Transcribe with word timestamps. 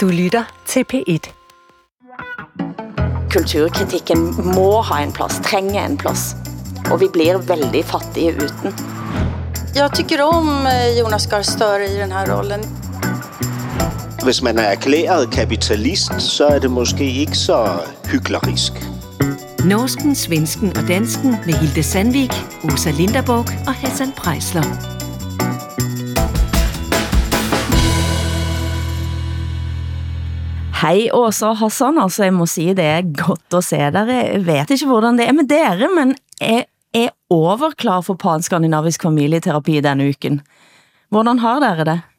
Du 0.00 0.08
lytter 0.08 0.44
til 0.66 0.84
P1. 0.92 1.32
Kulturkritikken 3.30 4.18
må 4.54 4.80
ha 4.82 5.02
en 5.02 5.12
plads, 5.12 5.40
trænger 5.44 5.86
en 5.86 5.98
plads. 5.98 6.36
Og 6.90 7.00
vi 7.00 7.08
blir 7.12 7.38
väldigt 7.38 7.86
fattige 7.86 8.32
uten. 8.32 8.74
Jag 9.74 9.94
tycker 9.94 10.22
om 10.22 10.66
eh, 10.66 10.98
Jonas 10.98 11.26
Gahr 11.26 11.42
Støre 11.42 11.84
i 11.84 11.96
den 11.96 12.12
här 12.12 12.26
rollen. 12.26 12.60
Hvis 14.24 14.42
man 14.42 14.58
er 14.58 14.62
erklæret 14.62 15.30
kapitalist, 15.30 16.20
så 16.20 16.46
er 16.46 16.58
det 16.58 16.70
måske 16.70 17.04
ikke 17.04 17.36
så 17.36 17.68
hyklerisk. 18.04 18.72
Norsken, 19.64 20.14
svensken 20.14 20.76
og 20.76 20.88
dansken 20.88 21.30
med 21.46 21.54
Hilde 21.54 21.82
Sandvik, 21.82 22.32
Osa 22.64 22.90
Linderborg 22.90 23.46
og 23.66 23.74
Hassan 23.74 24.12
Prejsler. 24.12 24.99
Hej 30.80 31.10
Åsa 31.12 31.50
og 31.50 31.58
Hassan, 31.60 31.98
altså 32.00 32.24
jeg 32.24 32.32
må 32.32 32.46
sige, 32.48 32.72
det 32.72 32.84
er 32.84 33.02
godt 33.12 33.54
at 33.58 33.64
se 33.66 33.76
dere. 33.76 34.14
Jeg 34.16 34.46
vet 34.46 34.70
ikke 34.72 34.86
hvordan 34.88 35.18
det 35.18 35.26
er 35.28 35.32
med 35.36 35.44
dere, 35.48 35.88
men 35.92 36.14
jeg 36.40 36.64
er 36.96 37.08
overklar 37.30 38.00
for 38.00 38.14
panskandinavisk 38.16 39.02
familieterapi 39.04 39.80
denne 39.84 40.08
uken. 40.08 40.40
Hvordan 41.12 41.38
har 41.38 41.60
dere 41.60 41.84
det? 41.84 42.00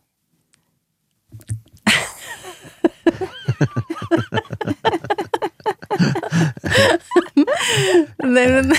Nej, 8.24 8.48
men, 8.52 8.74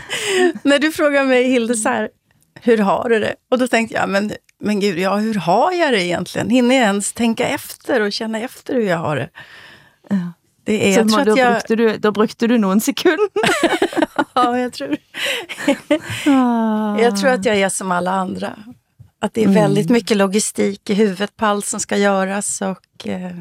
när 0.64 0.78
du 0.78 0.92
frågar 0.92 1.24
mig, 1.24 1.44
Hilde, 1.44 1.74
så 1.74 1.88
här, 1.88 2.08
hur 2.62 2.78
har 2.78 3.08
du 3.08 3.18
det? 3.18 3.34
Och 3.50 3.58
då 3.58 3.68
tänkte 3.68 3.94
jag, 3.94 4.08
men, 4.08 4.32
men 4.60 4.80
gud, 4.80 4.98
ja, 4.98 5.16
hur 5.16 5.34
har 5.34 5.72
jag 5.72 5.92
det 5.92 6.04
egentligen? 6.04 6.50
Hinner 6.50 6.74
jag 6.74 6.84
ens 6.84 7.12
tänka 7.12 7.48
efter 7.48 8.00
och 8.00 8.12
känna 8.12 8.40
efter 8.40 8.74
hur 8.74 8.88
jag 8.88 8.98
har 8.98 9.16
det? 9.16 9.30
Det 10.64 10.88
är, 10.88 10.94
Så 10.94 11.00
jag 11.00 11.24
tror 11.24 11.38
jag, 11.38 11.52
brukte 11.52 11.76
du, 11.76 11.96
då 11.96 12.12
brukte 12.12 12.46
du 12.46 12.58
nogen 12.58 12.80
sekund. 12.80 13.30
ja, 14.34 14.58
jag 14.58 14.72
tror, 14.72 14.96
jag 17.00 17.16
tror 17.20 17.30
att 17.30 17.44
jag 17.44 17.56
är 17.56 17.68
som 17.68 17.92
alla 17.92 18.10
andra. 18.10 18.56
Att 19.20 19.34
det 19.34 19.44
är 19.44 19.48
väldigt 19.48 19.90
mycket 19.90 20.16
logistik 20.16 20.90
i 20.90 20.94
huvudet 20.94 21.36
på 21.36 21.46
allt 21.46 21.66
som 21.66 21.80
ska 21.80 21.96
göras 21.96 22.62
och 22.62 23.06
eh, 23.06 23.38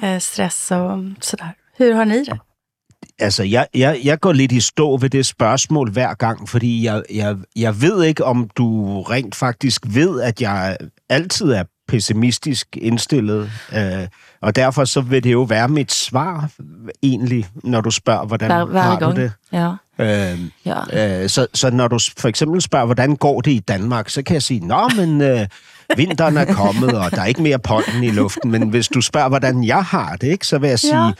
eh, 0.00 0.18
stress 0.18 0.70
och 0.70 1.24
sådär. 1.24 1.54
Hur 1.76 1.92
har 1.92 2.04
ni 2.04 2.24
det? 2.24 2.40
Altså, 3.22 3.42
jeg, 3.42 3.66
jeg, 3.74 4.00
jeg 4.04 4.20
går 4.20 4.32
lidt 4.32 4.52
i 4.52 4.60
stå 4.60 4.96
ved 4.96 5.10
det 5.10 5.26
spørgsmål 5.26 5.90
hver 5.90 6.14
gang, 6.14 6.48
fordi 6.48 6.84
jeg, 6.84 7.02
jeg, 7.14 7.36
jeg 7.56 7.80
ved 7.82 8.04
ikke, 8.04 8.24
om 8.24 8.50
du 8.56 9.00
rent 9.02 9.34
faktisk 9.34 9.82
ved, 9.86 10.20
at 10.20 10.40
jeg 10.40 10.76
altid 11.08 11.52
er 11.52 11.64
pessimistisk 11.88 12.66
indstillet. 12.80 13.50
Øh, 13.76 14.06
og 14.42 14.56
derfor 14.56 14.84
så 14.84 15.00
vil 15.00 15.24
det 15.24 15.32
jo 15.32 15.42
være 15.42 15.68
mit 15.68 15.92
svar, 15.92 16.48
egentlig, 17.02 17.46
når 17.64 17.80
du 17.80 17.90
spørger, 17.90 18.26
hvordan 18.26 18.50
Hver, 18.50 18.64
hver 18.64 18.80
har 18.80 18.98
gang. 18.98 19.16
du 19.16 19.20
det? 19.20 19.32
Ja. 19.52 19.72
Øh, 19.98 20.38
Ja. 20.66 21.22
Øh, 21.22 21.28
så, 21.28 21.46
så 21.54 21.70
når 21.70 21.88
du 21.88 21.98
for 22.18 22.28
eksempel 22.28 22.60
spørger, 22.60 22.84
hvordan 22.86 23.16
går 23.16 23.40
det 23.40 23.50
i 23.50 23.58
Danmark, 23.58 24.08
så 24.08 24.22
kan 24.22 24.34
jeg 24.34 24.42
sige, 24.42 24.60
nå, 24.66 24.88
men 24.96 25.20
øh, 25.20 25.46
vinteren 25.96 26.36
er 26.36 26.44
kommet, 26.54 26.98
og 26.98 27.10
der 27.10 27.20
er 27.20 27.26
ikke 27.26 27.42
mere 27.42 27.58
pollen 27.58 28.02
i 28.04 28.10
luften. 28.10 28.50
Men 28.50 28.68
hvis 28.68 28.88
du 28.88 29.00
spørger, 29.00 29.28
hvordan 29.28 29.64
jeg 29.64 29.84
har 29.84 30.16
det, 30.16 30.26
ikke, 30.28 30.46
så 30.46 30.58
vil 30.58 30.68
jeg 30.68 30.78
sige, 30.78 31.04
Ja. 31.04 31.10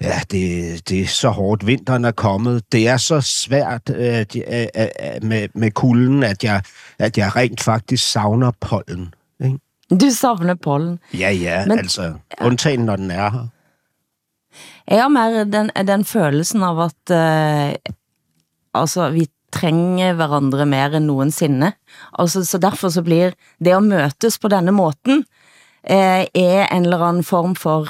Ja, 0.00 0.20
det, 0.30 0.88
det 0.88 1.00
er 1.00 1.06
så 1.06 1.28
hårdt, 1.30 1.66
vinteren 1.66 2.04
er 2.04 2.10
kommet. 2.12 2.72
Det 2.72 2.88
er 2.88 2.96
så 2.96 3.20
svært 3.20 3.90
øh, 3.90 4.26
de- 4.32 4.54
øh, 4.60 4.66
øh, 4.78 5.22
med, 5.22 5.48
med 5.54 5.70
kulden, 5.70 6.22
at 6.22 6.44
jeg, 6.44 6.62
at 6.98 7.18
jeg 7.18 7.36
rent 7.36 7.60
faktisk 7.60 8.10
savner 8.12 8.50
pollen. 8.60 9.14
Ikke? 9.44 9.58
Du 9.90 10.10
savner 10.10 10.54
pollen. 10.54 10.98
Ja, 11.14 11.30
ja, 11.30 11.66
Men- 11.66 11.78
altså, 11.78 12.14
undtagen 12.40 12.80
når 12.84 12.96
den 12.96 13.10
er 13.10 13.30
her. 13.30 13.46
Jeg 14.88 15.02
har 15.02 15.08
mer 15.08 15.44
den, 15.44 15.70
den 15.86 16.04
følelsen 16.04 16.62
av 16.62 16.80
at 16.84 17.10
uh, 17.10 17.74
altså, 18.74 19.10
vi 19.10 19.26
trænger 19.52 20.12
hverandre 20.18 20.66
mer 20.66 20.86
end 20.96 21.04
nogensinde. 21.04 21.72
Altså, 22.18 22.44
så 22.44 22.58
derfor 22.58 22.88
så 22.88 23.02
blir 23.02 23.32
det 23.64 23.70
at 23.76 23.82
møtes 23.82 24.38
på 24.38 24.48
denne 24.48 24.72
måten 24.72 25.18
uh, 25.90 26.22
er 26.34 26.66
en 26.72 26.84
eller 26.84 27.02
anden 27.02 27.24
form 27.24 27.54
for 27.56 27.88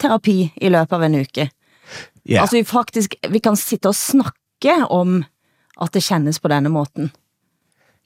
terapi 0.00 0.52
i 0.56 0.68
løbet 0.68 0.96
av 0.96 1.02
en 1.02 1.20
uke. 1.20 1.50
Ja. 2.28 2.40
Altså 2.40 2.56
vi 2.56 2.64
faktisk, 2.64 3.14
vi 3.30 3.38
kan 3.38 3.56
sitte 3.56 3.88
og 3.88 3.94
snakke 3.94 4.86
om 4.90 5.24
at 5.80 5.94
det 5.94 6.02
kändes 6.02 6.40
på 6.40 6.48
denne 6.48 6.68
måten. 6.68 7.12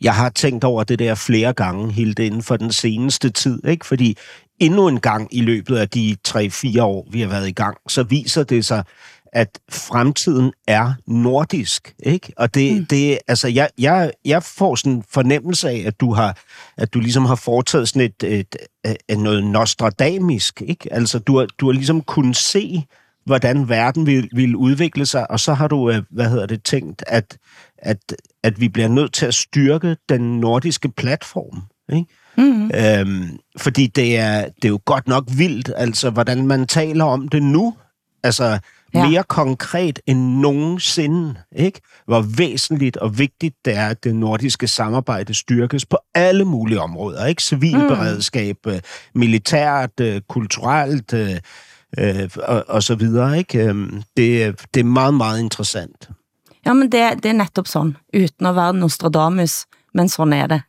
Jeg 0.01 0.15
har 0.15 0.31
tænkt 0.31 0.65
over 0.65 0.85
det 0.85 0.99
der 0.99 1.15
flere 1.15 1.53
gange, 1.53 1.93
Hilde, 1.93 2.27
inden 2.27 2.43
for 2.43 2.57
den 2.57 2.73
seneste 2.73 3.31
tid. 3.31 3.67
Ikke? 3.67 3.87
Fordi 3.87 4.17
endnu 4.59 4.89
en 4.89 5.01
gang 5.01 5.29
i 5.35 5.41
løbet 5.41 5.77
af 5.77 5.89
de 5.89 6.17
3-4 6.29 6.83
år, 6.83 7.07
vi 7.11 7.21
har 7.21 7.29
været 7.29 7.49
i 7.49 7.53
gang, 7.53 7.77
så 7.89 8.03
viser 8.03 8.43
det 8.43 8.65
sig, 8.65 8.85
at 9.33 9.59
fremtiden 9.71 10.53
er 10.67 10.93
nordisk. 11.07 11.95
Ikke? 12.03 12.33
Og 12.37 12.55
det, 12.55 12.77
mm. 12.77 12.87
det 12.87 13.19
altså, 13.29 13.49
jeg, 13.49 13.69
jeg, 13.79 14.13
jeg 14.25 14.43
får 14.43 14.75
sådan 14.75 14.93
en 14.93 15.05
fornemmelse 15.11 15.69
af, 15.69 15.85
at 15.87 16.01
du 16.01 16.13
har, 16.13 16.39
at 16.77 16.95
du 16.95 17.01
ligesom 17.01 17.25
har 17.25 17.35
foretaget 17.35 17.89
sådan 17.89 18.03
et, 18.03 18.23
et, 18.23 18.57
et, 18.85 18.97
et 19.09 19.19
noget 19.19 19.45
nostradamisk. 19.45 20.63
Ikke? 20.67 20.93
Altså, 20.93 21.19
du 21.19 21.39
har, 21.39 21.47
du 21.59 21.67
har 21.67 21.73
ligesom 21.73 22.01
kunnet 22.01 22.37
se, 22.37 22.85
hvordan 23.25 23.69
verden 23.69 24.07
vil, 24.07 24.29
vil 24.33 24.57
udvikle 24.57 25.07
sig, 25.07 25.31
og 25.31 25.41
så 25.41 25.55
har 25.55 25.69
du, 25.69 25.91
øh, 25.91 26.03
hvad 26.11 26.31
hedder 26.31 26.47
det, 26.47 26.63
tænkt, 26.65 27.05
at, 27.07 27.39
at, 27.79 27.99
at 28.43 28.61
vi 28.61 28.69
bliver 28.69 28.89
nødt 28.89 29.13
til 29.13 29.27
at 29.27 29.35
styrke 29.35 29.97
den 30.09 30.41
nordiske 30.41 30.89
platform. 30.89 31.63
Ikke? 31.93 32.07
Mm. 32.37 32.71
Øhm, 32.75 33.39
fordi 33.57 33.87
det 33.87 34.19
er, 34.19 34.45
det 34.45 34.65
er 34.65 34.69
jo 34.69 34.81
godt 34.85 35.09
nok 35.09 35.25
vildt, 35.37 35.73
altså 35.77 36.11
hvordan 36.11 36.47
man 36.47 36.67
taler 36.67 37.05
om 37.05 37.29
det 37.29 37.43
nu. 37.43 37.75
Altså 38.23 38.59
Ja. 38.95 39.09
mere 39.09 39.23
konkret 39.23 40.01
end 40.07 40.41
nogensinde, 40.41 41.35
ikke? 41.57 41.81
Hvor 42.07 42.21
væsentligt 42.21 42.97
og 42.97 43.19
vigtigt 43.19 43.57
det 43.65 43.77
er, 43.77 43.89
at 43.89 44.05
det 44.05 44.15
nordiske 44.17 44.67
samarbejde 44.69 45.35
styrkes 45.35 45.87
på 45.87 45.99
alle 46.15 46.45
mulige 46.45 46.81
områder, 46.81 47.27
ikke? 47.27 47.43
Civilberedskab, 47.43 48.57
mm. 48.67 48.73
militært, 49.15 50.01
øh, 50.01 50.21
kulturelt 50.29 51.13
øh, 51.13 51.37
øh, 51.99 52.31
og, 52.43 52.65
og 52.69 52.83
så 52.83 52.95
videre, 52.95 53.39
ikke? 53.39 53.65
Øhm, 53.65 54.03
Det, 54.17 54.61
det 54.75 54.81
er 54.81 54.85
meget, 54.85 55.15
meget 55.15 55.41
interessant. 55.41 56.09
Ja, 56.67 56.73
men 56.73 56.93
det, 56.93 57.23
det 57.23 57.29
er 57.29 57.33
netop 57.33 57.67
sådan, 57.67 57.97
uden 58.15 58.47
at 58.47 58.57
være 58.57 58.75
Nostradamus, 58.75 59.67
men 59.95 60.09
sådan 60.09 60.33
er 60.33 60.47
det. 60.47 60.63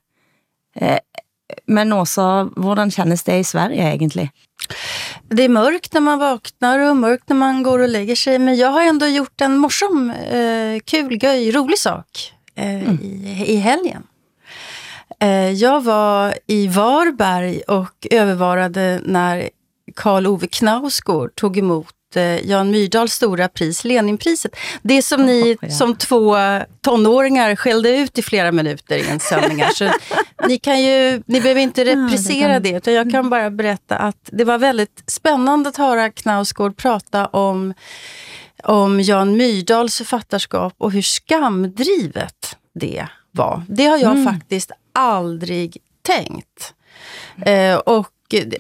Men 1.68 1.92
også, 1.92 2.50
hvordan 2.58 2.92
kändes 2.92 3.24
det 3.24 3.40
i 3.40 3.44
Sverige 3.44 3.82
egentlig? 3.82 4.30
Det 5.30 5.44
är 5.44 5.50
mörkt 5.50 5.94
när 5.94 6.02
man 6.02 6.20
vaknar 6.20 6.80
och 6.80 6.98
mörkt 6.98 7.30
när 7.30 7.36
man 7.36 7.64
går 7.64 7.80
och 7.80 7.90
lägger 7.90 8.16
sig. 8.16 8.40
Men 8.40 8.56
jag 8.56 8.68
har 8.68 8.82
ändå 8.82 9.06
gjort 9.06 9.42
en 9.42 9.58
morsom, 9.58 10.10
eh, 10.10 10.80
kul, 10.86 11.24
göj, 11.24 11.52
rolig 11.52 11.78
sak 11.78 12.34
eh, 12.56 12.94
i, 12.94 13.44
i 13.48 13.56
helgen. 13.56 14.04
Eh, 15.20 15.52
jag 15.52 15.84
var 15.84 16.34
i 16.48 16.68
Varberg 16.68 17.62
och 17.62 18.08
övervarade 18.12 19.02
när 19.04 19.50
Karl 19.96 20.28
Ove 20.28 20.48
Knausgård 20.48 21.36
tog 21.36 21.58
emot 21.58 21.96
eh, 22.16 22.50
Jan 22.50 22.72
Myrdals 22.72 23.14
stora 23.14 23.48
pris, 23.48 23.84
Leninpriset. 23.84 24.56
Det 24.82 25.02
som 25.02 25.26
ni 25.26 25.58
som 25.70 25.96
två 25.96 26.36
tonåringar 26.82 27.56
skällde 27.56 27.98
ut 27.98 28.18
i 28.18 28.22
flera 28.22 28.52
minuter 28.52 28.98
i 28.98 29.10
en 29.10 29.20
sändning. 29.20 29.64
Så 29.74 29.86
ni, 30.48 30.58
kan 30.58 30.82
ju, 30.84 31.24
ni 31.26 31.42
behöver 31.42 31.62
inte 31.62 31.86
reprisera 31.86 32.54
kan- 32.54 32.64
det, 32.64 32.70
utan 32.70 32.94
jag 32.94 33.12
kan 33.12 33.30
bara 33.30 33.50
berätta 33.50 33.96
att 33.98 34.30
det 34.32 34.44
var 34.44 34.58
väldigt 34.58 35.04
spännande 35.08 35.70
att 35.70 35.78
höra 35.78 36.12
Knausgård 36.12 36.78
prata 36.78 37.28
om, 37.28 37.74
om 38.64 39.02
Jan 39.02 39.38
Myrdals 39.38 39.98
författarskap 39.98 40.74
och 40.78 40.92
hur 40.92 41.02
skamdrivet 41.02 42.58
det 42.74 43.08
var. 43.32 43.64
Det 43.68 43.86
har 43.86 43.98
jag 43.98 44.24
faktiskt 44.26 44.72
aldrig 44.94 45.78
tänkt. 46.02 46.74
Eh, 47.46 47.76
och 47.76 48.08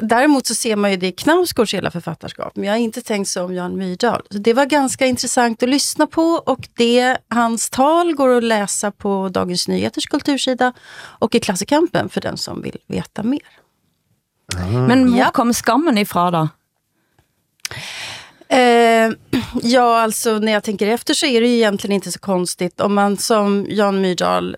Däremot 0.01 0.47
så 0.47 0.55
ser 0.55 0.75
man 0.75 0.91
ju 0.91 0.97
det 0.97 1.07
i 1.07 1.11
Knausgårds 1.11 1.73
hela 1.73 1.91
författarskap, 1.91 2.55
men 2.55 2.65
jag 2.65 2.73
har 2.73 2.77
inte 2.77 3.01
tänkt 3.01 3.27
så 3.27 3.43
om 3.43 3.53
Jan 3.55 3.77
Myrdal. 3.77 4.21
Så 4.31 4.37
det 4.37 4.53
var 4.53 4.65
ganska 4.65 5.05
intressant 5.05 5.63
att 5.63 5.69
lyssna 5.69 6.07
på 6.07 6.21
och 6.45 6.67
det, 6.77 7.17
hans 7.27 7.69
tal 7.69 8.13
går 8.15 8.37
att 8.37 8.43
läsa 8.43 8.91
på 8.91 9.29
Dagens 9.29 9.67
Nyheters 9.67 10.05
kultursida 10.05 10.73
och 10.99 11.35
i 11.35 11.39
Klassikampen 11.39 12.09
för 12.09 12.21
den 12.21 12.37
som 12.37 12.61
vill 12.61 12.77
veta 12.87 13.23
mer. 13.23 13.39
Men 14.87 15.07
hvor 15.09 15.19
Ja. 15.19 15.31
kom 15.31 15.53
skammen 15.53 15.97
ifra 15.97 16.31
da? 16.31 16.49
Eh, 18.49 19.11
ja, 19.63 20.01
alltså 20.01 20.39
när 20.39 20.51
jag 20.51 20.63
tänker 20.63 20.87
efter 20.87 21.13
så 21.13 21.25
är 21.25 21.41
det 21.41 21.47
ju 21.47 21.55
egentligen 21.55 21.95
inte 21.95 22.11
så 22.11 22.19
konstigt 22.19 22.81
om 22.81 22.95
man 22.95 23.17
som 23.17 23.65
Jan 23.69 24.01
Myrdal 24.01 24.55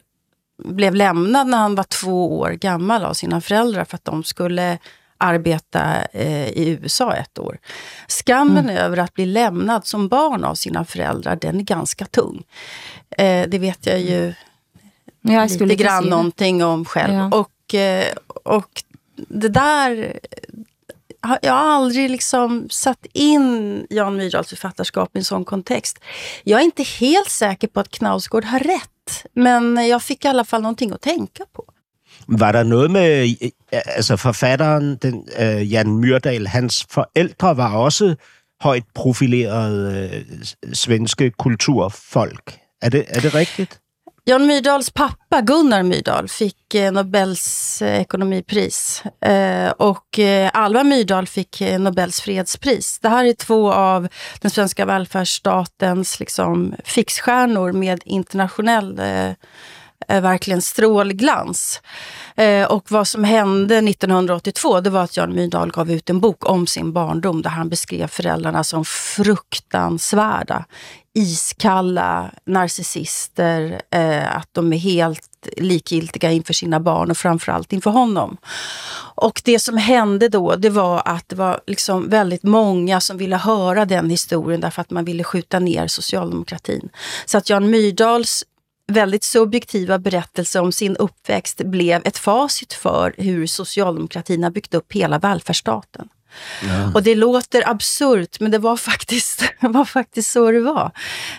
blev 0.65 0.95
lämnad 0.95 1.47
när 1.47 1.57
han 1.57 1.75
var 1.75 1.83
två 1.83 2.39
år 2.39 2.49
gammal 2.51 3.03
av 3.05 3.13
sina 3.13 3.41
föräldrar 3.41 3.85
för 3.85 3.95
att 3.95 4.05
de 4.05 4.23
skulle 4.23 4.77
arbeta 5.21 6.03
eh, 6.13 6.47
i 6.47 6.79
USA 6.81 7.13
ett 7.13 7.39
år. 7.39 7.57
Skammen 8.07 8.69
över 8.69 8.97
att 8.97 9.13
bli 9.13 9.25
lämnad 9.25 9.85
som 9.87 10.07
barn 10.07 10.43
av 10.43 10.55
sina 10.55 10.85
föräldrar, 10.85 11.35
den 11.35 11.59
är 11.59 11.63
ganska 11.63 12.05
tung. 12.05 12.43
Eh, 13.09 13.49
det 13.49 13.59
vet 13.59 13.85
jag 13.85 13.99
ju 13.99 14.33
Ja, 15.23 15.33
jeg 15.33 15.61
lite 15.61 15.83
grann 15.83 16.05
någonting 16.05 16.63
om 16.63 16.85
själv. 16.85 17.13
Ja. 17.13 17.29
Och, 17.31 17.75
eh, 17.75 18.13
och 18.43 18.83
det 19.15 19.49
där 19.49 20.19
jag 21.41 21.53
har 21.53 21.59
aldrig 21.59 22.09
liksom 22.09 22.67
satt 22.69 23.05
in 23.13 23.87
Jan 23.89 24.15
Myrdals 24.15 24.49
författarskap 24.49 25.15
i 25.15 25.19
en 25.19 25.25
sån 25.25 25.45
kontext. 25.45 25.99
Jag 26.43 26.59
är 26.59 26.65
inte 26.65 26.83
helt 26.83 27.29
säker 27.29 27.67
på 27.67 27.79
att 27.79 27.91
Knausgård 27.91 28.45
har 28.45 28.59
rätt, 28.59 29.25
men 29.33 29.87
jag 29.87 30.03
fick 30.03 30.25
i 30.25 30.27
alla 30.27 30.45
fall 30.45 30.61
någonting 30.61 30.91
att 30.91 31.01
tänka 31.01 31.45
på. 31.51 31.63
Var 32.27 32.51
der 32.51 32.63
noget 32.63 32.91
med, 32.91 33.35
altså 33.71 34.15
forfatteren, 34.17 34.95
den, 34.95 35.27
øh, 35.39 35.71
Jan 35.71 35.97
Myrdal, 35.97 36.47
hans 36.47 36.85
forældre 36.89 37.57
var 37.57 37.75
også 37.75 38.15
højt 38.61 38.83
profilerede 38.95 40.09
øh, 40.13 40.45
svenske 40.73 41.31
kulturfolk. 41.31 42.57
Er 42.81 42.89
det, 42.89 43.05
er 43.07 43.19
det 43.19 43.35
rigtigt? 43.35 43.81
Jan 44.25 44.45
Myrdals 44.47 44.91
pappa, 44.91 45.41
Gunnar 45.41 45.83
Myrdal, 45.83 46.27
fick 46.27 46.75
eh, 46.75 46.91
Nobels 46.91 47.81
eh, 47.81 48.01
ekonomipris. 48.01 49.03
Eh, 49.21 49.69
och 49.69 50.19
eh, 50.19 50.49
Alva 50.53 50.83
Myrdal 50.83 51.27
fick 51.27 51.61
Nobels 51.79 52.21
fredspris. 52.21 52.99
Det 52.99 53.09
här 53.09 53.25
är 53.25 53.33
två 53.33 53.71
av 53.71 54.07
den 54.41 54.51
svenska 54.51 54.85
välfärdsstatens 54.85 56.19
liksom, 56.19 56.75
fixstjärnor 56.83 57.71
med 57.71 58.01
internationell 58.05 58.99
Eh, 60.07 60.21
verkligen 60.21 60.61
strålglans. 60.61 61.81
Eh, 62.35 62.65
och 62.65 62.91
vad 62.91 63.07
som 63.07 63.23
hände 63.23 63.77
1982, 63.77 64.81
det 64.81 64.89
var 64.89 65.03
att 65.03 65.17
Jan 65.17 65.35
Myrdal 65.35 65.71
gav 65.71 65.91
ut 65.91 66.09
en 66.09 66.19
bok 66.19 66.49
om 66.49 66.67
sin 66.67 66.93
barndom 66.93 67.41
där 67.41 67.49
han 67.49 67.69
beskrev 67.69 68.07
föräldrarna 68.07 68.63
som 68.63 68.85
fruktansvärda 68.85 70.65
iskalla 71.13 72.31
narcissister, 72.45 73.81
eh, 73.91 74.35
att 74.35 74.49
de 74.51 74.73
är 74.73 74.77
helt 74.77 75.47
likgiltiga 75.57 76.31
inför 76.31 76.53
sina 76.53 76.79
barn 76.79 77.11
och 77.11 77.17
framförallt 77.17 77.73
inför 77.73 77.91
honom. 77.91 78.37
Och 79.15 79.41
det 79.45 79.59
som 79.59 79.77
hände 79.77 80.29
då, 80.29 80.55
det 80.55 80.69
var 80.69 81.01
att 81.05 81.29
det 81.29 81.35
var 81.35 81.61
liksom 81.67 82.09
väldigt 82.09 82.43
många 82.43 83.01
som 83.01 83.17
ville 83.17 83.35
höra 83.35 83.85
den 83.85 84.09
historien 84.09 84.61
därför 84.61 84.81
att 84.81 84.89
man 84.89 85.05
ville 85.05 85.23
skjuta 85.23 85.59
ner 85.59 85.87
socialdemokratin. 85.87 86.89
Så 87.25 87.37
att 87.37 87.49
Jan 87.49 87.69
Myrdals 87.69 88.43
väldigt 88.87 89.23
subjektiva 89.23 89.99
berättelse 89.99 90.59
om 90.59 90.71
sin 90.71 90.95
uppväxt 90.95 91.57
blev 91.57 92.01
ett 92.05 92.17
facit 92.17 92.73
för 92.73 93.15
hur 93.17 93.47
socialdemokratin 93.47 94.43
har 94.43 94.51
byggt 94.51 94.73
upp 94.73 94.93
hela 94.93 95.19
välfärdsstaten. 95.19 96.09
Ja. 96.63 96.91
Och 96.93 97.03
det 97.03 97.15
låter 97.15 97.69
absurt, 97.69 98.39
men 98.39 98.51
det 98.51 98.57
var 98.57 98.77
faktiskt, 98.77 99.43
var 99.59 99.85
faktiskt 99.85 100.31
så 100.31 100.51
det 100.51 100.59
var. 100.59 100.91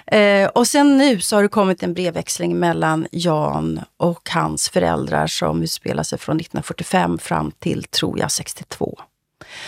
Eh, 0.06 0.48
och 0.48 0.66
sen 0.66 0.98
nu 0.98 1.20
så 1.20 1.36
har 1.36 1.42
det 1.42 1.48
kommit 1.48 1.82
en 1.82 1.94
brevväxling 1.94 2.58
mellan 2.58 3.06
Jan 3.12 3.80
och 3.96 4.30
hans 4.30 4.68
föräldrar 4.68 5.26
som 5.26 5.62
utspelar 5.62 6.02
sig 6.02 6.18
från 6.18 6.36
1945 6.36 7.18
fram 7.18 7.50
till, 7.50 7.84
tror 7.84 8.18
jag, 8.18 8.32
62. 8.32 8.98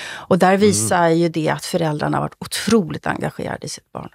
Och 0.07 0.39
där 0.39 0.57
visar 0.57 1.07
mm. 1.07 1.19
ju 1.19 1.29
det 1.29 1.49
att 1.49 1.65
föräldrarna 1.65 2.21
varit 2.21 2.37
otroligt 2.39 3.07
engagerade 3.07 3.67
i 3.67 3.69
sitt 3.69 3.93
barn. 3.93 4.09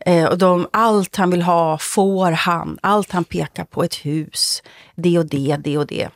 Eh, 0.00 0.24
och 0.24 0.38
de, 0.38 0.68
allt 0.72 1.16
han 1.16 1.30
vill 1.30 1.42
ha 1.42 1.78
får 1.78 2.30
han. 2.30 2.78
Allt 2.82 3.12
han 3.12 3.24
pekar 3.24 3.64
på, 3.64 3.84
ett 3.84 3.94
hus, 3.94 4.62
det 4.94 5.18
och 5.18 5.26
det, 5.26 5.56
det 5.64 5.78
och 5.78 5.86
det. 5.86 6.08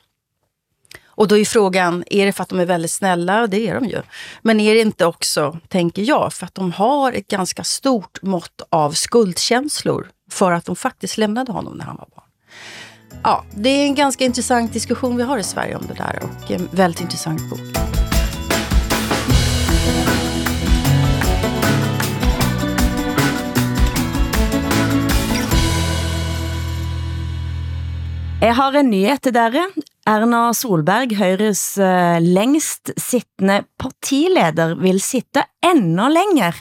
Och 1.18 1.28
då 1.28 1.38
är 1.38 1.44
frågan, 1.44 2.04
är 2.06 2.26
det 2.26 2.32
för 2.32 2.42
att 2.42 2.48
de 2.48 2.60
är 2.60 2.66
väldigt 2.66 2.90
snälla? 2.90 3.46
Det 3.46 3.68
är 3.68 3.74
de 3.74 3.84
ju. 3.86 4.02
Men 4.42 4.60
är 4.60 4.74
det 4.74 4.80
inte 4.80 5.06
också, 5.06 5.58
tänker 5.68 6.02
jag, 6.02 6.32
för 6.32 6.46
att 6.46 6.54
de 6.54 6.72
har 6.72 7.12
ett 7.12 7.28
ganska 7.28 7.64
stort 7.64 8.22
mått 8.22 8.62
av 8.70 8.92
skuldkänslor 8.92 10.08
för 10.30 10.52
att 10.52 10.64
de 10.64 10.76
faktiskt 10.76 11.18
lämnade 11.18 11.52
honom 11.52 11.74
när 11.74 11.84
han 11.84 11.96
var 11.96 12.08
barn. 12.16 12.24
Ja, 13.22 13.44
det 13.54 13.68
är 13.68 13.84
en 13.84 13.94
ganska 13.94 14.24
intressant 14.24 14.72
diskussion 14.72 15.16
vi 15.16 15.22
har 15.22 15.38
i 15.38 15.44
Sverige 15.44 15.76
om 15.76 15.86
det 15.88 15.94
där 15.94 16.22
och 16.22 16.50
en 16.50 16.68
väldigt 16.72 17.00
intressant 17.00 17.50
bok. 17.50 17.97
Jeg 28.48 28.56
har 28.56 28.78
en 28.80 28.86
nyhed 28.88 29.20
til 29.20 29.34
dere. 29.36 29.66
Erna 30.08 30.38
Solberg, 30.56 31.10
Høyres 31.18 31.76
eh, 31.76 31.84
uh, 31.84 32.24
længst 32.24 32.94
sittende 32.96 33.58
partileder, 33.76 34.70
vil 34.80 35.02
sitte 35.04 35.42
endnu 35.60 36.06
længere. 36.08 36.56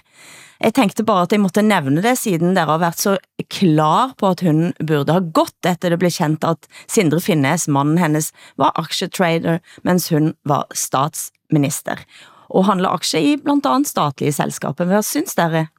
Jeg 0.60 0.74
tænkte 0.75 1.06
bare, 1.07 1.22
at 1.24 1.31
jeg 1.31 1.39
måtte 1.39 1.62
nævne 1.63 2.01
det, 2.04 2.18
siden 2.19 2.57
dere 2.57 2.74
har 2.74 2.81
været 2.81 3.00
så 3.00 3.13
klar 3.48 4.12
på, 4.19 4.34
at 4.36 4.44
hun 4.44 4.74
burde 4.81 5.16
ha 5.16 5.22
gått 5.31 5.69
efter 5.69 5.94
det 5.94 6.00
blev 6.01 6.12
kendt, 6.12 6.44
at 6.44 6.68
Sindre 6.92 7.22
Finnes, 7.24 7.69
mannen 7.72 8.01
hennes, 8.04 8.34
var 8.60 8.75
aktietrader, 8.75 9.62
mens 9.88 10.10
hun 10.12 10.34
var 10.44 10.66
statsminister. 10.75 12.04
Og 12.50 12.68
handler 12.68 12.98
aktier 12.98 13.22
i 13.22 13.38
blandt 13.39 13.69
andet 13.69 13.88
statlige 13.88 14.36
selskaber. 14.36 14.92
Hvad 14.92 15.07
synes 15.07 15.39
dere? 15.39 15.69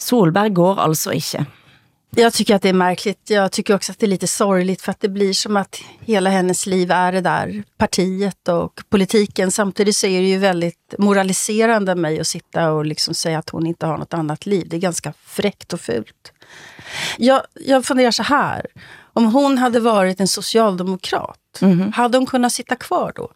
Solberg 0.00 0.56
går 0.56 0.80
altså 0.86 1.12
ikke. 1.12 1.44
Jag 2.16 2.32
tycker 2.32 2.54
att 2.54 2.62
det 2.62 2.68
är 2.68 2.72
märkligt. 2.72 3.30
Jag 3.30 3.52
tycker 3.52 3.74
också 3.74 3.92
att 3.92 3.98
det 3.98 4.06
är 4.06 4.08
lite 4.08 4.26
sorgligt 4.26 4.82
för 4.82 4.90
att 4.90 5.00
det 5.00 5.08
blir 5.08 5.32
som 5.32 5.56
att 5.56 5.80
hela 6.00 6.30
hennes 6.30 6.66
liv 6.66 6.90
är 6.90 7.12
det 7.12 7.20
där 7.20 7.62
partiet 7.76 8.48
och 8.48 8.80
politiken. 8.88 9.50
Samtidigt 9.50 9.96
så 9.96 10.06
är 10.06 10.20
det 10.20 10.28
ju 10.28 10.38
väldigt 10.38 10.94
moraliserande 10.98 11.92
av 11.92 11.98
mig 11.98 12.20
att 12.20 12.26
sitta 12.26 12.72
och 12.72 12.86
liksom 12.86 13.14
säga 13.14 13.38
att 13.38 13.50
hon 13.50 13.66
inte 13.66 13.86
har 13.86 13.98
något 13.98 14.14
annat 14.14 14.46
liv. 14.46 14.66
Det 14.68 14.76
är 14.76 14.80
ganska 14.80 15.12
fräckt 15.24 15.72
och 15.72 15.80
fult. 15.80 16.32
Jag, 17.18 17.42
jag 17.54 17.84
funderar 17.84 18.10
så 18.10 18.22
här. 18.22 18.66
Om 19.12 19.24
hon 19.24 19.58
hade 19.58 19.80
varit 19.80 20.20
en 20.20 20.28
socialdemokrat, 20.28 21.38
mm 21.60 21.80
-hmm. 21.80 21.92
hade 21.92 22.18
hon 22.18 22.26
kunnat 22.26 22.52
sitta 22.52 22.76
kvar 22.76 23.12
då? 23.16 23.30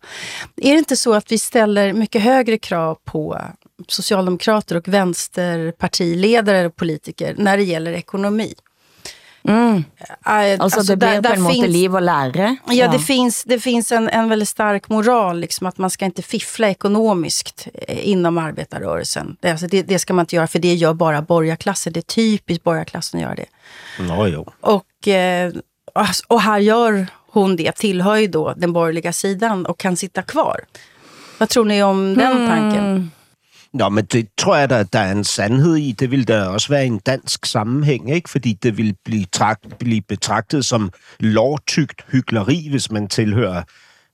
Är 0.56 0.72
det 0.72 0.78
inte 0.78 0.96
så 0.96 1.14
att 1.14 1.32
vi 1.32 1.38
ställer 1.38 1.92
mycket 1.92 2.22
högre 2.22 2.58
krav 2.58 2.98
på 3.04 3.40
socialdemokrater 3.88 4.76
och 4.76 4.88
vänsterpartiledare 4.88 6.66
och 6.66 6.76
politiker 6.76 7.34
när 7.38 7.56
det 7.56 7.62
gäller 7.62 7.92
ekonomi? 7.92 8.54
Mm. 9.42 9.84
Alltså, 10.22 10.78
alltså 10.78 10.82
det 10.82 10.96
blir 10.96 11.22
på 11.22 11.34
en 11.34 11.40
måte 11.40 11.66
liv 11.66 11.94
och 11.94 12.02
läre. 12.02 12.56
Ja, 12.66 12.72
ja, 12.72 12.88
det 12.88 12.98
finns, 12.98 13.44
det 13.44 13.58
finns 13.58 13.92
en, 13.92 14.08
en 14.08 14.28
väldigt 14.28 14.48
stark 14.48 14.88
moral, 14.88 15.40
liksom, 15.40 15.66
att 15.66 15.78
man 15.78 15.90
ska 15.90 16.04
inte 16.04 16.22
fiffla 16.22 16.68
ekonomiskt 16.68 17.68
eh, 17.88 18.08
inom 18.08 18.38
arbetarrörelsen. 18.38 19.36
Det, 19.40 19.50
alltså, 19.50 19.66
det, 19.66 19.82
det 19.82 19.98
ska 19.98 20.14
man 20.14 20.22
inte 20.22 20.36
göra, 20.36 20.46
för 20.46 20.58
det 20.58 20.74
gör 20.74 20.94
bara 20.94 21.22
borgarklassen. 21.22 21.92
Det 21.92 22.00
är 22.00 22.02
typiskt 22.02 22.64
borgarklassen 22.64 23.18
att 23.18 23.22
göra 23.22 23.34
det. 23.34 23.46
Ja, 24.08 24.28
jo. 24.28 24.52
Och, 24.60 25.08
eh, 25.08 25.52
och 26.26 26.40
här 26.40 26.58
gör 26.58 27.06
hon 27.30 27.56
det, 27.56 27.72
tillhör 27.72 28.16
ju 28.16 28.26
då 28.26 28.54
den 28.56 28.72
borgerliga 28.72 29.12
sidan 29.12 29.66
och 29.66 29.78
kan 29.78 29.96
sitta 29.96 30.22
kvar. 30.22 30.60
Vad 31.38 31.48
tror 31.48 31.64
ni 31.64 31.82
om 31.82 32.14
den 32.14 32.32
mm. 32.32 32.48
tanken? 32.48 33.10
Nå, 33.74 33.88
men 33.88 34.04
det 34.04 34.28
tror 34.38 34.56
jeg, 34.56 34.70
der, 34.70 34.82
der 34.82 34.98
er 34.98 35.12
en 35.12 35.24
sandhed 35.24 35.76
i. 35.76 35.92
Det 35.92 36.10
vil 36.10 36.28
der 36.28 36.44
også 36.44 36.68
være 36.68 36.86
en 36.86 36.98
dansk 36.98 37.46
sammenhæng, 37.46 38.10
ikke? 38.10 38.30
fordi 38.30 38.52
det 38.52 38.76
vil 38.76 38.96
blive, 39.04 39.24
trakt, 39.32 39.78
blive 39.78 40.00
betragtet 40.08 40.64
som 40.64 40.90
lovtygt 41.20 42.04
hyggeleri, 42.12 42.68
hvis 42.70 42.90
man 42.90 43.08
tilhører 43.08 43.62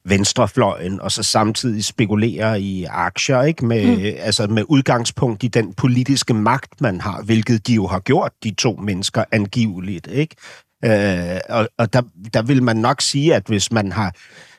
venstrefløjen, 0.09 1.01
og 1.01 1.13
så 1.13 1.23
samtidig 1.23 1.85
spekulerer 1.85 2.55
i 2.55 2.85
aktier, 2.91 3.43
ikke? 3.43 3.67
Med, 3.67 3.97
mm. 3.97 4.19
altså 4.19 4.47
med 4.47 4.65
udgangspunkt 4.69 5.43
i 5.43 5.49
den 5.49 5.75
politiske 5.75 6.35
magt, 6.35 6.81
man 6.81 7.01
har, 7.01 7.23
hvilket 7.23 7.67
de 7.67 7.75
jo 7.75 7.87
har 7.87 8.01
gjort, 8.01 8.33
de 8.45 8.51
to 8.51 8.73
mennesker 8.73 9.25
angiveligt. 9.33 10.07
Ikke? 10.07 10.37
Øh, 10.85 11.41
og 11.49 11.69
og 11.79 11.93
der, 11.93 12.03
der 12.35 12.43
vil 12.43 12.63
man 12.63 12.77
nok 12.77 13.01
sige, 13.01 13.35
at 13.35 13.43
hvis 13.47 13.73
man 13.73 13.93
har 13.93 14.15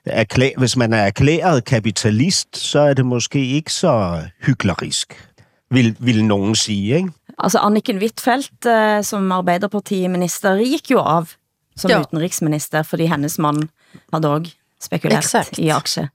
erklær, 0.06 0.50
hvis 0.58 0.78
man 0.78 0.94
er 0.94 0.98
erklæret 0.98 1.66
kapitalist, 1.66 2.58
så 2.58 2.80
er 2.80 2.94
det 2.94 3.06
måske 3.06 3.46
ikke 3.46 3.74
så 3.74 4.22
hyklerisk, 4.42 5.30
vil, 5.70 5.96
vil 6.00 6.26
nogen 6.26 6.56
sige, 6.56 6.96
ikke? 6.96 7.12
Altså 7.40 7.60
Anniken 7.60 7.98
Huitfeldt, 7.98 8.66
eh, 8.66 9.04
som 9.04 9.32
Arbeiderpartiminister, 9.32 10.58
gik 10.64 10.92
jo 10.92 11.00
av 11.00 11.28
som 11.78 11.92
ja. 11.92 12.00
utenriksminister, 12.00 12.84
fordi 12.84 13.06
hennes 13.06 13.40
mand 13.40 13.64
havde 14.14 14.30
også 14.34 14.52
spekuleret 14.82 15.20
Exakt. 15.20 15.58
i 15.58 15.70
aktier. 15.70 16.08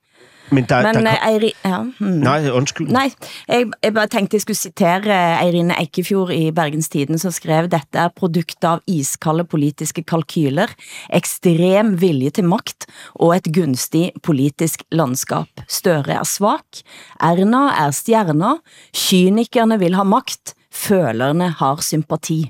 Men, 0.51 0.65
der, 0.67 0.83
Men 0.83 1.05
der 1.05 1.15
kom... 1.15 1.29
Eiri, 1.31 1.51
ja, 1.63 1.79
hmm. 1.99 2.19
Nej, 2.25 2.49
undskyld. 2.51 2.89
Nej, 2.91 3.13
jeg, 3.47 3.69
jeg 3.83 3.93
bare 3.95 4.11
tenkte, 4.11 4.35
jeg 4.35 4.43
skulle 4.43 4.59
citere 4.59 5.17
Eirine 5.39 5.77
Eikefjord 5.79 6.33
i 6.35 6.51
Bergens 6.51 6.89
Tiden, 6.91 7.19
som 7.21 7.31
skrev, 7.31 7.69
dette 7.71 7.99
er 7.99 8.11
produkt 8.15 8.67
av 8.67 8.83
iskalde 8.89 9.45
politiske 9.47 10.03
kalkyler, 10.03 10.73
ekstrem 11.13 11.95
vilje 12.01 12.35
til 12.39 12.49
makt 12.51 12.89
og 13.15 13.37
et 13.37 13.51
gunstig 13.55 14.09
politisk 14.23 14.83
landskap. 14.91 15.63
Støre 15.71 16.19
er 16.19 16.27
svak, 16.27 16.83
Erna 17.23 17.69
er 17.85 17.95
stjerner, 17.95 18.59
kynikerne 18.91 19.79
vil 19.79 19.95
ha 19.95 20.07
makt, 20.07 20.57
følerne 20.71 21.53
har 21.61 21.83
sympati. 21.85 22.43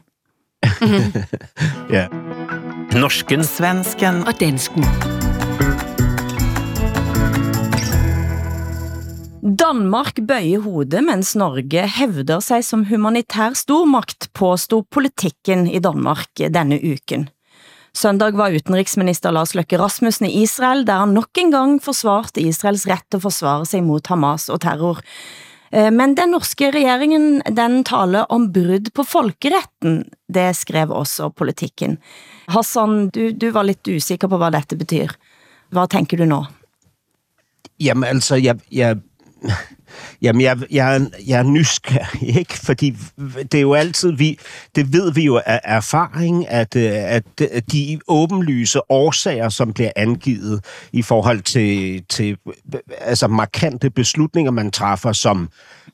ja. 1.96 2.08
Norsken, 2.98 3.46
svensken 3.46 4.24
og 4.28 4.40
dansken. 4.42 5.21
Danmark 9.42 10.20
bøjer 10.30 10.62
hovedet, 10.62 11.02
mens 11.02 11.32
Norge 11.34 11.88
hævder 11.90 12.44
sig 12.46 12.62
som 12.62 12.84
humanitær 12.86 13.56
stormagt, 13.58 14.28
påstod 14.38 14.86
politikken 14.94 15.66
i 15.66 15.80
Danmark 15.82 16.30
denne 16.38 16.78
uken. 16.78 17.26
Søndag 17.90 18.38
var 18.38 18.54
utenriksminister 18.54 19.34
Lars 19.34 19.56
Løkke 19.58 19.80
Rasmussen 19.82 20.30
i 20.30 20.44
Israel, 20.44 20.86
der 20.86 21.02
han 21.02 21.18
nok 21.18 21.42
en 21.42 21.50
gang 21.52 21.82
forsvarte 21.82 22.46
Israels 22.46 22.86
ret 22.86 23.02
til 23.10 23.18
at 23.18 23.26
forsvare 23.26 23.66
sig 23.66 23.82
mot 23.84 24.14
Hamas 24.14 24.46
og 24.46 24.62
terror. 24.62 25.02
Eh, 25.74 25.90
men 25.90 26.14
den 26.14 26.38
norske 26.38 26.70
regeringen, 26.70 27.42
den 27.50 27.82
taler 27.84 28.30
om 28.30 28.52
brud 28.54 28.94
på 28.94 29.04
folkeretten, 29.04 30.06
det 30.30 30.56
skrev 30.56 30.94
også 30.94 31.34
politikken. 31.34 31.98
Hassan, 32.48 33.10
du, 33.10 33.32
du 33.34 33.52
var 33.52 33.66
lidt 33.66 33.90
usikker 33.90 34.30
på, 34.30 34.38
hvad 34.38 34.54
dette 34.54 34.78
betyder. 34.78 35.18
Hvad 35.74 35.90
tænker 35.90 36.18
du 36.18 36.30
nu? 36.30 36.46
Jamen 37.80 38.04
altså, 38.04 38.36
jeg, 38.36 38.60
jeg, 38.72 38.98
Jamen, 40.22 40.42
jeg, 40.42 40.58
jeg, 40.72 41.02
jeg 41.28 41.40
er 41.40 41.44
nysgerrig, 41.44 42.36
ikke? 42.40 42.54
Fordi 42.54 42.98
det 43.42 43.54
er 43.54 43.62
jo 43.62 43.74
altid, 43.74 44.12
vi, 44.12 44.40
det 44.76 44.94
ved 44.94 45.14
vi 45.14 45.26
jo 45.26 45.42
af 45.46 45.60
erfaring, 45.64 46.48
at, 46.48 46.76
øh, 46.76 46.92
at 46.94 47.24
de 47.72 48.00
åbenlyse 48.08 48.92
årsager, 48.92 49.50
som 49.50 49.74
bliver 49.74 49.92
angivet 49.96 50.66
i 50.94 51.02
forhold 51.02 51.42
til, 51.42 52.04
til 52.10 52.38
altså 52.98 53.28
markante 53.28 53.90
beslutninger, 53.90 54.52
man 54.52 54.72
træffer 54.72 55.12
som 55.12 55.50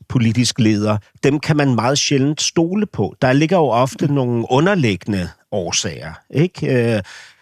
politisk 0.10 0.60
leder, 0.60 0.98
dem 1.24 1.39
kan 1.39 1.58
man 1.58 1.75
meget 1.75 1.98
sjældent 1.98 2.42
stole 2.42 2.86
på. 2.86 3.16
Der 3.22 3.34
ligger 3.34 3.58
jo 3.58 3.68
ofte 3.68 4.13
nogle 4.13 4.46
underliggende 4.50 5.30
årsager, 5.51 6.13
ikke? 6.30 6.96
Øh, 6.96 7.01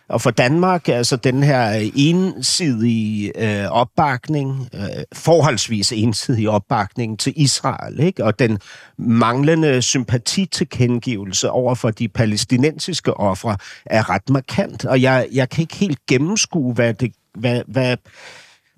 og 0.10 0.22
for 0.22 0.32
Danmark, 0.32 0.90
altså 0.90 1.16
den 1.16 1.44
her 1.44 1.90
ensidige 1.96 3.32
øh, 3.36 3.72
opbakning, 3.72 4.70
øh, 4.74 4.82
forholdsvis 5.14 5.92
ensidige 5.92 6.50
opbakning 6.50 7.20
til 7.20 7.34
Israel, 7.36 8.00
ikke? 8.00 8.24
og 8.24 8.40
den 8.40 8.60
manglende 8.98 9.82
sympati 9.82 10.46
til 10.46 10.70
kendegivelse 10.70 11.52
over 11.52 11.76
for 11.76 11.92
de 11.92 12.08
palæstinensiske 12.08 13.14
ofre, 13.14 13.58
er 13.86 14.10
ret 14.10 14.30
markant. 14.30 14.86
Og 14.86 15.02
jeg, 15.02 15.28
jeg 15.32 15.50
kan 15.50 15.62
ikke 15.62 15.76
helt 15.76 16.00
gennemskue, 16.08 16.74
hvad 16.74 16.94
det 16.94 17.14
hvad, 17.36 17.62
hvad 17.68 17.98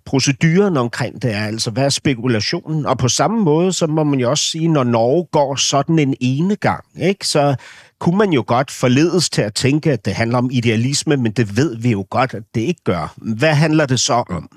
proceduren 0.05 0.77
omkring 0.77 1.21
det 1.21 1.33
er, 1.33 1.45
altså 1.45 1.71
hvad 1.71 1.85
er 1.85 1.89
spekulationen? 1.89 2.85
Og 2.85 2.97
på 2.97 3.07
samme 3.07 3.43
måde, 3.43 3.73
så 3.73 3.87
må 3.87 4.03
man 4.03 4.19
jo 4.19 4.29
også 4.29 4.43
sige, 4.43 4.67
når 4.67 4.83
Norge 4.83 5.27
går 5.31 5.55
sådan 5.55 5.99
en 5.99 6.15
ene 6.19 6.55
gang, 6.55 6.83
ikke? 7.01 7.27
så 7.27 7.55
kunne 7.99 8.17
man 8.17 8.33
jo 8.33 8.43
godt 8.47 8.71
forledes 8.71 9.29
til 9.29 9.41
at 9.41 9.53
tænke, 9.53 9.91
at 9.91 10.05
det 10.05 10.13
handler 10.13 10.37
om 10.37 10.49
idealisme, 10.51 11.17
men 11.17 11.31
det 11.31 11.57
ved 11.57 11.77
vi 11.77 11.91
jo 11.91 12.05
godt, 12.09 12.33
at 12.33 12.43
det 12.55 12.61
ikke 12.61 12.81
gør. 12.83 13.13
Hvad 13.17 13.53
handler 13.53 13.85
det 13.85 13.99
så 13.99 14.23
om? 14.29 14.49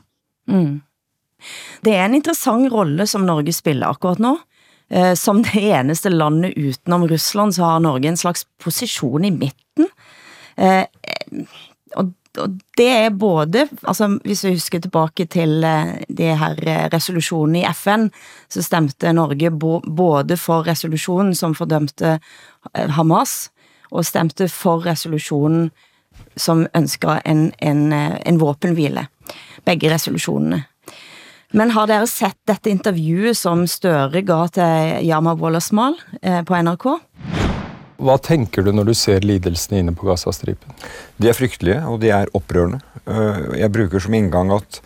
Mm. 0.49 0.82
Det 1.85 1.94
er 1.94 2.04
en 2.04 2.14
interessant 2.14 2.73
rolle, 2.73 3.06
som 3.06 3.20
Norge 3.20 3.52
spiller 3.52 3.87
akkurat 3.87 4.18
nu. 4.18 4.38
Eh, 4.90 5.16
som 5.16 5.44
det 5.44 5.78
eneste 5.78 6.09
landet 6.09 6.54
utenom 6.59 7.02
Rusland, 7.02 7.52
så 7.52 7.64
har 7.64 7.78
Norge 7.78 8.09
en 8.09 8.16
slags 8.16 8.47
position 8.61 9.25
i 9.25 9.30
midten. 9.30 9.87
Eh, 10.59 10.78
eh 10.78 11.47
og 11.97 12.12
og 12.38 12.50
det 12.78 12.88
er 12.88 13.11
både, 13.11 13.68
altså 13.88 14.18
hvis 14.25 14.44
vi 14.44 14.52
husker 14.54 14.78
tilbage 14.78 15.26
til 15.26 15.64
eh, 15.64 15.94
det 16.09 16.38
her 16.38 16.54
resolutionen 16.94 17.56
i 17.56 17.64
FN, 17.75 18.09
så 18.49 18.62
stemte 18.62 19.12
Norge 19.12 19.50
både 19.97 20.37
for 20.37 20.66
resolutionen 20.66 21.35
som 21.35 21.54
fordømte 21.54 22.18
Hamas, 22.97 23.50
og 23.90 24.07
stemte 24.07 24.49
for 24.49 24.85
resolutionen 24.87 25.71
som 26.37 26.67
ønsker 26.76 27.21
en, 27.25 27.50
en, 27.59 27.93
en 27.93 28.40
våbenhvile. 28.40 29.07
Begge 29.64 29.90
resolutionerne. 29.93 30.64
Men 31.50 31.73
har 31.75 31.88
dere 31.90 32.07
sett 32.07 32.38
dette 32.47 32.71
interviewet, 32.71 33.35
som 33.38 33.64
Støre 33.67 34.23
gav 34.23 34.52
til 34.55 35.00
Yama 35.02 35.35
Wallersmal 35.35 35.97
eh, 36.23 36.43
på 36.47 36.55
NRK? 36.55 36.87
Hvad 38.00 38.23
tænker 38.25 38.62
du, 38.62 38.71
når 38.73 38.87
du 38.88 38.95
ser 38.95 39.21
lidelsene 39.26 39.83
inne 39.83 39.95
på 39.95 40.07
Gazastripen? 40.07 40.73
De 41.19 41.29
er 41.29 41.37
frygtelige, 41.37 41.83
og 41.85 42.00
de 42.00 42.14
er 42.14 42.31
opprørende. 42.35 42.81
Øh, 43.07 43.59
jeg 43.59 43.73
bruger 43.73 43.99
som 43.99 44.14
indgang, 44.14 44.55
at 44.55 44.81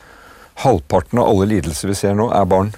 halvparten 0.64 1.20
av 1.20 1.28
alle 1.28 1.52
lidelser 1.52 1.92
vi 1.92 2.00
ser 2.00 2.16
nu, 2.16 2.30
er 2.32 2.48
barn. 2.48 2.72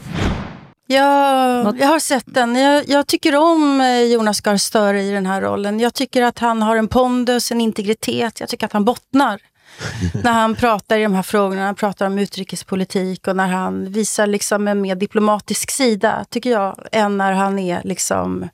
Ja, 0.87 1.77
jag 1.77 1.89
har 1.89 1.99
sett 1.99 2.25
den. 2.27 2.57
Jag, 2.57 2.89
jag 2.89 3.07
tycker 3.07 3.37
om 3.37 3.81
eh, 3.81 4.03
Jonas 4.03 4.41
Gahr 4.41 4.95
i 4.95 5.11
den 5.11 5.27
här 5.27 5.41
rollen. 5.41 5.81
Jag 5.81 5.95
tycker 5.95 6.23
att 6.23 6.39
han 6.39 6.63
har 6.63 6.77
en 6.77 6.89
pondus, 6.89 7.53
en 7.53 7.61
integritet. 7.61 8.41
Jag 8.41 8.49
tycker 8.49 8.67
att 8.67 8.73
han 8.73 8.85
bottnar 8.85 9.41
när 10.23 10.33
han 10.33 10.55
pratar 10.55 10.99
i 10.99 11.03
de 11.03 11.15
här 11.15 11.23
frågorna. 11.23 11.65
Han 11.65 11.75
pratar 11.75 12.07
om 12.07 12.19
utrikespolitik 12.19 13.29
och 13.29 13.37
när 13.37 13.49
han 13.49 13.93
visar 13.93 14.27
liksom 14.27 14.69
en 14.69 14.81
mer 14.81 14.95
diplomatisk 14.95 15.71
sida, 15.71 16.25
tycker 16.31 16.51
jag, 16.51 16.79
än 16.93 17.17
när 17.17 17.33
han 17.33 17.59
är 17.59 17.81
liksom 17.85 18.49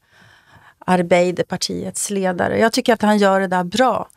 Arbeiderpartiets 0.92 2.10
ledare. 2.10 2.58
Jag 2.58 2.72
tycker 2.72 2.92
att 2.92 3.02
han 3.02 3.18
gör 3.18 3.40
det 3.40 3.46
där 3.46 3.64
bra. 3.64 4.08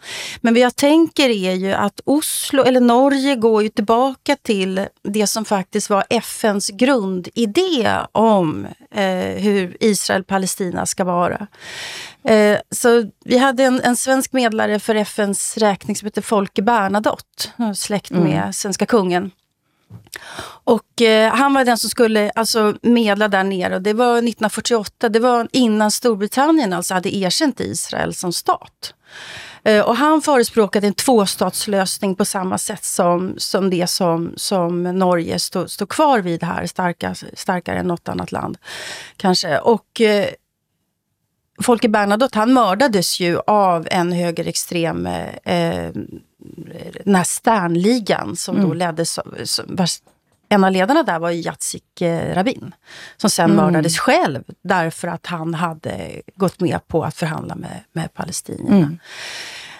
Men 0.41 0.53
vad 0.53 0.61
jag 0.61 0.75
tänker 0.75 1.29
är 1.29 1.53
ju 1.53 1.73
att 1.73 2.01
Oslo, 2.05 2.63
eller 2.63 2.81
Norge, 2.81 3.35
går 3.35 3.63
ju 3.63 3.69
tillbaka 3.69 4.35
till 4.35 4.87
det 5.03 5.27
som 5.27 5.45
faktiskt 5.45 5.89
var 5.89 6.03
FNs 6.09 6.69
grundidé 6.69 7.97
om 8.11 8.67
eh, 8.91 9.05
hur 9.17 9.77
Israel-Palestina 9.79 10.85
ska 10.85 11.03
vara. 11.03 11.47
Eh, 12.23 12.57
så 12.71 13.11
vi 13.25 13.37
hade 13.37 13.63
en, 13.63 13.81
en 13.81 13.95
svensk 13.95 14.33
medlare 14.33 14.79
för 14.79 14.95
FNs 14.95 15.57
räkning 15.57 15.95
som 15.95 16.05
heter 16.05 16.21
Folke 16.21 16.61
Bernadotte, 16.61 17.49
släkt 17.75 18.11
med 18.11 18.37
mm. 18.37 18.53
svenska 18.53 18.85
kungen. 18.85 19.31
Och 20.63 21.01
eh, 21.01 21.33
han 21.33 21.53
var 21.53 21.65
den 21.65 21.77
som 21.77 21.89
skulle 21.89 22.29
alltså, 22.29 22.75
medla 22.81 23.27
där 23.27 23.43
nere 23.43 23.75
och 23.75 23.81
det 23.81 23.93
var 23.93 24.17
1948, 24.17 25.09
det 25.09 25.19
var 25.19 25.47
innan 25.51 25.91
Storbritannien 25.91 26.73
alltså 26.73 26.93
hade 26.93 27.15
erkänt 27.15 27.59
Israel 27.59 28.13
som 28.13 28.33
stat. 28.33 28.93
Eh, 29.63 29.81
och 29.81 29.95
han 29.95 30.21
förespråkade 30.21 30.87
en 30.87 30.93
tvåstatslösning 30.93 32.15
på 32.15 32.25
samma 32.25 32.57
sätt 32.57 32.83
som, 32.83 33.33
som 33.37 33.69
det 33.69 33.87
som, 33.87 34.33
som 34.35 34.83
Norge 34.83 35.39
stod 35.39 35.71
stå 35.71 35.85
kvar 35.85 36.19
vid 36.19 36.43
här, 36.43 36.65
starka, 36.65 37.15
starkare 37.33 37.79
än 37.79 37.87
något 37.87 38.09
annat 38.09 38.31
land. 38.31 38.57
Kanske. 39.17 39.59
Och 39.59 40.01
eh, 40.01 40.27
Folke 41.61 41.89
Bernadotte, 41.89 42.39
han 42.39 42.53
mördades 42.53 43.19
ju 43.19 43.39
av 43.47 43.87
en 43.91 44.11
högerextrem 44.11 45.05
eh, 45.05 45.29
eh 45.45 45.91
den 47.05 47.15
här 47.15 47.23
Sternligan 47.23 48.35
som 48.35 48.55
mm. 48.55 48.67
då 48.67 48.73
leddes 48.73 49.19
vars, 49.65 50.01
en 50.49 50.63
av 50.63 50.71
ledarna 50.71 51.03
där 51.03 51.19
var 51.19 51.31
Yatsik 51.31 52.01
eh, 52.01 52.35
Rabin. 52.35 52.75
Som 53.17 53.29
sen 53.29 53.51
mm. 53.51 53.65
mördades 53.65 53.99
själv 53.99 54.43
därför 54.61 55.07
att 55.07 55.25
han 55.25 55.53
hade 55.53 56.21
gått 56.35 56.59
med 56.59 56.87
på 56.87 57.03
att 57.03 57.15
förhandla 57.15 57.55
med, 57.55 57.83
med 57.93 58.13
palestinierna. 58.13 58.77
Mm. 58.77 58.99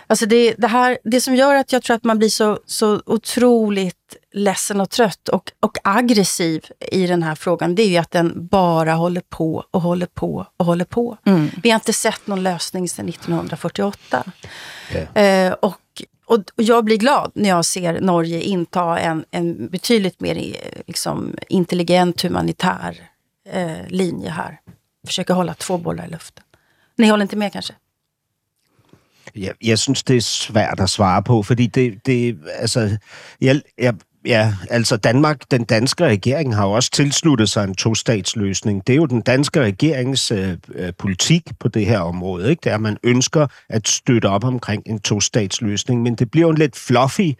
Alltså 0.07 0.25
det, 0.25 0.55
det, 0.57 0.67
här, 0.67 0.97
det 1.03 1.21
som 1.21 1.35
gör 1.35 1.55
att 1.55 1.71
jag 1.71 1.83
tror 1.83 1.95
att 1.95 2.03
man 2.03 2.17
blir 2.17 2.29
så, 2.29 2.59
så 2.65 3.01
otroligt 3.05 4.15
ledsen 4.33 4.81
och 4.81 4.89
trött 4.89 5.29
och, 5.29 5.51
och 5.59 5.77
aggressiv 5.83 6.65
i 6.91 7.07
den 7.07 7.23
här 7.23 7.35
frågan, 7.35 7.75
det 7.75 7.83
är 7.83 7.87
ju 7.87 7.97
att 7.97 8.11
den 8.11 8.47
bara 8.47 8.93
håller 8.93 9.21
på 9.21 9.63
och 9.71 9.81
håller 9.81 10.05
på 10.05 10.45
och 10.57 10.65
håller 10.65 10.85
på. 10.85 11.17
Mm. 11.25 11.49
Vi 11.63 11.69
har 11.69 11.75
inte 11.75 11.93
sett 11.93 12.27
någon 12.27 12.43
lösning 12.43 12.89
sedan 12.89 13.09
1948. 13.09 14.23
Okay. 14.89 15.23
Eh, 15.23 15.53
och 15.53 16.03
och, 16.25 16.39
och 16.55 16.63
jag 16.63 16.85
blir 16.85 16.97
glad 16.97 17.31
när 17.35 17.49
jag 17.49 17.65
ser 17.65 18.01
Norge 18.01 18.41
inta 18.41 18.99
en, 18.99 19.25
en 19.31 19.67
betydligt 19.67 20.19
mer 20.19 20.37
eh, 20.37 20.81
liksom, 20.87 21.35
intelligent 21.49 22.21
humanitär 22.21 23.09
eh, 23.49 23.87
linje 23.87 24.29
här. 24.29 24.59
Försöka 25.07 25.33
hålla 25.33 25.53
två 25.53 25.77
bollar 25.77 26.05
i 26.05 26.09
luften. 26.09 26.43
Ni 26.97 27.07
håller 27.07 27.21
inte 27.23 27.35
med 27.35 27.53
kanske? 27.53 27.73
Jeg, 29.35 29.53
jeg 29.61 29.79
synes, 29.79 30.03
det 30.03 30.15
er 30.15 30.21
svært 30.21 30.79
at 30.79 30.89
svare 30.89 31.23
på, 31.23 31.43
fordi 31.43 31.67
det, 31.67 32.05
det 32.05 32.37
altså, 32.59 32.97
jeg, 33.41 33.61
jeg, 33.77 33.95
Ja, 34.25 34.53
altså 34.69 34.97
Danmark, 34.97 35.41
den 35.51 35.63
danske 35.63 36.05
regering 36.05 36.55
har 36.55 36.65
jo 36.65 36.71
også 36.71 36.91
tilsluttet 36.91 37.49
sig 37.49 37.63
en 37.63 37.75
to-statsløsning. 37.75 38.87
Det 38.87 38.93
er 38.93 38.97
jo 38.97 39.05
den 39.05 39.21
danske 39.21 39.61
regerings 39.61 40.31
øh, 40.31 40.57
øh, 40.75 40.93
politik 40.97 41.43
på 41.59 41.67
det 41.67 41.85
her 41.85 41.99
område, 41.99 42.49
ikke? 42.49 42.61
Det 42.63 42.69
er, 42.69 42.75
at 42.75 42.81
man 42.81 42.97
ønsker 43.03 43.47
at 43.69 43.87
støtte 43.87 44.25
op 44.25 44.43
omkring 44.43 44.83
en 44.85 44.99
to-statsløsning, 44.99 46.01
men 46.01 46.15
det 46.15 46.31
bliver 46.31 46.47
jo 46.47 46.51
en 46.51 46.57
lidt 46.57 46.75
fluffy 46.75 47.31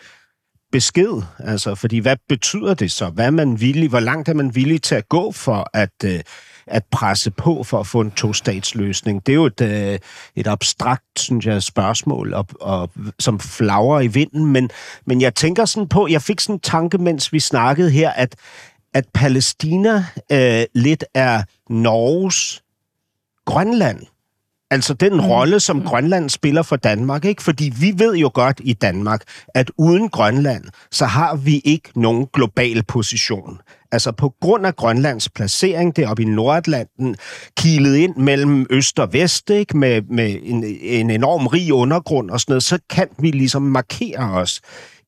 besked, 0.71 1.21
altså, 1.39 1.75
fordi 1.75 1.97
hvad 1.97 2.17
betyder 2.29 2.73
det 2.73 2.91
så? 2.91 3.09
Hvad 3.09 3.25
er 3.25 3.31
man 3.31 3.61
villig, 3.61 3.89
hvor 3.89 3.99
langt 3.99 4.29
er 4.29 4.33
man 4.33 4.55
villig 4.55 4.81
til 4.81 4.95
at 4.95 5.09
gå 5.09 5.31
for 5.31 5.69
at 5.73 5.93
øh, 6.05 6.19
at 6.67 6.84
presse 6.91 7.31
på 7.31 7.63
for 7.63 7.79
at 7.79 7.88
få 7.88 8.01
en 8.01 8.12
to-statsløsning. 8.12 9.25
Det 9.25 9.31
er 9.31 9.36
jo 9.36 9.45
et, 9.45 9.62
øh, 9.62 10.00
et 10.36 10.48
abstrakt, 10.48 11.19
synes 11.19 11.45
jeg, 11.45 11.63
spørgsmål, 11.63 12.34
og, 12.34 12.48
og, 12.62 12.89
som 13.19 13.39
flager 13.39 14.00
i 14.00 14.07
vinden, 14.07 14.45
men, 14.45 14.69
men 15.05 15.22
jeg 15.22 15.36
tænker 15.36 15.65
sådan 15.65 15.88
på, 15.88 16.07
jeg 16.07 16.22
fik 16.22 16.39
sådan 16.39 16.55
en 16.55 16.60
tanke, 16.60 16.98
mens 16.98 17.34
vi 17.34 17.39
snakkede 17.39 17.89
her, 17.89 18.10
at, 18.10 18.36
at 18.93 19.05
Palæstina 19.13 20.05
øh, 20.31 20.63
lidt 20.74 21.03
er 21.13 21.43
Norges 21.69 22.63
Grønland. 23.45 24.00
Altså 24.72 24.93
den 24.93 25.13
mm. 25.13 25.19
rolle, 25.19 25.60
som 25.60 25.81
Grønland 25.81 26.29
spiller 26.29 26.62
for 26.62 26.75
Danmark, 26.75 27.25
ikke? 27.25 27.43
Fordi 27.43 27.74
vi 27.79 27.93
ved 27.98 28.15
jo 28.15 28.31
godt 28.34 28.62
i 28.63 28.74
Danmark, 28.74 29.22
at 29.55 29.72
uden 29.77 30.10
Grønland, 30.10 30.63
så 30.91 31.05
har 31.05 31.36
vi 31.36 31.62
ikke 31.65 31.89
nogen 31.95 32.27
global 32.34 32.84
position. 32.84 33.60
Altså 33.91 34.12
på 34.12 34.34
grund 34.41 34.65
af 34.65 34.75
Grønlands 34.75 35.29
placering 35.29 35.95
deroppe 35.95 36.24
i 36.24 36.25
Nordatlanten, 36.25 37.15
kilet 37.57 37.95
ind 37.95 38.15
mellem 38.15 38.65
øst 38.69 39.00
og 39.00 39.13
vest, 39.13 39.50
ikke? 39.50 39.77
Med, 39.77 40.01
med 40.01 40.36
en, 40.43 40.63
en 40.81 41.10
enorm 41.10 41.48
rig 41.48 41.74
undergrund 41.74 42.31
og 42.31 42.39
sådan 42.39 42.51
noget, 42.51 42.63
så 42.63 42.79
kan 42.89 43.07
vi 43.19 43.31
ligesom 43.31 43.62
markere 43.62 44.31
os 44.31 44.62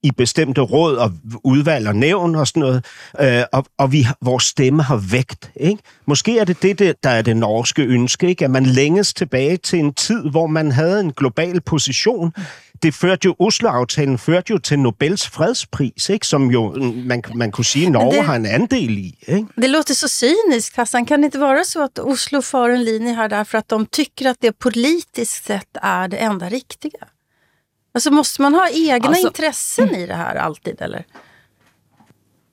i 0.04 0.12
bestemte 0.12 0.62
råd 0.62 0.96
og 0.96 1.12
udvalg 1.44 1.88
og 1.88 1.96
nævn 1.96 2.36
og 2.36 2.48
sådan 2.48 2.60
noget, 2.60 2.86
øh, 3.20 3.44
og, 3.54 3.66
og 3.77 3.92
vi, 3.92 4.08
vores 4.22 4.44
stemme 4.44 4.84
har 4.84 5.04
vægt. 5.12 5.51
Ikke? 5.56 5.84
Måske 6.06 6.39
er 6.39 6.46
det 6.46 6.62
det, 6.62 7.04
der 7.04 7.10
er 7.10 7.22
det 7.22 7.38
norske 7.38 7.82
ønske, 7.82 8.27
ikke? 8.27 8.46
at 8.46 8.51
man 8.51 8.66
længes 8.66 9.13
tilbage 9.13 9.58
til 9.58 9.80
en 9.80 9.94
tid, 9.94 10.30
hvor 10.30 10.48
man 10.48 10.72
havde 10.72 11.00
en 11.00 11.13
global 11.13 11.62
position. 11.62 12.34
Det 12.84 12.94
førte 12.94 13.25
jo, 13.25 13.36
Oslo-aftalen 13.39 14.18
førte 14.18 14.51
jo 14.51 14.58
til 14.58 14.80
Nobels 14.80 15.27
fredspris, 15.27 16.10
ikke? 16.10 16.27
som 16.27 16.51
jo 16.51 16.74
man, 17.06 17.24
man 17.36 17.51
kunne 17.51 17.66
sige, 17.66 17.89
Norge 17.89 18.18
det, 18.18 18.25
har 18.25 18.36
en 18.36 18.46
andel 18.46 18.98
i. 18.98 19.18
Ikke? 19.27 19.48
Det 19.62 19.70
låter 19.70 19.94
så 19.94 20.08
cyniskt, 20.08 20.75
Hassan. 20.75 21.06
Kan 21.06 21.20
det 21.20 21.25
inte 21.25 21.39
vara 21.39 21.63
så 21.63 21.84
att 21.84 22.00
Oslo 22.00 22.42
för 22.42 22.70
en 22.70 22.84
linje 22.84 23.13
här 23.13 23.30
därför 23.30 23.58
att 23.58 23.70
de 23.70 23.86
tycker 23.86 24.30
att 24.30 24.38
det 24.42 24.60
politiskt 24.60 25.46
sett 25.46 25.77
är 25.82 26.08
det 26.08 26.18
enda 26.18 26.50
riktiga? 26.50 27.08
Altså, 27.98 28.13
måste 28.13 28.44
man 28.46 28.54
ha 28.54 28.68
egna 28.70 29.10
altså, 29.10 29.32
intressen 29.32 29.94
i 29.98 30.04
det 30.06 30.18
her 30.18 30.38
alltid, 30.44 30.82
eller? 30.86 31.06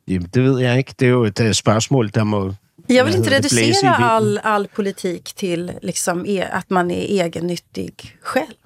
Jamen, 0.08 0.28
det 0.34 0.42
ved 0.42 0.60
jeg 0.62 0.84
ikke. 0.84 0.94
Det 0.98 1.06
er 1.08 1.10
jo 1.10 1.24
et 1.28 1.40
uh, 1.40 1.50
spørgsmål, 1.52 2.10
der 2.14 2.24
må... 2.24 2.54
Jeg 2.88 3.04
vil 3.04 3.16
ikke 3.16 3.36
reducere 3.36 3.92
all, 4.04 4.38
all 4.44 4.66
politik 4.76 5.32
til 5.36 5.70
liksom, 5.82 6.24
e, 6.28 6.42
at 6.44 6.68
man 6.68 6.90
er 6.92 7.24
egennyttig 7.24 7.92
selv. 8.32 8.56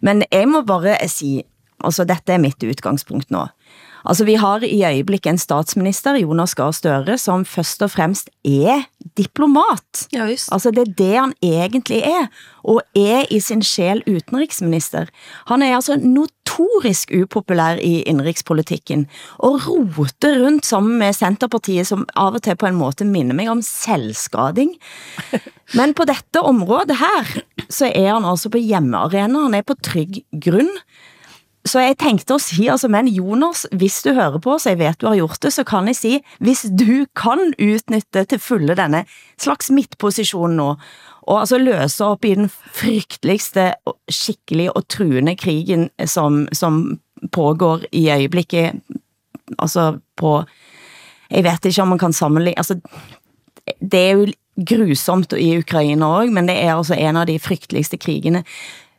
Men 0.00 0.24
jeg 0.32 0.48
må 0.48 0.62
bare 0.68 0.96
sige, 1.08 1.42
altså 1.84 2.04
dette 2.08 2.32
er 2.32 2.40
mitt 2.40 2.64
udgangspunkt 2.64 3.30
nå. 3.30 3.46
Altså 4.04 4.26
vi 4.26 4.34
har 4.40 4.64
i 4.66 4.82
øjeblikket 4.84 5.30
en 5.30 5.38
statsminister, 5.38 6.18
Jonas 6.18 6.54
Gahr 6.58 6.72
Støre, 6.74 7.18
som 7.18 7.44
først 7.46 7.82
og 7.86 7.92
fremst 7.94 8.30
er 8.44 8.86
diplomat. 9.18 10.06
Ja, 10.12 10.26
just. 10.30 10.50
Altså 10.52 10.72
det 10.74 10.86
er 10.86 10.94
det 10.98 11.12
han 11.14 11.34
egentlig 11.42 12.02
er, 12.06 12.26
og 12.62 12.82
er 12.98 13.26
i 13.30 13.40
sin 13.40 13.62
sjæl 13.62 14.02
utenriksminister. 14.06 15.10
Han 15.50 15.62
er 15.62 15.76
altså 15.76 15.96
notorisk 15.96 17.12
upopulær 17.14 17.78
i 17.82 18.02
indrikspolitikken, 18.10 19.06
og 19.38 19.62
roter 19.68 20.40
rundt 20.44 20.66
sammen 20.66 20.98
med 20.98 21.14
Centerpartiet, 21.18 21.86
som 21.86 22.06
av 22.16 22.38
og 22.38 22.42
til 22.42 22.58
på 22.58 22.70
en 22.70 22.78
måte 22.78 23.06
minder 23.06 23.38
mig 23.38 23.50
om 23.50 23.62
selvskading. 23.62 24.74
Men 25.78 25.94
på 25.94 26.06
dette 26.08 26.42
område 26.42 26.98
her, 26.98 27.38
så 27.70 27.88
er 27.88 28.12
han 28.12 28.26
altså 28.28 28.50
på 28.52 28.60
hjemmearena, 28.60 29.46
han 29.46 29.58
er 29.58 29.66
på 29.66 29.78
trygg 29.78 30.22
grund, 30.42 30.72
så 31.64 31.80
jeg 31.80 31.98
tænkte 31.98 32.34
at 32.34 32.40
sige, 32.40 32.70
altså, 32.70 32.88
men 32.88 33.08
Jonas, 33.08 33.66
hvis 33.72 34.02
du 34.02 34.12
hører 34.12 34.38
på, 34.38 34.58
så 34.58 34.70
jeg 34.70 34.78
vet 34.78 35.00
du 35.00 35.06
har 35.06 35.14
gjort 35.14 35.42
det, 35.42 35.52
så 35.52 35.64
kan 35.64 35.86
jeg 35.86 35.96
sige, 35.96 36.20
hvis 36.40 36.66
du 36.78 37.06
kan 37.16 37.54
utnytte 37.58 38.24
til 38.24 38.38
fulde 38.38 38.76
denne 38.76 39.04
slags 39.38 39.70
midtposition 39.70 40.56
nå, 40.58 40.74
og 41.22 41.40
altså 41.40 41.58
løse 41.58 42.04
op 42.04 42.24
i 42.24 42.34
den 42.34 42.50
frygteligste, 42.50 43.72
skikkelig 44.08 44.76
og 44.76 44.88
truende 44.88 45.36
krigen, 45.36 45.90
som, 46.04 46.48
som 46.52 47.00
pågår 47.32 47.80
i 47.92 48.10
øjeblikket, 48.10 48.72
altså 49.58 49.98
på, 50.16 50.42
jeg 51.30 51.44
vet 51.44 51.64
ikke 51.64 51.82
om 51.82 51.88
man 51.88 51.98
kan 51.98 52.12
sammenligne, 52.12 52.58
altså, 52.58 52.80
det 53.80 54.00
er 54.00 54.10
jo 54.10 54.26
grusomt 54.66 55.32
i 55.38 55.58
Ukraina 55.58 56.06
også, 56.06 56.32
men 56.32 56.48
det 56.48 56.56
er 56.58 56.74
altså 56.74 56.94
en 56.94 57.16
av 57.16 57.26
de 57.26 57.38
frygteligste 57.38 57.96
krigene. 57.96 58.42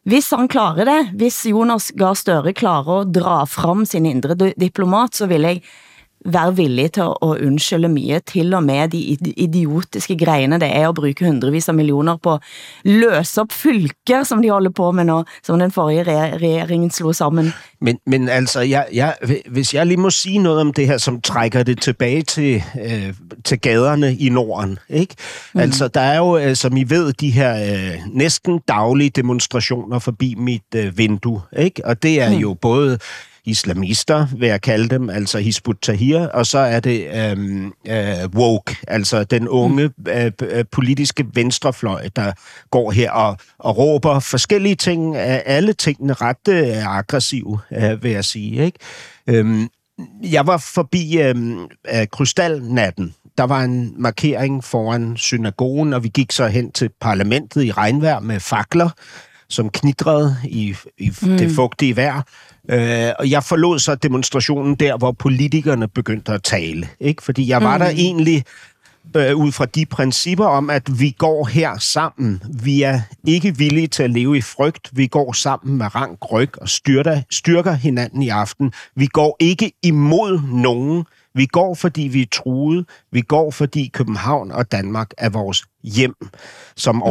Hvis 0.03 0.33
han 0.36 0.50
klarer 0.51 0.83
det, 0.88 1.00
hvis 1.15 1.38
Jonas 1.48 1.91
Gahr 1.95 2.17
Støre 2.19 2.51
klarer 2.51 3.05
at 3.05 3.13
dra 3.15 3.38
frem 3.48 3.86
sin 3.88 4.07
indre 4.10 4.36
diplomat, 4.36 5.15
så 5.15 5.29
vil 5.31 5.48
jeg 5.48 5.62
være 6.25 6.56
villig 6.56 6.92
til 6.92 7.01
at 7.01 7.15
undskylde 7.22 7.89
mye, 7.89 8.20
til 8.27 8.53
og 8.53 8.63
med 8.63 8.88
de 8.89 9.00
idiotiske 9.38 10.18
greiene 10.18 10.60
det 10.60 10.70
er 10.75 10.89
at 10.89 10.96
bruge 10.96 11.15
hundrevis 11.20 11.70
av 11.70 11.75
millioner 11.75 12.18
på 12.18 12.38
løse 12.86 13.42
op 13.42 13.51
fylker, 13.51 14.24
som 14.24 14.42
de 14.42 14.50
holder 14.50 14.72
på 14.72 14.92
med 14.92 15.08
nå, 15.10 15.24
som 15.44 15.60
den 15.60 15.72
forrige 15.72 16.03
re 16.03 16.38
regeringen 16.38 16.92
slog 16.92 17.15
sammen. 17.15 17.53
Men, 17.82 18.00
men 18.06 18.30
altså, 18.30 18.62
jeg, 18.62 18.88
jeg, 18.94 19.15
hvis 19.50 19.74
jeg 19.74 19.88
lige 19.88 19.98
må 19.98 20.10
sige 20.10 20.39
noget 20.39 20.62
om 20.62 20.74
det 20.74 20.88
her, 20.88 20.98
som 20.98 21.22
trækker 21.22 21.63
det 21.63 21.82
tilbage 21.82 22.22
til, 22.22 22.63
øh, 22.82 23.13
til 23.46 23.60
gaderne 23.60 24.15
i 24.15 24.30
Norden, 24.30 24.80
ikke? 24.89 25.15
Mm. 25.53 25.60
Altså, 25.60 25.88
der 25.88 26.01
er 26.01 26.18
jo, 26.18 26.38
øh, 26.38 26.56
som 26.56 26.77
I 26.77 26.84
ved, 26.84 27.13
de 27.13 27.30
her 27.30 27.56
øh, 27.76 28.00
næsten 28.13 28.60
daglige 28.67 29.10
demonstrationer 29.10 30.00
forbi 30.00 30.36
mit 30.38 30.62
øh, 30.76 30.97
vindue, 30.97 31.41
ikke? 31.58 31.86
Og 31.86 32.04
det 32.04 32.21
er 32.21 32.30
mm. 32.30 32.36
jo 32.36 32.54
både 32.54 33.00
islamister, 33.45 34.27
vil 34.38 34.47
jeg 34.47 34.62
kalde 34.62 34.89
dem, 34.89 35.10
altså 35.10 35.39
Hizbut 35.39 35.77
Tahir, 35.82 36.19
og 36.19 36.45
så 36.45 36.58
er 36.58 36.79
det 36.79 37.08
øhm, 37.15 37.73
øh, 37.88 38.29
woke, 38.36 38.75
altså 38.88 39.23
den 39.23 39.47
unge 39.47 39.89
øh, 40.08 40.32
øh, 40.41 40.65
politiske 40.71 41.25
venstrefløj, 41.34 42.08
der 42.15 42.32
går 42.71 42.91
her 42.91 43.12
og, 43.12 43.38
og 43.58 43.77
råber 43.77 44.19
forskellige 44.19 44.75
ting, 44.75 45.17
alle 45.17 45.73
tingene 45.73 46.13
ret 46.13 46.47
øh, 46.49 46.97
aggressive, 46.97 47.60
øh, 47.71 48.03
vil 48.03 48.12
jeg 48.12 48.25
sige. 48.25 48.65
Ikke? 48.65 48.79
Øhm, 49.27 49.69
jeg 50.23 50.47
var 50.47 50.58
forbi 50.58 51.21
øhm, 51.21 51.60
øh, 51.63 52.08
krystalnatten, 52.12 53.15
der 53.38 53.43
var 53.43 53.62
en 53.62 53.93
markering 53.97 54.63
foran 54.63 55.17
synagogen, 55.17 55.93
og 55.93 56.03
vi 56.03 56.10
gik 56.10 56.32
så 56.32 56.47
hen 56.47 56.71
til 56.71 56.89
parlamentet 57.01 57.63
i 57.63 57.71
regnvejr 57.71 58.19
med 58.19 58.39
fakler, 58.39 58.89
som 59.54 59.70
knitrede 59.70 60.36
i, 60.44 60.76
i 60.98 61.12
mm. 61.22 61.38
det 61.38 61.52
fugtige 61.52 61.96
vejr. 61.96 62.22
Øh, 62.70 63.12
og 63.20 63.30
jeg 63.30 63.44
forlod 63.44 63.80
så 63.80 63.96
demonstrationen 63.96 64.76
der, 64.76 64.98
hvor 64.98 65.12
politikerne 65.12 65.88
begyndte 65.88 66.32
at 66.32 66.44
tale. 66.44 66.88
Ikke? 67.00 67.24
Fordi 67.24 67.50
jeg 67.50 67.62
var 67.62 67.78
mm. 67.78 67.84
der 67.84 67.89
egentlig 67.89 68.44
øh, 69.16 69.36
ud 69.36 69.52
fra 69.52 69.66
de 69.66 69.86
principper 69.86 70.46
om, 70.46 70.70
at 70.70 71.00
vi 71.00 71.16
går 71.18 71.46
her 71.46 71.78
sammen. 71.78 72.42
Vi 72.63 72.82
er 72.82 73.02
ikke 73.28 73.58
villige 73.58 73.88
til 73.88 74.04
at 74.04 74.10
leve 74.10 74.38
i 74.38 74.42
frygt. 74.42 74.89
Vi 74.92 75.08
går 75.08 75.34
sammen 75.34 75.78
med 75.78 75.96
rank 75.96 76.32
ryg 76.32 76.62
og 76.62 76.70
styrker, 76.70 77.22
styrker 77.32 77.74
hinanden 77.74 78.22
i 78.22 78.30
aften. 78.30 78.74
Vi 78.96 79.06
går 79.06 79.38
ikke 79.39 79.72
imod 79.84 80.42
nogen. 80.54 81.06
Vi 81.36 81.46
går, 81.46 81.76
fordi 81.76 82.02
vi 82.02 82.22
er 82.22 82.26
truet. 82.32 82.86
Vi 83.12 83.22
går, 83.22 83.52
fordi 83.52 83.88
København 83.93 84.52
og 84.52 84.72
Danmark 84.72 85.10
er 85.17 85.30
vores 85.30 85.63
hjem, 85.84 86.15
som 86.76 86.96
mm. 86.96 87.02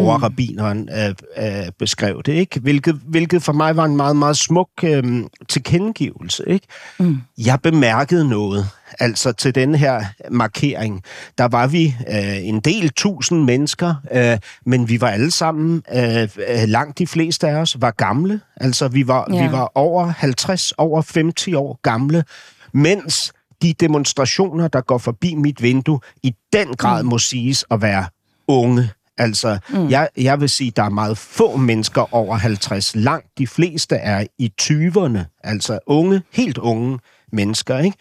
øh, 0.71 1.15
øh, 1.39 1.73
beskrev 1.79 2.23
det, 2.23 2.33
ikke? 2.33 2.61
Hvilket, 2.61 3.01
hvilket 3.07 3.43
for 3.43 3.53
mig 3.53 3.77
var 3.77 3.85
en 3.85 3.97
meget, 3.97 4.17
meget 4.17 4.37
smuk 4.37 4.69
øh, 4.83 5.25
tilkendegivelse, 5.49 6.45
ikke? 6.47 6.67
Mm. 6.99 7.19
Jeg 7.39 7.61
bemærkede 7.63 8.29
noget, 8.29 8.67
altså 8.99 9.33
til 9.33 9.55
den 9.55 9.75
her 9.75 10.05
markering. 10.31 11.03
Der 11.39 11.49
var 11.49 11.67
vi 11.67 11.95
øh, 12.09 12.47
en 12.49 12.61
del 12.61 12.91
tusind 12.91 13.45
mennesker, 13.45 13.95
øh, 14.13 14.39
men 14.67 14.89
vi 14.89 15.01
var 15.01 15.09
alle 15.09 15.31
sammen, 15.31 15.83
øh, 15.95 16.29
langt 16.67 16.99
de 16.99 17.07
fleste 17.07 17.49
af 17.49 17.55
os, 17.55 17.77
var 17.81 17.91
gamle. 17.91 18.41
Altså 18.57 18.89
vi 18.89 19.09
var, 19.09 19.27
ja. 19.33 19.47
vi 19.47 19.53
var 19.53 19.73
over 19.75 20.07
50, 20.07 20.73
over 20.73 21.03
50 21.15 21.49
år 21.49 21.81
gamle, 21.83 22.25
mens 22.73 23.33
de 23.63 23.73
demonstrationer, 23.73 24.69
der 24.69 24.81
går 24.81 24.99
forbi 24.99 25.35
mit 25.35 25.63
vindue, 25.63 26.01
i 26.23 26.35
den 26.53 26.75
grad 26.75 27.03
mm. 27.03 27.09
må 27.09 27.19
siges 27.19 27.65
at 27.71 27.83
være 27.83 28.07
unge. 28.49 28.91
Altså, 29.19 29.59
mm. 29.69 29.91
jeg, 29.91 30.09
jeg 30.17 30.41
vil 30.41 30.49
sige, 30.49 30.73
der 30.77 30.83
er 30.83 30.89
meget 30.89 31.19
få 31.19 31.57
mennesker 31.57 32.15
over 32.15 32.37
50. 32.37 32.97
Langt 32.97 33.27
de 33.39 33.47
fleste 33.47 33.97
er 33.97 34.27
i 34.39 34.53
20'erne. 34.63 35.41
Altså 35.45 35.79
unge, 35.87 36.23
helt 36.33 36.59
unge 36.59 36.99
mennesker, 37.33 37.79
ikke? 37.79 37.97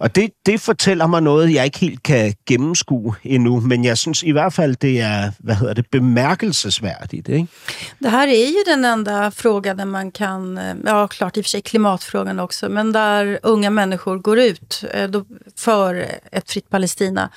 Og 0.00 0.14
det, 0.14 0.30
det 0.46 0.60
fortæller 0.60 1.06
mig 1.06 1.22
noget, 1.22 1.54
jeg 1.54 1.64
ikke 1.64 1.78
helt 1.78 2.02
kan 2.02 2.34
gennemskue 2.46 3.14
endnu, 3.24 3.60
men 3.60 3.84
jeg 3.84 3.98
synes 3.98 4.22
i 4.22 4.30
hvert 4.30 4.52
fall, 4.52 4.74
det 4.74 5.00
är 5.00 5.30
vad 5.38 5.56
heter 5.56 5.74
det, 5.74 5.90
bemärkelsesvärdigt. 5.90 7.28
Ikke? 7.28 7.46
Det 7.98 8.08
här 8.08 8.28
är 8.28 8.46
ju 8.46 8.64
den 8.66 8.84
enda 8.84 9.30
frågan 9.30 9.76
där 9.76 9.84
man 9.84 10.10
kan, 10.10 10.58
eh, 10.58 10.74
ja 10.84 11.08
klart 11.08 11.36
i 11.36 11.40
och 11.40 11.44
för 11.44 11.50
sig 11.50 11.62
klimatfrågan 11.62 12.40
också, 12.40 12.68
men 12.68 12.92
där 12.92 13.38
unga 13.42 13.70
människor 13.70 14.18
går 14.18 14.38
ut 14.38 14.84
eh, 14.94 15.10
för 15.56 16.06
ett 16.32 16.50
fritt 16.50 16.70
Palestina. 16.70 17.30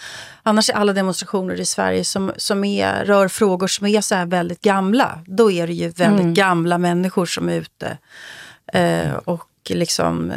Annars 0.43 0.69
är 0.69 0.73
alla 0.73 0.93
demonstrationer 0.93 1.59
i 1.59 1.65
Sverige 1.65 2.03
som, 2.03 2.31
som 2.37 2.63
är, 2.63 3.05
rör 3.05 3.27
frågor 3.27 3.67
som 3.67 3.87
är 3.87 4.01
så 4.01 4.15
här 4.15 4.25
väldigt 4.25 4.61
gamla, 4.61 5.19
då 5.25 5.51
är 5.51 5.67
det 5.67 5.73
ju 5.73 5.89
väldigt 5.89 6.21
mm. 6.21 6.33
gamla 6.33 6.77
människor 6.77 7.25
som 7.25 7.49
är 7.49 7.53
ute. 7.55 7.97
Eh, 8.73 9.13
och 9.13 9.47
liksom 9.69 10.33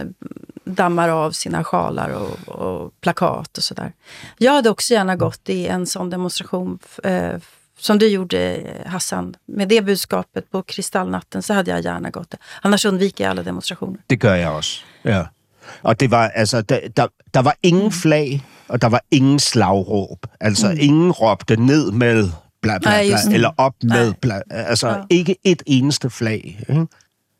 dammar 0.64 1.08
av 1.08 1.30
sina 1.30 1.64
sjalar 1.64 2.10
och, 2.10 2.48
och 2.48 2.92
plakat 3.00 3.58
och 3.58 3.64
sådär. 3.64 3.92
Jag 4.38 4.52
hade 4.52 4.70
också 4.70 4.94
gärna 4.94 5.16
gått 5.16 5.48
i 5.48 5.66
en 5.66 5.86
sån 5.86 6.10
demonstration 6.10 6.78
eh, 7.04 7.32
som 7.78 7.98
du 7.98 8.08
gjorde 8.08 8.60
Hassan, 8.86 9.34
med 9.46 9.68
det 9.68 9.82
budskapet 9.82 10.50
på 10.50 10.62
kristallnatten 10.62 11.42
så 11.42 11.54
hade 11.54 11.70
jag 11.70 11.80
gärna 11.84 12.10
gått 12.10 12.30
det. 12.30 12.38
Annars 12.62 12.84
undviker 12.84 13.24
jag 13.24 13.30
alla 13.30 13.42
demonstrationer. 13.42 13.98
Det 14.06 14.16
gør 14.16 14.34
jeg 14.34 14.50
også, 14.50 14.82
ja. 15.02 15.26
Og 15.82 16.00
det 16.00 16.10
var, 16.10 16.28
altså, 16.34 16.62
der, 16.62 16.80
der, 16.96 17.06
der 17.34 17.42
var 17.42 17.54
ingen 17.62 17.92
flag, 17.92 18.40
og 18.68 18.80
der 18.82 18.88
var 18.88 19.00
ingen 19.10 19.38
slagråb. 19.38 20.26
Altså, 20.40 20.70
mm. 20.70 20.78
ingen 20.80 21.12
råbte 21.12 21.56
ned 21.56 21.90
med 21.92 22.28
bla 22.62 22.78
bla 22.78 22.90
Nej, 22.90 23.08
bla, 23.08 23.16
det. 23.16 23.34
eller 23.34 23.50
op 23.58 23.74
med 23.82 24.06
Nej. 24.06 24.14
bla. 24.20 24.40
Altså, 24.50 24.88
Ja. 24.88 25.02
ikke 25.10 25.36
et 25.44 25.62
eneste 25.66 26.10
flag. 26.10 26.64
Ikke? 26.68 26.86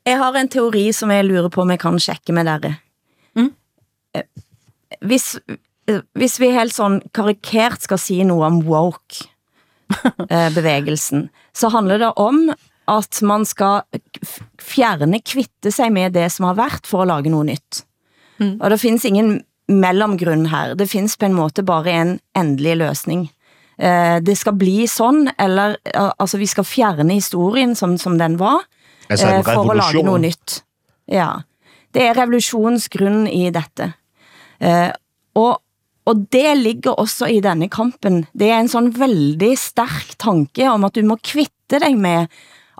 Jeg 0.07 0.19
har 0.19 0.33
en 0.33 0.49
teori, 0.49 0.93
som 0.93 1.11
jeg 1.11 1.25
lurer 1.25 1.49
på, 1.49 1.61
om 1.61 1.71
jeg 1.71 1.79
kan 1.79 1.99
tjekke 1.99 2.33
med 2.33 2.45
dere. 2.45 2.75
Hvis, 5.03 5.39
eh, 5.89 6.01
hvis 6.15 6.41
vi 6.41 6.51
helt 6.51 6.75
sådan 6.75 7.03
karikert 7.15 7.83
skal 7.83 7.99
sige 7.99 8.25
noget 8.25 8.45
om 8.45 8.59
woke, 8.69 9.29
eh, 10.35 10.55
bevægelsen, 10.55 11.31
så 11.55 11.69
handler 11.69 11.99
det 11.99 12.13
om, 12.17 12.51
at 12.89 13.23
man 13.23 13.45
skal 13.45 13.81
fjerne, 14.61 15.21
kvitte 15.21 15.71
sig 15.71 15.93
med 15.93 16.11
det, 16.11 16.33
som 16.33 16.45
har 16.45 16.55
været, 16.55 16.87
for 16.87 17.03
at 17.03 17.09
lage 17.09 17.31
noget 17.31 17.47
nyt. 17.47 17.85
Mm. 18.39 18.59
Og 18.61 18.71
der 18.71 18.77
findes 18.77 19.05
ingen 19.05 19.45
mellemgrund 19.69 20.47
her. 20.47 20.75
Det 20.75 20.91
findes 20.91 21.17
på 21.17 21.27
en 21.27 21.33
måte 21.33 21.63
bare 21.63 22.01
en 22.01 22.21
endelig 22.37 22.77
løsning. 22.77 23.31
Eh, 23.79 24.21
det 24.21 24.39
skal 24.39 24.57
bli 24.59 24.87
sådan, 24.87 25.31
eller 25.39 25.77
altså 26.19 26.39
vi 26.39 26.47
skal 26.47 26.65
fjerne 26.65 27.13
historien, 27.15 27.75
som, 27.75 27.99
som 27.99 28.19
den 28.19 28.39
var, 28.39 28.59
Altså 29.11 29.27
for 29.45 29.71
at 29.71 29.77
lage 29.77 30.03
noget 30.03 30.21
nyt. 30.21 30.65
Ja, 31.09 31.31
det 31.95 32.03
er 32.03 32.23
revolutionsgrund 32.23 33.29
i 33.29 33.51
dette. 33.51 33.93
Eh, 34.65 34.91
og, 35.39 35.61
og 36.09 36.27
det 36.33 36.57
ligger 36.61 36.97
også 37.01 37.29
i 37.33 37.43
denne 37.45 37.69
kampen. 37.73 38.25
Det 38.33 38.51
er 38.51 38.63
en 38.63 38.73
sådan 38.73 38.93
veldig 38.97 39.55
stærk 39.61 40.17
tanke 40.21 40.69
om, 40.71 40.85
at 40.85 40.97
du 40.97 41.05
må 41.07 41.19
kvitte 41.23 41.81
dig 41.83 41.97
med 41.99 42.31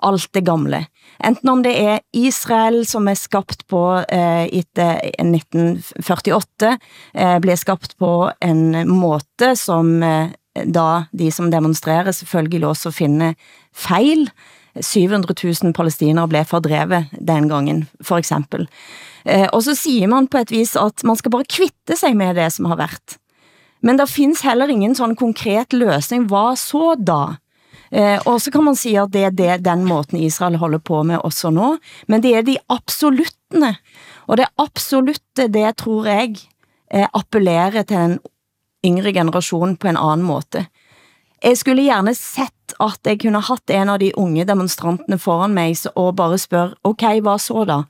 alt 0.05 0.29
det 0.35 0.45
gamle. 0.47 0.85
Enten 1.25 1.49
om 1.49 1.63
det 1.65 1.75
er 1.79 2.03
Israel, 2.13 2.83
som 2.87 3.09
er 3.09 3.19
skabt 3.19 3.65
på 3.71 3.83
eh, 4.03 4.47
etter 4.53 5.01
1948, 5.23 6.73
eh, 7.15 7.23
eh 7.23 7.39
blev 7.41 7.57
skabt 7.57 7.97
på 7.99 8.31
en 8.43 8.89
måte 8.89 9.55
som 9.57 10.03
eh, 10.03 10.35
da 10.55 11.07
de 11.13 11.31
som 11.33 11.51
demonstrerer 11.51 12.13
selvfølgelig 12.13 12.69
også 12.69 12.91
finner 12.91 13.35
fejl. 13.73 14.29
700 14.75 15.35
000 15.63 16.29
blev 16.29 16.45
fordrevet 16.45 17.07
den 17.21 17.49
gangen, 17.49 17.89
for 18.03 18.19
eksempel. 18.19 18.69
Eh, 19.25 19.49
og 19.53 19.63
så 19.63 19.75
siger 19.75 20.07
man 20.07 20.29
på 20.29 20.39
et 20.39 20.51
vis, 20.51 20.77
at 20.77 21.05
man 21.05 21.17
skal 21.17 21.31
bare 21.31 21.49
kvitte 21.49 21.97
sig 21.97 22.17
med 22.17 22.35
det, 22.35 22.53
som 22.53 22.65
har 22.65 22.77
været. 22.77 23.17
Men 23.83 23.99
der 23.99 24.07
findes 24.07 24.41
heller 24.41 24.67
ingen 24.67 24.95
sådan 24.95 25.17
konkret 25.17 25.73
løsning. 25.73 26.27
Hvad 26.29 26.57
så 26.57 26.95
da? 26.97 27.37
Eh, 27.93 28.19
og 28.27 28.41
så 28.41 28.51
kan 28.51 28.65
man 28.65 28.77
sige, 28.77 29.01
at 29.01 29.13
det 29.13 29.25
er 29.25 29.31
det, 29.31 29.65
den 29.65 29.85
måten 29.85 30.19
Israel 30.19 30.57
holder 30.57 30.79
på 30.79 31.03
med 31.03 31.19
også 31.25 31.51
nå. 31.51 31.77
Men 32.09 32.23
det 32.23 32.37
er 32.37 32.43
de 32.43 32.57
absoluttene. 32.69 33.77
Og 34.27 34.37
det 34.37 34.47
absolutte, 34.59 35.49
det 35.49 35.77
tror 35.77 36.05
jeg, 36.05 36.37
eh, 36.95 37.07
appellerer 37.15 37.83
til 37.83 37.97
den 37.97 38.19
yngre 38.85 39.13
generation 39.13 39.77
på 39.77 39.89
en 39.89 39.97
anden 39.97 40.27
måde. 40.27 40.67
Jeg 41.45 41.59
skulle 41.59 41.83
gerne 41.83 42.15
sett 42.15 42.75
at 42.81 43.01
jeg 43.05 43.21
kunne 43.21 43.41
haft 43.41 43.71
en 43.71 43.89
av 43.89 43.99
de 44.01 44.13
unge 44.19 44.45
demonstrantene 44.45 45.19
foran 45.19 45.55
mig 45.55 45.77
og 45.95 46.17
bare 46.17 46.39
spørge, 46.39 46.75
okay, 46.85 47.21
hvad 47.21 47.39
så 47.39 47.65
da? 47.65 47.83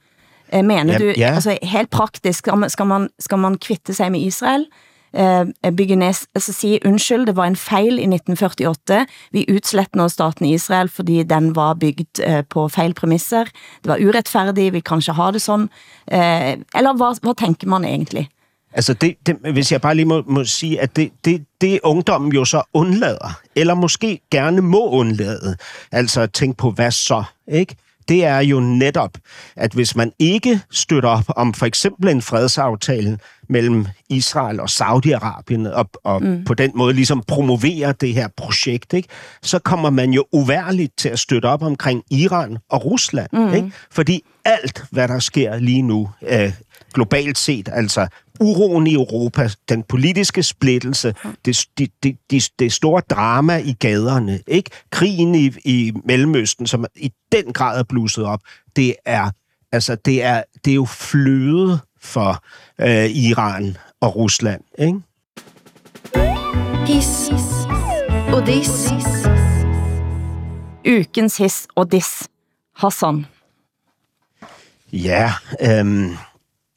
Eh, 0.55 0.64
Mener 0.64 0.99
du, 0.99 1.12
ja. 1.17 1.35
altså 1.35 1.59
helt 1.62 1.90
praktisk, 1.90 2.38
skal 2.38 2.59
man, 2.59 2.71
skal 2.71 2.87
man, 2.87 3.09
skal 3.19 3.38
man 3.38 3.59
kvitte 3.59 3.95
sig 3.95 4.12
med 4.12 4.21
Israel? 4.21 4.67
Eh, 5.14 5.73
bygge 5.77 5.97
ned, 5.97 6.27
altså 6.35 6.53
sige, 6.53 6.81
undskyld, 6.87 7.27
det 7.27 7.37
var 7.37 7.45
en 7.45 7.57
fejl 7.57 7.99
i 7.99 8.07
1948, 8.07 9.07
vi 9.33 9.47
utsletter 9.55 9.97
nå 9.97 10.09
staten 10.09 10.47
Israel, 10.47 10.88
fordi 10.88 11.23
den 11.23 11.57
var 11.57 11.75
bygget 11.75 12.21
eh, 12.23 12.45
på 12.51 12.69
fejl 12.69 12.95
præmisser, 12.95 13.45
det 13.45 13.87
var 13.87 13.99
uretfærdigt, 14.07 14.73
vi 14.73 14.81
kan 14.81 14.99
ikke 14.99 15.12
ha 15.12 15.31
det 15.31 15.43
sådan, 15.43 15.69
eh, 16.12 16.53
eller 16.75 16.97
hvad, 16.97 17.21
hvad 17.23 17.35
tænker 17.38 17.69
man 17.69 17.85
egentlig? 17.85 18.29
Altså, 18.73 18.95
det, 18.95 19.14
det, 19.27 19.37
hvis 19.53 19.73
jeg 19.73 19.81
bare 19.81 19.95
lige 19.95 20.07
må, 20.07 20.23
må 20.27 20.45
sige, 20.45 20.81
at 20.81 20.97
det, 20.97 21.11
det, 21.25 21.45
det 21.61 21.81
ungdommen 21.83 22.33
jo 22.33 22.45
så 22.45 22.62
undlader, 22.75 23.40
eller 23.57 23.75
måske 23.75 24.21
gerne 24.31 24.61
må 24.61 24.90
undlade, 24.90 25.57
altså 25.93 26.21
at 26.21 26.33
tænke 26.33 26.57
på, 26.57 26.71
hvad 26.71 26.90
så, 26.90 27.25
ikke? 27.49 27.77
Det 28.09 28.25
er 28.25 28.38
jo 28.38 28.61
netop, 28.61 29.11
at 29.57 29.73
hvis 29.73 29.97
man 29.97 30.12
ikke 30.19 30.61
støtter 30.71 31.09
op 31.09 31.25
om 31.29 31.55
for 31.55 31.67
eksempel 31.67 32.09
en 32.09 32.23
fredsaftale 32.23 33.19
mellem 33.49 33.87
Israel 34.11 34.61
og 34.61 34.69
Saudi-Arabien, 34.69 35.69
og, 35.73 35.90
og 36.05 36.23
mm. 36.23 36.45
på 36.45 36.55
den 36.55 36.71
måde 36.75 36.95
ligesom 36.95 37.23
promoverer 37.29 37.93
det 37.93 38.14
her 38.14 38.29
projekt, 38.37 38.93
ikke? 38.93 39.09
så 39.43 39.59
kommer 39.59 39.90
man 39.90 40.12
jo 40.12 40.25
uværligt 40.33 40.99
til 40.99 41.09
at 41.09 41.19
støtte 41.19 41.47
op 41.47 41.62
omkring 41.62 42.03
Iran 42.11 42.59
og 42.71 42.85
Rusland. 42.85 43.29
Mm. 43.33 43.55
Ikke? 43.55 43.73
Fordi 43.90 44.23
alt, 44.45 44.85
hvad 44.90 45.09
der 45.09 45.19
sker 45.19 45.59
lige 45.59 45.83
nu, 45.83 46.11
øh, 46.29 46.53
globalt 46.95 47.38
set, 47.38 47.69
altså 47.73 48.07
uroen 48.40 48.87
i 48.87 48.94
Europa, 48.94 49.49
den 49.68 49.83
politiske 49.83 50.42
splittelse, 50.42 51.14
det, 51.44 51.68
det, 51.79 51.90
det, 52.31 52.51
det, 52.59 52.73
store 52.73 53.03
drama 53.11 53.57
i 53.57 53.73
gaderne, 53.73 54.40
ikke? 54.47 54.70
krigen 54.90 55.35
i, 55.35 55.53
i 55.64 55.92
Mellemøsten, 56.05 56.66
som 56.66 56.87
i 56.97 57.12
den 57.33 57.53
grad 57.53 57.79
er 57.79 57.83
blusset 57.83 58.25
op, 58.25 58.40
det 58.77 58.97
er, 59.05 59.31
altså, 59.73 59.94
det 59.94 60.23
er, 60.23 60.42
det 60.64 60.70
er 60.70 60.75
jo 60.75 60.85
fløde 60.85 61.79
for 62.01 62.44
øh, 62.81 63.11
Iran 63.11 63.77
og 64.01 64.16
Rusland. 64.16 64.61
Ikke? 64.79 65.01
Hiss 66.87 67.31
og 68.33 68.47
diss. 68.47 68.90
Ukens 70.87 71.37
hiss 71.37 71.66
og 71.75 71.92
diss. 71.92 72.29
Hassan. 72.77 73.27
Ja, 74.92 75.33
øhm, 75.61 76.16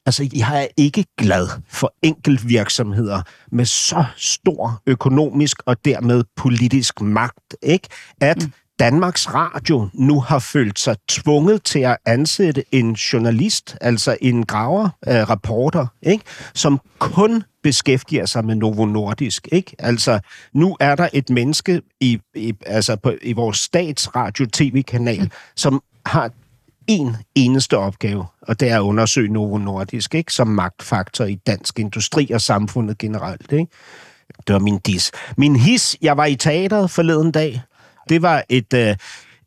altså 0.08 0.30
jeg 0.34 0.63
er 0.63 0.67
ikke 0.78 1.06
glad 1.17 1.48
for 1.70 1.93
enkeltvirksomheder 2.02 3.22
med 3.52 3.65
så 3.65 4.06
stor 4.17 4.82
økonomisk 4.88 5.58
og 5.65 5.86
dermed 5.86 6.24
politisk 6.36 7.02
magt, 7.02 7.56
ikke? 7.62 7.88
At 8.22 8.43
mm. 8.43 8.52
Danmarks 8.80 9.34
Radio 9.34 9.89
nu 9.93 10.20
har 10.20 10.39
følt 10.39 10.80
sig 10.80 10.96
tvunget 11.10 11.63
til 11.63 11.80
at 11.80 11.98
ansætte 12.06 12.63
en 12.72 12.93
journalist, 12.93 13.78
altså 13.82 14.17
en 14.22 14.46
graver, 14.46 14.89
øh, 15.08 15.13
reporter, 15.13 15.88
ikke? 16.02 16.24
som 16.54 16.80
kun 17.00 17.43
beskæftiger 17.63 18.26
sig 18.26 18.46
med 18.46 18.56
Novo 18.56 18.86
Nordisk. 18.86 19.48
Ikke? 19.52 19.76
Altså, 19.80 20.20
nu 20.54 20.78
er 20.80 20.96
der 20.96 21.10
et 21.13 21.30
menneske 21.30 21.82
i, 22.00 22.20
i, 22.36 22.54
altså 22.65 22.96
på, 22.96 23.13
i 23.22 23.34
vores 23.34 23.58
statsradio-tv-kanal, 23.58 25.32
som 25.56 25.82
har 26.06 26.32
en 26.88 27.15
eneste 27.36 27.78
opgave, 27.78 28.26
og 28.41 28.60
det 28.60 28.69
er 28.69 28.78
at 28.78 28.82
undersøge 28.82 29.34
Novo 29.34 29.58
Nordisk, 29.58 30.15
ikke? 30.15 30.34
som 30.34 30.47
magtfaktor 30.47 31.26
i 31.26 31.36
dansk 31.36 31.80
industri 31.80 32.32
og 32.34 32.41
samfundet 32.41 32.97
generelt. 32.97 33.52
Ikke? 33.52 33.67
Det 34.47 34.54
var 34.54 34.60
min 34.60 34.78
dis. 34.78 35.12
Min 35.38 35.56
his, 35.56 35.97
jeg 36.02 36.17
var 36.17 36.26
i 36.26 36.36
teateret 36.36 36.91
forleden 36.91 37.32
dag. 37.32 37.62
Det 38.10 38.21
var 38.21 38.43
et, 38.50 38.73
øh, 38.73 38.95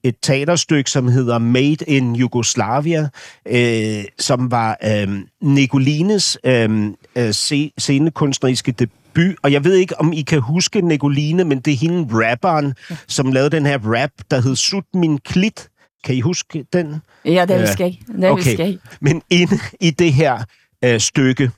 et 0.02 0.14
teaterstykke, 0.22 0.90
som 0.90 1.08
hedder 1.08 1.38
Made 1.38 1.84
in 1.86 2.20
Yugoslavia, 2.20 3.08
øh, 3.48 4.04
som 4.18 4.50
var 4.50 4.78
øh, 4.84 5.18
Nicolines 5.42 6.38
øh, 6.44 6.84
øh, 7.16 7.28
sce- 7.28 7.74
scenekunstneriske 7.78 8.72
debut. 8.72 9.36
Og 9.42 9.52
jeg 9.52 9.64
ved 9.64 9.74
ikke, 9.74 10.00
om 10.00 10.12
I 10.12 10.22
kan 10.22 10.40
huske 10.40 10.80
Nicoline, 10.80 11.44
men 11.44 11.60
det 11.60 11.72
er 11.72 11.76
hende 11.76 12.08
rapperen, 12.10 12.74
som 13.08 13.32
lavede 13.32 13.50
den 13.50 13.66
her 13.66 13.78
rap, 13.82 14.10
der 14.30 14.40
hed 14.40 14.56
Sut 14.56 14.84
min 14.94 15.18
klit. 15.18 15.69
Kan 16.04 16.14
I 16.14 16.20
huske 16.20 16.64
den? 16.72 16.96
Ja, 17.24 17.44
det 17.48 17.60
husker 17.60 17.84
jeg. 17.84 17.98
Det 18.16 18.30
Okay. 18.30 18.42
husker 18.44 18.64
jeg. 18.64 18.78
Men 19.00 19.22
inde 19.30 19.58
i 19.80 19.90
det 19.90 20.12
her 20.12 20.44
øh, 20.84 21.00
stykke, 21.00 21.50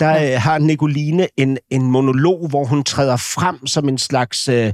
der 0.00 0.34
øh, 0.34 0.40
har 0.40 0.58
Nicoline 0.58 1.28
en, 1.36 1.58
en 1.70 1.82
monolog, 1.82 2.48
hvor 2.48 2.64
hun 2.64 2.84
træder 2.84 3.16
frem 3.16 3.66
som 3.66 3.88
en 3.88 3.98
slags 3.98 4.48
øh, 4.48 4.72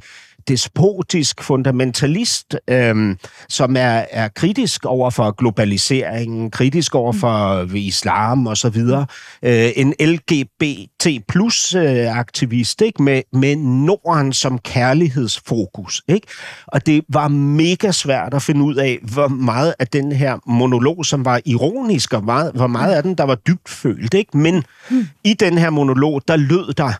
despotisk 0.48 1.42
fundamentalist, 1.42 2.56
øh, 2.68 3.16
som 3.48 3.76
er, 3.76 4.04
er 4.10 4.28
kritisk 4.28 4.84
over 4.84 5.10
for 5.10 5.30
globaliseringen, 5.30 6.50
kritisk 6.50 6.94
over 6.94 7.12
for 7.12 7.62
øh, 7.62 7.74
islam 7.74 8.46
og 8.46 8.56
så 8.56 8.68
videre. 8.68 9.06
Øh, 9.42 9.70
en 9.76 9.94
LGBT 10.00 11.06
plus 11.28 11.74
øh, 11.74 12.18
aktivist, 12.18 12.82
ikke? 12.82 13.02
Med, 13.02 13.22
med 13.32 13.56
Norden 13.56 14.32
som 14.32 14.58
kærlighedsfokus. 14.58 16.02
Ikke? 16.08 16.26
Og 16.66 16.86
det 16.86 17.04
var 17.08 17.28
mega 17.28 17.92
svært 17.92 18.34
at 18.34 18.42
finde 18.42 18.62
ud 18.62 18.74
af, 18.74 18.98
hvor 19.02 19.28
meget 19.28 19.74
af 19.78 19.86
den 19.86 20.12
her 20.12 20.38
monolog, 20.46 21.06
som 21.06 21.24
var 21.24 21.40
ironisk, 21.44 22.12
og 22.12 22.24
meget, 22.24 22.52
hvor 22.54 22.66
meget 22.66 22.94
af 22.94 23.02
den, 23.02 23.14
der 23.14 23.24
var 23.24 23.34
dybt 23.34 23.68
følt. 23.68 24.14
Ikke? 24.14 24.36
Men 24.36 24.64
mm. 24.90 25.08
i 25.24 25.34
den 25.34 25.58
her 25.58 25.70
monolog, 25.70 26.22
der 26.28 26.36
lød 26.36 26.72
der 26.72 26.92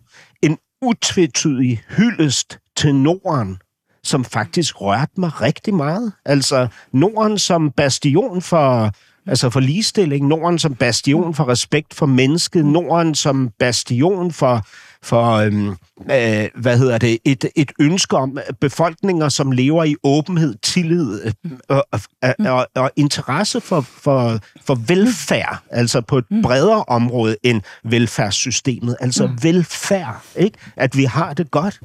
en 0.42 0.58
utvetydig 0.82 1.82
hyldest 1.96 2.58
tenoren, 2.80 3.58
som 4.02 4.24
faktisk 4.24 4.80
rørte 4.80 5.12
mig 5.16 5.40
rigtig 5.40 5.74
meget. 5.74 6.12
Altså 6.24 6.68
Norden 6.92 7.38
som 7.38 7.70
bastion 7.70 8.42
for 8.42 8.92
altså 9.26 9.50
for 9.50 9.60
ligestilling, 9.60 10.26
Norden 10.26 10.58
som 10.58 10.74
bastion 10.74 11.34
for 11.34 11.48
respekt 11.48 11.94
for 11.94 12.06
mennesket, 12.06 12.64
Norden 12.64 13.14
som 13.14 13.50
bastion 13.58 14.32
for 14.32 14.66
for 15.02 15.32
øhm, 15.32 15.68
øh, 16.10 16.48
hvad 16.54 16.78
hedder 16.78 16.98
det, 16.98 17.18
et, 17.24 17.44
et 17.56 17.72
ønske 17.80 18.16
om 18.16 18.38
befolkninger, 18.60 19.28
som 19.28 19.52
lever 19.52 19.84
i 19.84 19.94
åbenhed, 20.02 20.54
tillid 20.62 21.24
øh, 21.24 21.32
og, 21.68 21.84
og, 21.90 22.34
og, 22.38 22.66
og 22.74 22.90
interesse 22.96 23.60
for, 23.60 23.80
for, 23.80 24.38
for 24.64 24.74
velfærd, 24.74 25.58
altså 25.70 26.00
på 26.00 26.18
et 26.18 26.24
bredere 26.42 26.84
område 26.88 27.36
end 27.42 27.62
velfærdssystemet, 27.84 28.96
altså 29.00 29.26
mm. 29.26 29.42
velfærd, 29.42 30.22
ikke? 30.36 30.58
At 30.76 30.96
vi 30.96 31.04
har 31.04 31.34
det 31.34 31.50
godt. 31.50 31.80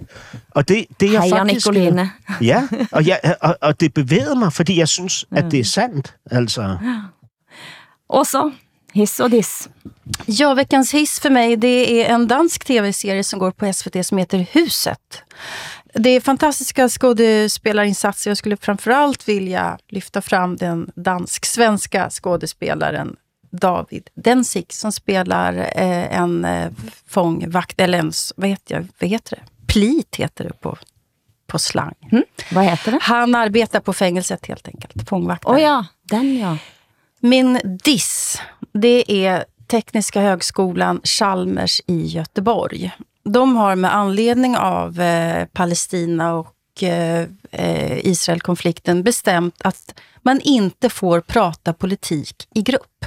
Og 0.51 0.67
det, 0.67 0.85
det 0.99 1.15
er 1.15 1.21
Heia, 1.21 1.41
faktisk... 1.41 1.67
Nicoline. 1.67 2.09
Ja, 2.41 2.67
og, 2.91 3.07
jeg, 3.07 3.35
og, 3.41 3.57
og 3.61 3.79
det 3.79 3.93
bevægede 3.93 4.35
mig, 4.35 4.53
fordi 4.53 4.79
jeg 4.79 4.87
synes, 4.87 5.25
at 5.31 5.51
det 5.51 5.59
er 5.59 5.63
sandt. 5.63 6.15
Altså. 6.31 6.77
Og 8.09 8.25
så, 8.25 8.51
hiss 8.95 9.19
og 9.19 9.31
diss. 9.31 9.69
Ja, 10.25 10.53
veckans 10.53 10.93
hiss 10.93 11.19
för 11.19 11.29
mig 11.29 11.55
det 11.57 12.01
är 12.01 12.13
en 12.13 12.27
dansk 12.27 12.65
tv-serie 12.65 13.23
som 13.23 13.39
går 13.39 13.51
på 13.51 13.73
SVT 13.73 14.05
som 14.05 14.17
heter 14.17 14.47
Huset. 14.51 15.23
Det 15.93 16.09
är 16.09 16.21
fantastiska 16.21 16.89
skådespelarinsatser. 16.89 18.29
Jag 18.29 18.37
skulle 18.37 18.57
framförallt 18.57 19.27
vilja 19.27 19.77
lyfta 19.87 20.21
fram 20.21 20.55
den 20.55 20.91
dansk-svenska 20.95 22.09
skådespelaren 22.09 23.15
David 23.51 24.09
Densik 24.15 24.73
som 24.73 24.91
spelar 24.91 25.53
eh, 25.53 26.17
en 26.19 26.45
eh, 26.45 26.71
fångvakt, 27.07 27.79
eller 27.79 27.99
en, 27.99 28.11
vad 28.35 28.49
heter, 28.49 28.75
jag, 28.75 28.87
vad 28.99 29.09
heter 29.09 29.35
det? 29.35 29.73
Plit 29.73 30.15
heter 30.15 30.43
det 30.43 30.53
på, 30.61 30.77
på 31.47 31.59
slang. 31.59 31.95
Mm. 32.11 32.23
Vad 32.51 32.63
heter 32.63 32.91
det? 32.91 32.99
Han 33.01 33.35
arbetar 33.35 33.79
på 33.79 33.93
fängelset 33.93 34.45
helt 34.45 34.67
enkelt, 34.67 35.09
fångvaktare. 35.09 35.55
Oh, 35.55 35.61
ja, 35.61 35.85
den 36.01 36.39
ja. 36.39 36.57
Min 37.19 37.79
diss, 37.83 38.41
det 38.81 39.25
är 39.25 39.45
Tekniska 39.67 40.21
högskolan 40.21 41.01
Chalmers 41.03 41.81
i 41.87 42.05
Göteborg. 42.05 42.91
De 43.23 43.55
har 43.55 43.75
med 43.75 43.95
anledning 43.95 44.57
av 44.57 45.01
eh, 45.01 45.45
Palestina 45.45 46.33
och 46.33 46.83
eh, 46.83 47.27
Israelkonflikten 48.07 49.03
bestämt 49.03 49.55
att 49.61 49.99
man 50.21 50.41
inte 50.41 50.89
får 50.89 51.21
prata 51.21 51.73
politik 51.73 52.47
i 52.55 52.61
grupp. 52.61 53.05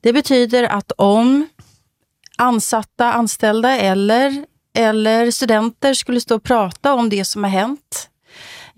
Det 0.00 0.12
betyder 0.12 0.64
att 0.64 0.92
om 0.96 1.48
ansatta, 2.38 3.12
anställda 3.12 3.76
eller, 3.76 4.44
eller 4.74 5.30
studenter 5.30 5.94
skulle 5.94 6.20
stå 6.20 6.36
och 6.36 6.42
prata 6.42 6.94
om 6.94 7.08
det 7.08 7.24
som 7.24 7.44
har 7.44 7.50
hänt 7.50 8.07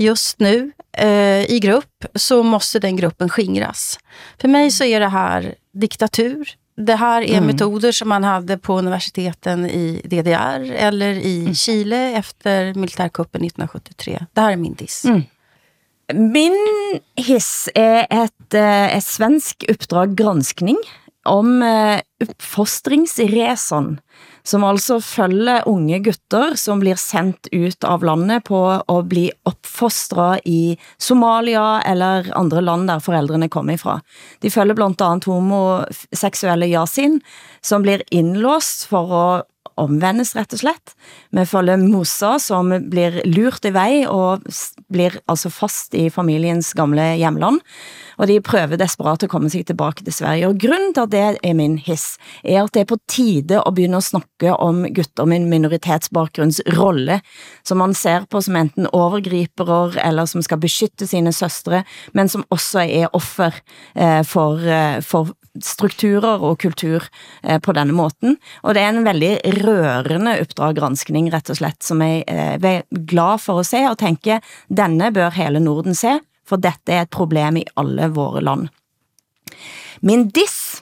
just 0.01 0.39
nu 0.39 0.73
eh, 0.93 1.51
i 1.51 1.59
grupp 1.63 2.05
så 2.15 2.43
måste 2.43 2.79
den 2.79 2.97
gruppen 2.97 3.29
skingras. 3.29 3.99
För 4.41 4.49
mig 4.49 4.71
så 4.71 4.85
är 4.85 5.01
det 5.01 5.09
här 5.09 5.55
diktatur. 5.73 6.55
Det 6.77 6.95
här 6.95 7.23
är 7.23 7.37
mm. 7.37 7.47
metoder 7.47 7.93
som 7.93 8.09
man 8.09 8.25
hade 8.25 8.59
på 8.59 8.79
universiteten 8.79 9.67
i 9.67 10.01
DDR 10.05 10.73
eller 10.73 11.11
i 11.13 11.41
mm. 11.41 11.55
Chile 11.55 12.17
efter 12.17 12.75
militärkuppen 12.75 13.45
1973. 13.45 14.27
Det 14.33 14.41
här 14.41 14.53
är 14.53 14.57
min 14.57 14.75
diss. 14.75 15.05
Mm. 15.05 15.23
Min 16.15 16.57
hiss 17.17 17.69
er 17.75 18.07
et, 18.11 18.55
eh, 18.55 18.97
et 18.97 19.05
svensk 19.05 19.65
uppdrag 19.69 20.15
granskning 20.17 20.77
om 21.25 21.63
eh, 21.63 22.01
uppfostringsresan 22.25 24.01
som 24.43 24.65
altså 24.65 24.99
følger 25.05 25.67
unge 25.69 26.01
gutter, 26.05 26.57
som 26.57 26.81
blir 26.83 26.99
sendt 27.01 27.51
ut 27.53 27.85
av 27.85 28.05
landet 28.07 28.47
på 28.49 28.61
at 28.79 29.11
bli 29.11 29.29
opfostret 29.49 30.47
i 30.49 30.77
Somalia 30.99 31.83
eller 31.87 32.31
andre 32.39 32.65
land, 32.65 32.89
der 32.91 33.05
forældrene 33.05 33.51
kommer 33.53 33.79
ifra. 33.79 34.01
De 34.41 34.51
følger 34.51 34.79
blandt 34.79 35.05
andet 35.05 35.29
homoseksuelle 35.31 36.71
Yasin, 36.71 37.21
som 37.63 37.85
blir 37.85 38.05
indlåst 38.11 38.89
for 38.91 39.15
at 39.21 39.50
omvendes 39.81 40.35
rett 40.37 40.53
og 40.55 40.61
slett. 40.63 40.95
Vi 41.35 41.45
følger 41.49 41.81
Mosa, 41.81 42.35
som 42.43 42.73
blir 42.93 43.21
lurt 43.29 43.65
i 43.65 43.73
vej 43.75 44.05
og 44.11 44.45
blir 44.93 45.17
altså 45.31 45.51
fast 45.53 45.95
i 45.97 46.09
familiens 46.13 46.73
gamle 46.77 47.15
hjemland. 47.21 47.61
Og 48.21 48.29
de 48.29 48.37
prøver 48.45 48.81
desperat 48.81 49.25
at 49.25 49.33
komme 49.33 49.49
sig 49.53 49.65
tilbage 49.69 50.05
til 50.05 50.13
Sverige. 50.13 50.51
Og 50.51 50.59
grunden 50.61 50.93
til 50.97 51.07
at 51.07 51.13
det 51.15 51.25
er 51.49 51.57
min 51.57 51.79
hiss, 51.81 52.19
er 52.45 52.65
at 52.65 52.75
det 52.77 52.85
er 52.85 52.91
på 52.91 53.01
tide 53.09 53.63
at 53.63 53.75
begynde 53.77 54.01
at 54.01 54.09
snakke 54.11 54.53
om 54.57 54.83
gutter 54.97 55.29
med 55.29 55.49
minoritetsbakgrunds 55.49 56.61
rolle, 56.77 57.21
som 57.65 57.81
man 57.81 57.97
ser 57.97 58.27
på 58.31 58.43
som 58.45 58.59
enten 58.61 58.91
overgripere 58.93 59.97
eller 60.05 60.29
som 60.29 60.45
skal 60.45 60.61
beskytte 60.61 61.09
sine 61.09 61.33
søstre, 61.33 61.85
men 62.13 62.29
som 62.29 62.45
også 62.53 62.85
er 62.85 63.17
offer 63.17 63.57
eh, 63.97 64.21
for, 64.27 64.61
eh, 64.61 65.01
for 65.01 65.33
strukturer 65.59 66.43
og 66.47 66.59
kultur 66.63 67.07
eh, 67.43 67.59
på 67.59 67.75
denne 67.77 67.95
måten. 67.97 68.37
Og 68.63 68.77
det 68.77 68.85
er 68.85 68.93
en 68.95 69.07
veldig 69.07 69.33
rørende 69.61 70.37
uppdrag 70.43 70.79
granskning, 70.79 71.31
rett 71.35 71.51
og 71.51 71.59
slett, 71.59 71.81
som 71.85 72.03
jeg 72.05 72.23
eh, 72.31 72.57
er 72.57 72.85
glad 73.11 73.43
for 73.45 73.63
at 73.63 73.71
se, 73.71 73.83
og 73.89 73.99
tænker, 74.01 74.45
denne 74.69 75.11
bør 75.15 75.35
hele 75.37 75.63
Norden 75.63 75.97
se, 75.99 76.19
for 76.47 76.63
dette 76.63 76.95
er 76.95 77.07
et 77.07 77.15
problem 77.15 77.61
i 77.61 77.67
alle 77.81 78.11
våre 78.15 78.43
land. 78.45 78.71
Min 80.07 80.29
diss 80.35 80.81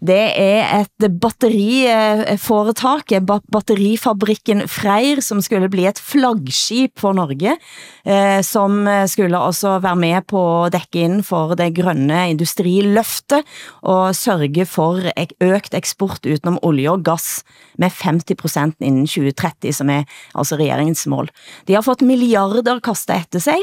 det 0.00 0.32
er 0.40 0.80
et 0.80 1.06
batteriforetak, 1.20 3.12
eh, 3.12 3.20
batterifabrikken 3.20 4.64
Freyr, 4.70 5.20
som 5.20 5.42
skulle 5.44 5.68
bli 5.68 5.84
et 5.88 6.00
flaggskib 6.00 6.96
for 7.00 7.12
Norge, 7.16 7.56
eh, 8.04 8.40
som 8.46 8.88
eh, 8.88 9.06
skulle 9.10 9.36
også 9.36 9.78
være 9.84 10.00
med 10.00 10.26
på 10.26 10.64
at 10.64 10.72
dække 10.72 11.04
ind 11.04 11.22
for 11.28 11.54
det 11.54 11.74
grønne 11.76 12.30
industriløfte 12.32 13.42
og 13.82 14.16
sørge 14.16 14.64
for 14.64 15.04
økt 15.40 15.76
eksport 15.76 16.24
utenom 16.24 16.58
olie 16.62 16.90
og 16.90 17.04
gas 17.04 17.42
med 17.76 17.92
50% 17.92 18.80
inden 18.80 19.06
2030, 19.06 19.72
som 19.72 19.90
er 19.92 20.08
altså 20.34 20.56
regeringens 20.56 21.06
mål. 21.06 21.28
De 21.68 21.76
har 21.76 21.84
fått 21.84 22.02
milliarder 22.06 22.80
kastet 22.80 23.20
efter 23.20 23.40
sig, 23.50 23.60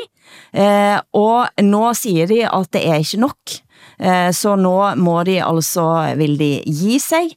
eh, 0.53 0.99
og 1.17 1.47
nå 1.63 1.93
siger 1.97 2.29
de, 2.29 2.43
at 2.45 2.71
det 2.73 2.85
er 2.85 3.01
ikke 3.01 3.25
nok, 3.25 3.57
Eh, 3.99 4.31
så 4.31 4.55
nå 4.59 4.77
må 5.01 5.19
de 5.27 5.39
altså, 5.43 5.85
vil 6.19 6.37
de 6.39 6.51
gi 6.65 6.99
sig. 7.01 7.31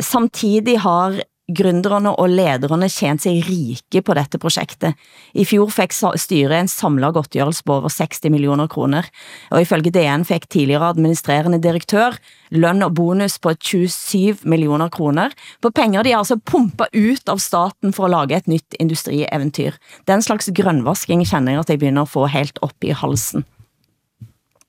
Samtidig 0.00 0.78
har 0.84 1.22
gründerne 1.52 2.12
og 2.20 2.30
lederne 2.30 2.86
tjent 2.90 3.24
sig 3.24 3.40
rike 3.46 4.02
på 4.04 4.14
dette 4.16 4.38
projektet. 4.40 4.96
I 5.34 5.44
fjor 5.48 5.70
fik 5.74 5.92
styret 5.92 6.54
en 6.56 6.70
samlet 6.70 7.14
godtgjørelse 7.16 7.64
på 7.66 7.76
over 7.80 7.92
60 7.92 8.30
millioner 8.32 8.70
kroner, 8.70 9.08
og 9.50 9.64
ifølge 9.64 9.92
DN 9.94 10.24
fik 10.28 10.48
tidligere 10.48 10.92
administrerende 10.94 11.60
direktør 11.62 12.18
løn 12.54 12.84
og 12.86 12.94
bonus 12.96 13.38
på 13.42 13.54
27 13.58 14.44
millioner 14.48 14.92
kroner, 14.92 15.34
på 15.60 15.72
penger 15.74 16.06
de 16.06 16.16
altså 16.16 16.38
pumpet 16.38 16.92
ut 16.94 17.32
av 17.32 17.40
staten 17.42 17.92
for 17.92 18.08
at 18.08 18.14
lage 18.16 18.38
et 18.38 18.52
nyt 18.52 18.78
industrieventyr. 18.80 19.78
Den 20.08 20.22
slags 20.22 20.50
grønvasking 20.54 21.26
kender 21.26 21.56
jeg 21.56 21.66
at 21.66 21.74
jeg 21.74 21.82
begynder 21.82 22.06
at 22.06 22.14
få 22.14 22.28
helt 22.30 22.62
op 22.62 22.76
i 22.84 22.94
halsen. 22.96 23.44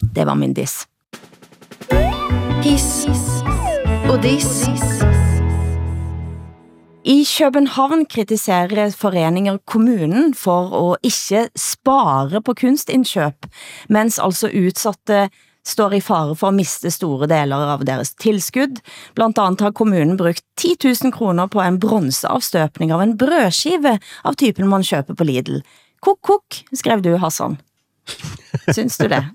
Det 0.04 0.26
var 0.28 0.36
min 0.36 0.56
diss. 0.56 0.84
Hiss 2.64 3.06
og 4.10 4.20
diss. 4.24 4.64
I 7.04 7.26
København 7.28 8.06
kritiserer 8.06 8.94
foreninger 8.96 9.58
kommunen 9.68 10.34
for 10.34 10.72
at 10.94 10.98
ikke 11.04 11.50
spare 11.60 12.42
på 12.42 12.54
kunstindkøb, 12.54 13.48
mens 13.90 14.20
altså 14.20 14.48
udsatte 14.48 15.30
står 15.66 15.98
i 15.98 16.02
fare 16.04 16.36
for 16.36 16.48
at 16.52 16.58
miste 16.58 16.92
store 16.92 17.28
deler 17.28 17.74
av 17.74 17.84
deres 17.88 18.14
tilskud. 18.20 18.80
Blandt 19.16 19.40
andet 19.40 19.64
har 19.64 19.76
kommunen 19.76 20.18
brugt 20.20 20.44
10 20.60 20.76
000 20.84 21.14
kroner 21.16 21.48
på 21.48 21.62
en 21.64 21.80
bronzeavstøpning 21.80 22.92
av 22.92 23.04
en 23.04 23.18
brødskive 23.18 23.98
av 24.24 24.40
typen 24.40 24.68
man 24.72 24.84
køber 24.84 25.16
på 25.16 25.28
Lidl. 25.28 25.62
Kok, 26.04 26.20
kok, 26.22 26.64
skrev 26.76 27.04
du, 27.04 27.16
Hassan. 27.18 27.60
Synes 28.72 28.98
du 28.98 29.08
det? 29.08 29.26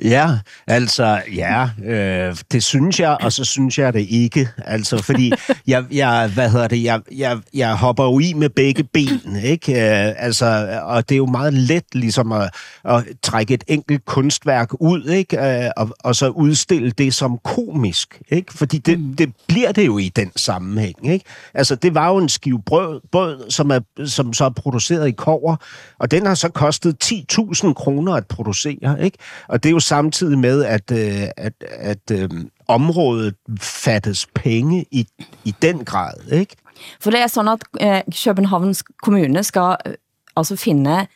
ja, 0.14 0.38
altså, 0.66 1.22
ja, 1.34 1.68
øh, 1.84 2.36
det 2.52 2.62
synes 2.62 3.00
jeg, 3.00 3.16
og 3.20 3.32
så 3.32 3.44
synes 3.44 3.78
jeg 3.78 3.92
det 3.92 4.06
ikke. 4.10 4.48
Altså, 4.58 5.02
fordi 5.02 5.32
jeg, 5.66 5.84
jeg 5.92 6.30
hvad 6.34 6.50
hedder 6.50 6.68
det, 6.68 6.82
jeg, 6.82 7.00
jeg, 7.16 7.38
jeg 7.54 7.76
hopper 7.76 8.04
jo 8.04 8.18
i 8.18 8.32
med 8.32 8.48
begge 8.48 8.84
ben, 8.84 9.36
ikke? 9.44 9.72
Øh, 9.72 10.14
altså, 10.16 10.78
og 10.82 11.08
det 11.08 11.14
er 11.14 11.16
jo 11.16 11.26
meget 11.26 11.54
let 11.54 11.84
ligesom 11.92 12.32
at, 12.32 12.50
at 12.84 13.04
trække 13.22 13.54
et 13.54 13.64
enkelt 13.68 14.04
kunstværk 14.04 14.68
ud, 14.80 15.04
ikke? 15.04 15.64
Øh, 15.64 15.70
og, 15.76 15.90
og 16.00 16.16
så 16.16 16.28
udstille 16.28 16.90
det 16.90 17.14
som 17.14 17.38
komisk, 17.44 18.22
ikke? 18.30 18.52
Fordi 18.54 18.78
det, 18.78 19.00
mm. 19.00 19.16
det 19.16 19.32
bliver 19.48 19.72
det 19.72 19.86
jo 19.86 19.98
i 19.98 20.08
den 20.08 20.32
sammenhæng, 20.36 21.12
ikke? 21.12 21.24
Altså, 21.54 21.74
det 21.74 21.94
var 21.94 22.08
jo 22.08 22.16
en 22.16 22.28
skive 22.28 22.62
brød, 22.62 23.00
brød 23.12 23.50
som, 23.50 23.70
er, 23.70 23.80
som 24.06 24.32
så 24.32 24.44
er 24.44 24.50
produceret 24.50 25.08
i 25.08 25.12
kover, 25.12 25.56
og 25.98 26.10
den 26.10 26.26
har 26.26 26.34
så 26.34 26.48
kostet 26.48 26.71
10.000 26.76 27.72
kroner 27.72 28.12
at 28.14 28.26
producere, 28.26 28.96
ikke? 29.04 29.18
Og 29.48 29.62
det 29.62 29.68
er 29.68 29.72
jo 29.72 29.80
samtidig 29.80 30.38
med, 30.38 30.64
at, 30.64 30.90
øh, 30.92 31.28
at, 31.36 31.52
at 31.68 32.10
øh, 32.12 32.28
området 32.68 33.34
fattes 33.60 34.26
penge 34.34 34.84
i, 34.90 35.06
i 35.44 35.54
den 35.62 35.84
grad, 35.84 36.32
ikke? 36.32 36.56
For 37.00 37.10
det 37.10 37.20
er 37.20 37.26
sådan, 37.26 37.58
at 37.80 38.06
øh, 38.06 38.14
Københavns 38.24 38.84
Kommune 39.02 39.42
skal 39.42 39.76
øh, 39.86 39.94
altså 40.36 40.56
finde 40.56 41.06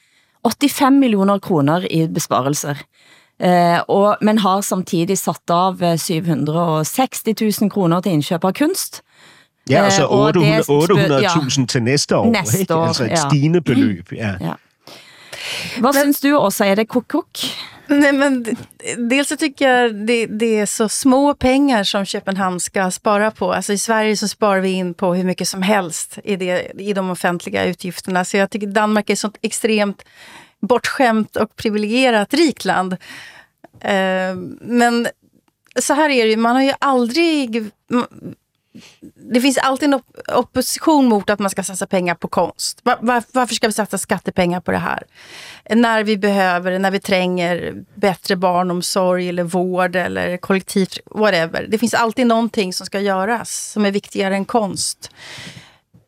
85 0.45 0.92
millioner 1.01 1.38
kroner 1.38 1.87
i 1.90 2.07
besparelser. 2.14 2.75
Uh, 3.45 3.79
og, 3.88 4.16
men 4.23 4.38
har 4.38 4.61
samtidig 4.61 5.19
sat 5.19 5.51
av 5.51 5.97
760 5.99 7.23
000 7.61 7.71
kroner 7.71 8.01
til 8.01 8.12
indkøb 8.12 8.45
av 8.45 8.53
kunst. 8.53 9.03
Ja, 9.71 9.85
og 9.85 9.92
så 9.92 10.03
Eh, 10.03 10.12
og 10.12 10.35
det 10.35 10.64
800 10.69 11.27
spø- 11.27 11.61
800.000 11.61 11.66
til 11.66 11.83
næste 11.83 12.16
år. 12.16 12.31
Næste 12.31 12.61
ikke? 12.61 12.75
år, 12.75 12.87
Altså 12.87 13.05
et 13.05 13.11
ja. 13.11 13.29
stigende 13.29 13.61
beløb. 13.61 14.12
Ja. 14.12 14.35
Ja. 14.40 14.53
Vad 15.79 15.95
syns 15.95 16.21
du 16.21 16.35
också? 16.35 16.65
Är 16.65 16.77
det 16.77 16.85
kok-kok? 16.85 17.57
Nej, 17.89 18.13
men 18.13 18.57
dels 18.97 19.29
så 19.29 19.37
tycker 19.37 19.69
jag 19.69 19.95
det, 19.95 20.27
det 20.27 20.59
är 20.59 20.67
så 20.67 20.89
små 20.89 21.35
pengar 21.35 21.85
som 21.85 22.05
Köpenhamn 22.05 22.61
ska 22.61 22.91
spara 22.91 23.31
på. 23.31 23.53
Alltså 23.53 23.73
I 23.73 23.79
Sverige 23.79 24.17
så 24.17 24.29
sparar 24.29 24.61
vi 24.61 24.69
in 24.69 24.95
på 24.95 25.15
hur 25.15 25.25
mycket 25.25 25.49
som 25.49 25.63
helst 25.63 26.19
i, 26.25 26.37
det, 26.37 26.73
i 26.79 26.93
de 26.93 27.11
offentliga 27.11 27.65
utgifterna. 27.65 28.25
Så 28.25 28.37
jag 28.37 28.51
tycker 28.51 28.67
Danmark 28.67 29.11
är 29.11 29.13
ett 29.13 29.19
sånt 29.19 29.39
extremt 29.43 30.03
bortskämt 30.61 31.37
och 31.37 31.57
privilegierat 31.57 32.35
rikt 32.35 32.65
land. 32.65 32.93
Eh, 33.81 34.35
men 34.61 35.09
så 35.81 35.95
här 35.95 36.11
är 36.11 36.25
det 36.25 36.31
ju, 36.31 36.37
man 36.37 36.57
har 36.57 36.63
ju 36.63 36.73
aldrig... 36.79 37.71
Det 39.33 39.41
finns 39.41 39.59
alltid 39.59 39.89
en 39.89 39.95
op- 39.95 40.21
opposition 40.35 41.07
mot 41.09 41.31
att 41.31 41.39
man 41.39 41.51
ska 41.51 41.62
satsa 41.62 41.87
pengar 41.87 42.15
på 42.15 42.29
konst. 42.29 42.81
Var, 42.83 42.99
var, 43.01 43.23
varför 43.33 43.55
ska 43.55 43.67
vi 43.67 43.73
satsa 43.73 43.99
skattepengar 43.99 44.61
på 44.61 44.71
det 44.71 44.79
här? 44.79 45.03
När 45.71 46.05
vi 46.05 46.17
behöver, 46.17 46.79
när 46.79 46.91
vi 46.91 47.01
tränger 47.01 47.75
bättre 47.95 48.37
barnomsorg 48.37 49.29
eller 49.29 49.43
vård 49.43 49.97
eller 49.97 50.37
kollektivt, 50.37 50.99
whatever. 51.11 51.67
Det 51.69 51.79
finns 51.79 51.95
alltid 51.95 52.27
någonting 52.27 52.73
som 52.73 52.87
ska 52.87 53.01
göras 53.01 53.71
som 53.73 53.87
är 53.87 53.91
viktigare 53.91 54.37
än 54.37 54.45
konst. 54.45 55.11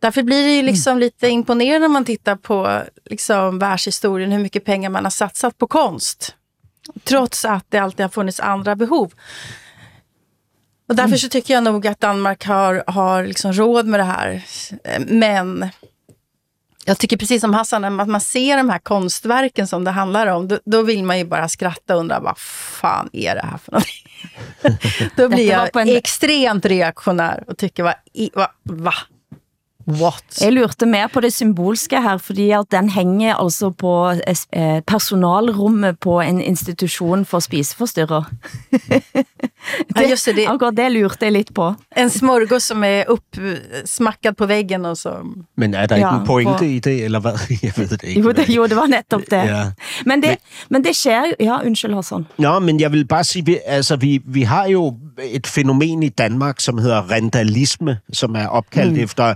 Därför 0.00 0.22
blir 0.22 0.42
det 0.42 0.56
ju 0.56 0.62
liksom 0.62 0.98
lite 0.98 1.28
imponerande 1.28 1.78
när 1.78 1.92
man 1.92 2.04
tittar 2.04 2.36
på 2.36 2.82
liksom 3.04 3.58
världshistorien, 3.58 4.32
hur 4.32 4.38
mycket 4.38 4.64
pengar 4.64 4.90
man 4.90 5.04
har 5.04 5.10
satsat 5.10 5.58
på 5.58 5.66
konst. 5.66 6.34
Trots 7.04 7.44
att 7.44 7.64
det 7.68 7.78
alltid 7.78 8.04
har 8.04 8.10
funnits 8.10 8.40
andra 8.40 8.76
behov. 8.76 9.12
Och 10.88 10.96
därför 10.96 11.16
så 11.16 11.28
tycker 11.28 11.54
jag 11.54 11.64
nog 11.64 11.86
att 11.86 12.00
Danmark 12.00 12.44
har, 12.44 12.84
har 12.86 13.24
liksom 13.24 13.52
råd 13.52 13.86
med 13.86 14.00
det 14.00 14.04
här. 14.04 14.44
Men 15.06 15.68
jag 16.84 16.98
tycker 16.98 17.16
precis 17.16 17.40
som 17.40 17.54
Hassan, 17.54 17.82
när 17.82 17.90
man 17.90 18.20
ser 18.20 18.56
de 18.56 18.70
här 18.70 18.78
konstverken 18.78 19.66
som 19.66 19.84
det 19.84 19.90
handlar 19.90 20.26
om, 20.26 20.48
då, 20.48 20.58
då 20.64 20.82
vill 20.82 21.04
man 21.04 21.18
ju 21.18 21.24
bara 21.24 21.48
skratta 21.48 21.94
och 21.94 22.00
undra 22.00 22.20
vad 22.20 22.38
fan 22.38 23.10
är 23.12 23.34
det 23.34 23.46
här 23.50 23.58
för 23.58 23.72
någonting? 23.72 25.10
då 25.16 25.28
blir 25.28 25.48
jag 25.50 25.76
en- 25.76 25.96
extremt 25.96 26.64
reaktionär 26.64 27.44
och 27.46 27.58
tycker, 27.58 27.82
vad, 27.82 27.94
va? 28.32 28.52
va? 28.62 28.94
What? 29.88 30.40
Jeg 30.40 30.52
lurte 30.52 30.86
mer 30.86 31.06
på 31.06 31.20
det 31.20 31.32
symbolske 31.32 32.02
her, 32.02 32.16
fordi 32.16 32.50
at 32.50 32.64
den 32.70 32.88
hænger 32.88 33.34
altså 33.34 33.70
på 33.70 34.10
eh, 34.52 34.82
personalrummet 34.86 35.98
på 36.00 36.20
en 36.20 36.40
institution 36.40 37.24
for 37.24 37.38
spiseforstyrrer. 37.40 38.22
Ja, 39.96 40.10
just 40.10 40.26
det, 40.26 40.36
det, 40.36 40.46
Akkurat 40.48 40.76
det 40.76 40.92
lurte 40.92 41.24
jeg 41.24 41.32
lidt 41.32 41.54
på. 41.54 41.74
en 41.96 42.10
smörgås 42.10 42.62
som 42.62 42.84
är 42.84 43.04
uppsmackad 43.10 44.36
på 44.36 44.46
väggen 44.46 44.84
och 44.84 44.98
så... 44.98 45.26
Men 45.56 45.74
er 45.74 45.86
der 45.86 45.96
ikke 45.96 46.08
Ja, 46.08 46.20
en 46.20 46.26
pointe 46.26 46.58
for- 46.58 46.64
i 46.64 46.78
det, 46.78 47.04
eller 47.04 47.20
hvad? 47.20 47.32
Jeg 47.62 47.72
ved 47.76 47.88
det 47.88 48.02
ikke. 48.02 48.20
Jo, 48.20 48.32
det, 48.32 48.48
jo, 48.48 48.66
det 48.66 48.76
var 48.76 48.86
netop 48.86 49.20
det. 49.30 49.36
Ja. 49.36 49.64
Men 50.06 50.22
det, 50.22 50.36
men 50.70 50.84
det 50.84 50.96
sker 50.96 51.18
jo... 51.26 51.32
Ja, 51.40 51.66
undskyld 51.66 51.94
Hassan. 51.94 52.26
Nå, 52.38 52.58
men 52.58 52.80
jeg 52.80 52.92
vil 52.92 53.06
bare 53.06 53.24
sige, 53.24 53.44
vi, 53.44 53.58
altså, 53.66 53.96
vi, 53.96 54.20
vi 54.24 54.42
har 54.42 54.66
jo 54.66 54.96
et 55.24 55.46
fænomen 55.46 56.02
i 56.02 56.08
Danmark, 56.08 56.60
som 56.60 56.78
hedder 56.78 57.00
randalisme, 57.02 57.98
som 58.12 58.34
er 58.34 58.46
opkaldt 58.46 58.92
mm. 58.92 59.00
efter 59.00 59.34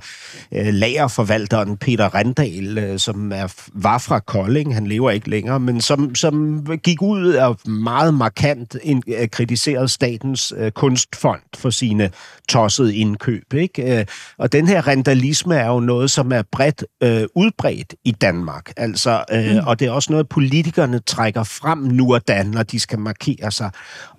øh, 0.52 0.66
lagerforvalteren 0.66 1.76
Peter 1.76 2.14
Randal, 2.14 2.78
øh, 2.78 2.98
som 2.98 3.33
er, 3.33 3.55
var 3.74 3.98
fra 3.98 4.18
Kolding. 4.18 4.74
Han 4.74 4.87
lever 4.87 5.11
ikke 5.11 5.31
længere, 5.31 5.61
men 5.61 5.81
som, 5.81 6.14
som 6.14 6.66
gik 6.83 7.02
ud 7.02 7.35
og 7.35 7.59
meget 7.70 8.14
markant 8.14 8.76
ind, 8.83 9.02
øh, 9.07 9.28
kritiserede 9.28 9.88
statens 9.88 10.52
øh, 10.57 10.70
kunstfond 10.70 11.40
for 11.57 11.70
sine 11.70 12.11
tossede 12.48 12.96
indkøb. 12.96 13.55
Ikke? 13.55 13.98
Øh, 13.98 14.07
og 14.38 14.52
den 14.52 14.68
her 14.68 14.87
randalisme 14.87 15.57
er 15.57 15.68
jo 15.68 15.81
noget, 15.81 16.11
som 16.11 16.33
er 16.33 16.42
bredt 16.52 16.85
øh, 17.02 17.26
udbredt 17.35 17.94
i 18.05 18.11
Danmark. 18.11 18.72
Altså, 18.76 19.24
øh, 19.33 19.52
mm. 19.52 19.66
Og 19.66 19.81
det 19.81 19.87
er 19.87 19.90
også 19.90 20.12
noget, 20.12 20.28
politikerne 20.28 20.98
trækker 20.98 21.42
frem 21.42 21.78
nu 21.78 22.14
og 22.14 22.28
da, 22.28 22.42
når 22.42 22.62
de 22.62 22.81
skal 22.81 22.98
markere 22.98 23.50
sig. 23.50 23.70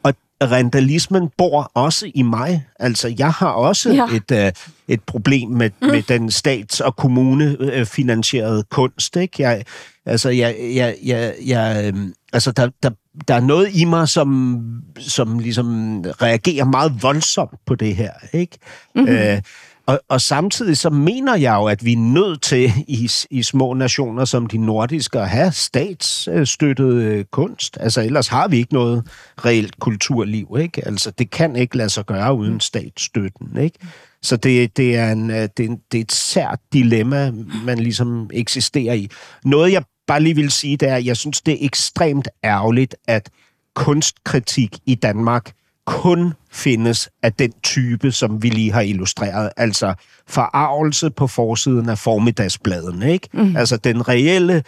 Og 0.03 0.13
randalismen 0.51 1.29
bor 1.37 1.71
også 1.73 2.11
i 2.15 2.21
mig. 2.21 2.65
Altså, 2.79 3.15
jeg 3.17 3.31
har 3.31 3.47
også 3.47 3.93
Ja. 3.93 4.05
et, 4.15 4.45
øh, 4.45 4.51
et 4.87 5.01
problem 5.03 5.49
med, 5.49 5.69
mm. 5.81 5.87
med 5.87 6.01
den 6.01 6.31
stats- 6.31 6.79
og 6.79 6.95
kommunefinansierede 6.95 8.63
kunst. 8.69 9.15
Ikke? 9.15 9.43
Jeg, 9.43 9.63
altså, 10.05 10.29
jeg, 10.29 10.55
jeg, 10.75 10.95
jeg, 11.05 11.33
jeg, 11.45 11.93
øh, 11.95 12.09
altså 12.33 12.51
der, 12.51 12.69
der, 12.83 12.89
der 13.27 13.33
er 13.33 13.39
noget 13.39 13.69
i 13.73 13.85
mig, 13.85 14.09
som, 14.09 14.61
som 14.99 15.39
ligesom 15.39 15.99
reagerer 16.21 16.65
meget 16.65 17.03
voldsomt 17.03 17.59
på 17.65 17.75
det 17.75 17.95
her. 17.95 18.11
Ikke? 18.33 18.57
Mm-hmm. 18.95 19.11
Øh, 19.13 19.41
og, 19.85 19.99
og 20.09 20.21
samtidig 20.21 20.77
så 20.77 20.89
mener 20.89 21.35
jeg 21.35 21.55
jo, 21.55 21.65
at 21.65 21.85
vi 21.85 21.93
er 21.93 21.97
nødt 21.97 22.41
til 22.41 22.71
i, 22.87 23.09
i 23.29 23.43
små 23.43 23.73
nationer 23.73 24.25
som 24.25 24.47
de 24.47 24.57
nordiske 24.57 25.19
at 25.19 25.29
have 25.29 25.51
statsstøttet 25.51 26.93
øh, 26.93 27.25
kunst. 27.25 27.77
Altså 27.79 28.01
ellers 28.01 28.27
har 28.27 28.47
vi 28.47 28.57
ikke 28.57 28.73
noget 28.73 29.07
reelt 29.45 29.79
kulturliv. 29.79 30.57
Ikke? 30.59 30.85
Altså 30.87 31.11
det 31.11 31.29
kan 31.29 31.55
ikke 31.55 31.77
lade 31.77 31.89
sig 31.89 32.05
gøre 32.05 32.33
uden 32.33 32.59
statsstøtten. 32.59 33.57
Ikke? 33.57 33.79
Så 34.21 34.37
det, 34.37 34.77
det, 34.77 34.95
er 34.95 35.11
en, 35.11 35.29
øh, 35.31 35.49
det, 35.57 35.59
er 35.59 35.69
en, 35.69 35.79
det 35.91 35.97
er 35.97 36.01
et 36.01 36.11
sært 36.11 36.59
dilemma, 36.73 37.31
man 37.65 37.79
ligesom 37.79 38.29
eksisterer 38.33 38.93
i. 38.93 39.09
Noget 39.45 39.71
jeg 39.71 39.83
bare 40.07 40.21
lige 40.21 40.35
vil 40.35 40.51
sige, 40.51 40.77
det 40.77 40.89
er, 40.89 40.95
at 40.95 41.05
jeg 41.05 41.17
synes, 41.17 41.41
det 41.41 41.53
er 41.53 41.65
ekstremt 41.65 42.27
ærgerligt, 42.43 42.95
at 43.07 43.29
kunstkritik 43.75 44.77
i 44.85 44.95
Danmark 44.95 45.51
kun 45.85 46.33
findes 46.51 47.09
af 47.23 47.33
den 47.33 47.51
type, 47.63 48.11
som 48.11 48.43
vi 48.43 48.49
lige 48.49 48.71
har 48.71 48.81
illustreret. 48.81 49.49
Altså 49.57 49.93
forarvelse 50.27 51.09
på 51.09 51.27
forsiden 51.27 51.89
af 51.89 51.97
formiddagsbladene. 51.97 53.11
Ikke? 53.11 53.29
Mm. 53.33 53.55
Altså 53.57 53.77
den 53.77 54.07
reelle 54.09 54.63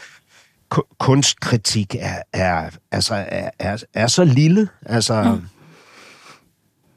ku- 0.69 0.88
kunstkritik 0.99 1.95
er, 1.99 2.21
er, 2.34 2.69
altså, 2.91 3.15
er, 3.15 3.49
er, 3.60 3.84
er 3.93 4.08
så 4.08 4.23
lille. 4.23 4.69
Altså, 4.86 5.39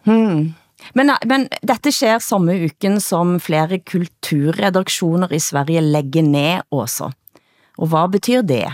mm. 0.04 0.54
Men, 0.94 1.10
men 1.26 1.48
dette 1.68 1.92
sker 1.92 2.18
samme 2.18 2.64
uken 2.64 3.00
som 3.00 3.40
flere 3.40 3.78
kulturredaktioner 3.90 5.32
i 5.32 5.38
Sverige 5.38 5.80
lægger 5.80 6.22
ned 6.22 6.60
også. 6.70 7.10
Og 7.78 7.86
hvad 7.86 8.12
betyder 8.12 8.42
det? 8.42 8.64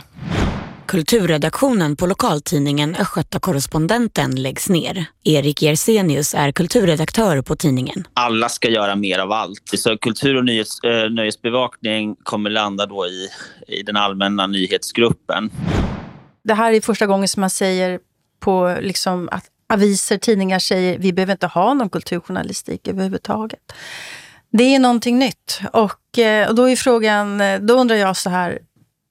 Kulturredaktionen 0.86 1.96
på 1.96 2.06
lokaltidningen 2.06 2.96
Östgöta 2.96 3.40
korrespondenten 3.40 4.42
läggs 4.42 4.68
ner. 4.68 5.06
Erik 5.24 5.62
Jersenius 5.62 6.34
är 6.34 6.52
kulturredaktör 6.52 7.42
på 7.42 7.56
tidningen. 7.56 8.06
alla 8.14 8.48
ska 8.48 8.68
göra 8.68 8.96
mer 8.96 9.18
av 9.18 9.32
allt. 9.32 9.68
Så 9.76 9.98
kultur 9.98 10.36
och 10.36 10.44
nyhets, 10.44 10.84
eh, 10.84 11.10
nöjesbevakning 11.10 12.16
kommer 12.22 12.50
landa 12.50 12.86
då 12.86 13.06
i, 13.06 13.28
i 13.66 13.82
den 13.82 13.96
allmänna 13.96 14.46
nyhetsgruppen. 14.46 15.50
Det 16.44 16.54
här 16.54 16.72
är 16.72 16.80
första 16.80 17.06
gången 17.06 17.28
som 17.28 17.40
man 17.40 17.50
säger 17.50 18.00
på 18.40 18.76
liksom 18.80 19.28
att 19.32 19.44
aviser, 19.66 20.18
tidningar 20.18 20.58
säger 20.58 20.98
vi 20.98 21.12
behöver 21.12 21.32
inte 21.32 21.46
ha 21.46 21.74
någon 21.74 21.90
kulturjournalistik 21.90 22.88
överhuvudtaget. 22.88 23.72
Det 24.52 24.74
är 24.74 24.78
någonting 24.78 25.18
nytt. 25.18 25.60
Och, 25.72 26.18
eh, 26.18 26.48
och 26.48 26.54
då 26.54 26.70
är 26.70 26.76
frågan, 26.76 27.40
eh, 27.40 27.60
då 27.60 27.74
undrar 27.74 27.96
jag 27.96 28.16
så 28.16 28.30
här, 28.30 28.58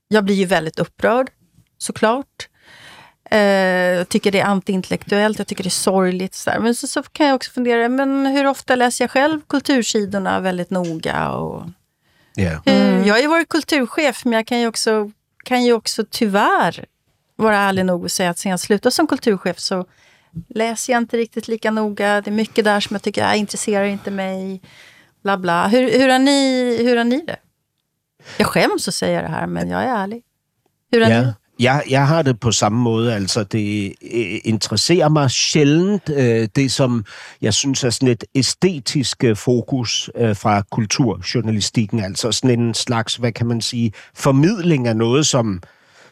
jag 0.07 0.25
blir 0.25 0.35
ju 0.35 0.45
väldigt 0.45 0.79
upprörd 0.79 1.29
såklart. 1.83 2.47
Eh, 3.31 3.39
jag 3.39 4.09
tycker 4.09 4.31
det 4.31 4.39
är 4.39 4.45
antiintellektuellt, 4.45 5.37
jag 5.39 5.47
tycker 5.47 5.63
det 5.63 5.67
är 5.67 5.71
sorgligt. 5.71 6.33
Så 6.35 6.49
där. 6.49 6.59
Men 6.59 6.75
så, 6.75 6.87
så 6.87 7.03
kan 7.03 7.27
jag 7.27 7.35
också 7.35 7.51
fundera, 7.51 7.89
men 7.89 8.25
hur 8.25 8.45
ofta 8.45 8.75
läser 8.75 9.03
jag 9.03 9.11
själv 9.11 9.41
kultursidorna 9.49 10.39
väldigt 10.39 10.69
noga? 10.69 11.29
Och, 11.31 11.63
ja. 12.35 12.61
Mm. 12.65 13.03
Jag 13.05 13.13
har 13.15 13.21
ju 13.21 13.27
varit 13.27 13.49
kulturchef, 13.49 14.25
men 14.25 14.33
jag 14.33 14.47
kan 14.47 14.59
ju 14.59 14.67
också, 14.67 15.11
kan 15.43 15.63
ju 15.63 15.73
också 15.73 16.05
tyvärr 16.09 16.85
vara 17.35 17.57
ärlig 17.57 17.85
nog 17.85 18.03
och 18.03 18.11
säga 18.11 18.29
att 18.29 18.37
sen 18.39 18.49
jag 18.49 18.59
slutade 18.59 18.93
som 18.93 19.07
kulturchef 19.07 19.59
så 19.59 19.85
läser 20.49 20.93
jag 20.93 21.01
inte 21.01 21.17
riktigt 21.17 21.47
lika 21.47 21.71
noga. 21.71 22.21
Det 22.21 22.29
är 22.29 22.31
mycket 22.35 22.65
där 22.65 22.79
som 22.79 22.93
jag 22.95 23.01
tycker 23.01 23.23
äh, 23.33 23.39
intresserar 23.39 23.83
inte 23.85 24.11
mig. 24.11 24.61
Bla 25.23 25.37
bla. 25.37 25.67
Hur, 25.67 25.91
hur, 25.91 26.09
har 26.09 26.19
ni, 26.19 26.77
hur 26.83 26.97
har 26.97 27.03
ni 27.03 27.21
det? 27.25 27.37
Jag 28.37 28.47
skäms 28.47 28.87
att 28.87 28.93
säga 28.93 29.21
det 29.21 29.27
här, 29.27 29.47
men 29.47 29.69
jeg 29.69 29.83
er 29.83 29.87
ærlig. 29.87 30.21
Hur 30.91 31.01
har 31.01 31.09
ni 31.09 31.15
Ja. 31.15 31.21
det? 31.21 31.35
Jeg, 31.59 31.83
jeg 31.89 32.07
har 32.07 32.21
det 32.21 32.39
på 32.39 32.51
samme 32.51 32.79
måde. 32.79 33.15
Altså, 33.15 33.43
det 33.43 33.93
øh, 34.13 34.39
interesserer 34.43 35.09
mig 35.09 35.31
sjældent 35.31 36.09
øh, 36.09 36.47
det, 36.55 36.71
som 36.71 37.05
jeg 37.41 37.53
synes 37.53 37.83
er 37.83 37.89
sådan 37.89 38.07
et 38.07 38.23
æstetisk 38.35 39.23
øh, 39.23 39.35
fokus 39.35 40.09
øh, 40.15 40.35
fra 40.35 40.61
kulturjournalistikken. 40.71 41.99
Altså 41.99 42.31
sådan 42.31 42.59
en 42.59 42.73
slags, 42.73 43.15
hvad 43.15 43.31
kan 43.31 43.47
man 43.47 43.61
sige, 43.61 43.91
formidling 44.15 44.87
af 44.87 44.95
noget, 44.95 45.25
som 45.25 45.61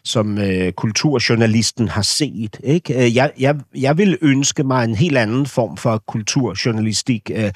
som 0.03 0.37
øh, 0.37 0.71
kulturjournalisten 0.71 1.87
har 1.87 2.01
set. 2.01 2.59
Ikke? 2.63 3.05
Øh, 3.05 3.15
jeg, 3.15 3.31
jeg, 3.39 3.55
jeg 3.75 3.97
vil 3.97 4.17
ønske 4.21 4.63
mig 4.63 4.83
en 4.83 4.95
helt 4.95 5.17
anden 5.17 5.45
form 5.45 5.77
for 5.77 6.03
kulturjournalistik. 6.07 7.31
Øh, 7.33 7.51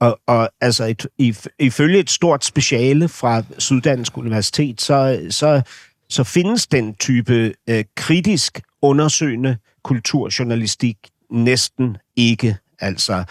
og, 0.00 0.20
og 0.26 0.50
altså 0.60 0.84
et, 0.84 1.06
if, 1.18 1.46
ifølge 1.58 1.98
et 1.98 2.10
stort 2.10 2.44
speciale 2.44 3.08
fra 3.08 3.42
Syddansk 3.58 4.18
Universitet, 4.18 4.80
så, 4.80 5.20
så, 5.30 5.62
så 6.10 6.24
findes 6.24 6.66
den 6.66 6.94
type 6.94 7.54
øh, 7.68 7.84
kritisk 7.96 8.60
undersøgende 8.82 9.56
kulturjournalistik 9.82 10.96
næsten 11.30 11.96
ikke. 12.16 12.56
Altså 12.80 13.24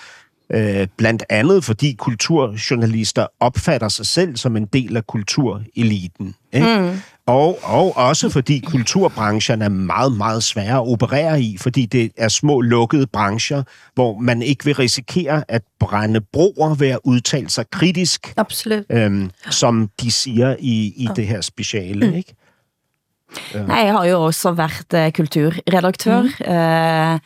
Øh, 0.54 0.88
blandt 0.98 1.24
andet 1.30 1.64
fordi 1.64 1.94
kulturjournalister 1.94 3.28
opfatter 3.40 3.90
sig 3.90 4.06
selv 4.06 4.38
som 4.38 4.58
en 4.58 4.66
del 4.66 4.98
af 4.98 5.08
kultureliten. 5.08 6.36
Ikke? 6.54 6.80
Mm. 6.80 7.02
Og, 7.26 7.60
og 7.64 7.98
også 7.98 8.30
fordi 8.30 8.60
kulturbranchen 8.60 9.62
er 9.62 9.70
meget, 9.70 10.18
meget 10.18 10.44
svære 10.44 10.76
at 10.76 10.88
operere 10.88 11.42
i, 11.42 11.58
fordi 11.58 11.86
det 11.86 12.12
er 12.18 12.28
små 12.28 12.62
lukkede 12.62 13.08
brancher, 13.08 13.64
hvor 13.96 14.20
man 14.20 14.42
ikke 14.42 14.66
vil 14.66 14.76
risikere 14.76 15.44
at 15.48 15.62
brænde 15.80 16.22
broer 16.22 16.76
ved 16.76 16.88
at 16.88 17.00
udtale 17.04 17.50
sig 17.50 17.66
kritisk, 17.72 18.34
Absolut. 18.38 18.86
øhm, 18.90 19.32
som 19.50 19.90
de 20.02 20.12
siger 20.12 20.56
i, 20.60 20.94
i 20.96 21.08
det 21.16 21.28
her 21.28 21.42
speciale. 21.42 22.10
Mm. 22.10 22.16
Ikke? 22.16 22.36
Nej, 23.54 23.86
jeg 23.86 23.94
har 23.94 24.06
jo 24.06 24.24
også 24.24 24.52
været 24.52 24.94
uh, 24.94 25.12
kulturredaktør, 25.14 26.22
mm. 26.22 26.50
uh, 26.50 27.20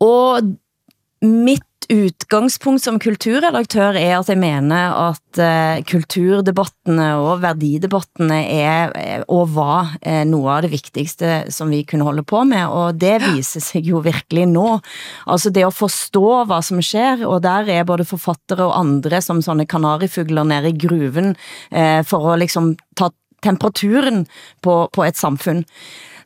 og 0.00 0.42
mit 1.22 1.62
udgangspunkt 1.92 2.82
som 2.84 2.96
kulturredaktør 3.02 3.96
er 3.98 4.18
at 4.18 4.28
jeg 4.30 4.38
mener 4.40 4.94
at 5.10 5.40
uh, 5.40 5.84
kulturdebattene 5.84 7.08
og 7.20 7.42
værdidebattene 7.42 8.38
er, 8.48 9.22
og 9.28 9.54
var 9.54 9.96
uh, 10.06 10.22
noget 10.28 10.56
af 10.56 10.62
det 10.62 10.70
vigtigste, 10.72 11.44
som 11.52 11.70
vi 11.70 11.82
kunne 11.82 12.04
holde 12.04 12.24
på 12.24 12.44
med, 12.44 12.64
og 12.66 13.00
det 13.00 13.20
viser 13.34 13.60
sig 13.60 13.84
jo 13.84 14.00
virkelig 14.04 14.46
nå. 14.46 14.78
Altså 15.26 15.50
det 15.50 15.66
at 15.66 15.74
forstå 15.76 16.44
hvad 16.44 16.62
som 16.62 16.82
sker, 16.82 17.26
og 17.26 17.42
der 17.42 17.68
er 17.68 17.84
både 17.84 18.04
forfattere 18.04 18.64
og 18.64 18.78
andre 18.80 19.20
som 19.20 19.42
sånne 19.42 19.66
kanarifugler 19.66 20.44
nede 20.44 20.72
i 20.72 20.78
gruven 20.86 21.34
uh, 21.72 22.00
for 22.04 22.32
at 22.32 22.40
liksom 22.44 22.74
ta 22.96 23.10
temperaturen 23.44 24.24
på, 24.64 24.78
på 24.92 25.06
et 25.06 25.20
samfund. 25.20 25.64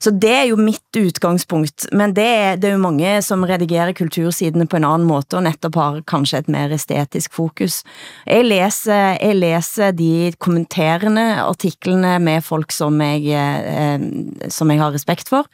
Så 0.00 0.12
det 0.14 0.30
er 0.30 0.46
jo 0.50 0.56
mitt 0.60 0.96
udgangspunkt, 0.98 1.88
men 1.92 2.14
det 2.16 2.26
er, 2.26 2.56
det 2.56 2.70
er 2.70 2.76
jo 2.76 2.82
mange 2.82 3.10
som 3.24 3.42
redigerer 3.46 3.92
kultursidene 3.96 4.68
på 4.70 4.78
en 4.78 4.86
anden 4.86 5.08
måde, 5.08 5.38
og 5.38 5.42
netop 5.42 5.74
har 5.78 6.00
kanskje 6.08 6.42
et 6.44 6.50
mer 6.52 6.72
estetisk 6.74 7.34
fokus. 7.34 7.82
Jeg 8.26 8.44
læser, 8.46 9.18
jeg 9.18 9.36
læser 9.36 9.90
de 9.90 10.32
kommenterende 10.38 11.26
artiklene 11.42 12.18
med 12.22 12.44
folk, 12.46 12.72
som 12.72 13.00
jeg, 13.02 13.26
eh, 13.26 14.06
som 14.48 14.70
jeg 14.70 14.82
har 14.82 14.94
respekt 14.94 15.28
for, 15.28 15.48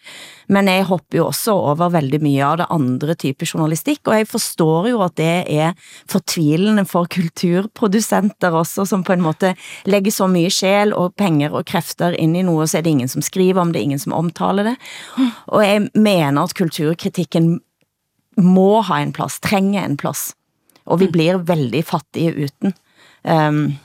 men 0.53 0.69
jeg 0.69 0.85
hopper 0.85 1.19
jo 1.19 1.27
også 1.31 1.55
over 1.55 1.89
veldig 1.95 2.21
mye 2.21 2.45
av 2.45 2.59
det 2.61 2.69
andre 2.75 3.15
type 3.17 3.49
journalistik, 3.49 4.03
og 4.05 4.19
jeg 4.19 4.29
forstår 4.29 4.91
jo 4.93 5.01
at 5.05 5.17
det 5.17 5.33
er 5.49 5.73
fortvilende 6.11 6.85
for 6.89 7.09
kulturproducenter 7.09 8.53
også, 8.53 8.85
som 8.85 9.05
på 9.05 9.17
en 9.17 9.25
måte 9.25 9.55
lægger 9.89 10.13
så 10.13 10.29
mye 10.29 10.53
sjæl 10.53 10.93
og 10.93 11.15
penger 11.17 11.55
og 11.57 11.65
kræfter 11.65 12.17
ind 12.19 12.37
i 12.37 12.45
noget, 12.45 12.71
så 12.71 12.79
er 12.79 12.85
det 12.85 12.93
ingen 12.93 13.09
som 13.09 13.25
skriver 13.25 13.61
om 13.61 13.73
det, 13.73 13.81
ingen 13.81 13.99
som 13.99 14.13
omtaler 14.13 14.34
det. 14.37 14.77
Og 15.53 15.65
jeg 15.65 15.89
mener 15.95 16.43
at 16.43 16.55
kulturkritikken 16.59 17.59
må 18.41 18.83
ha 18.83 19.01
en 19.01 19.13
plads, 19.15 19.39
trenger 19.45 19.85
en 19.85 19.99
plads, 20.01 20.33
og 20.85 21.01
vi 21.01 21.09
blir 21.13 21.39
veldig 21.47 21.83
fattige 21.87 22.35
uten. 22.49 22.75
Um, 23.23 23.77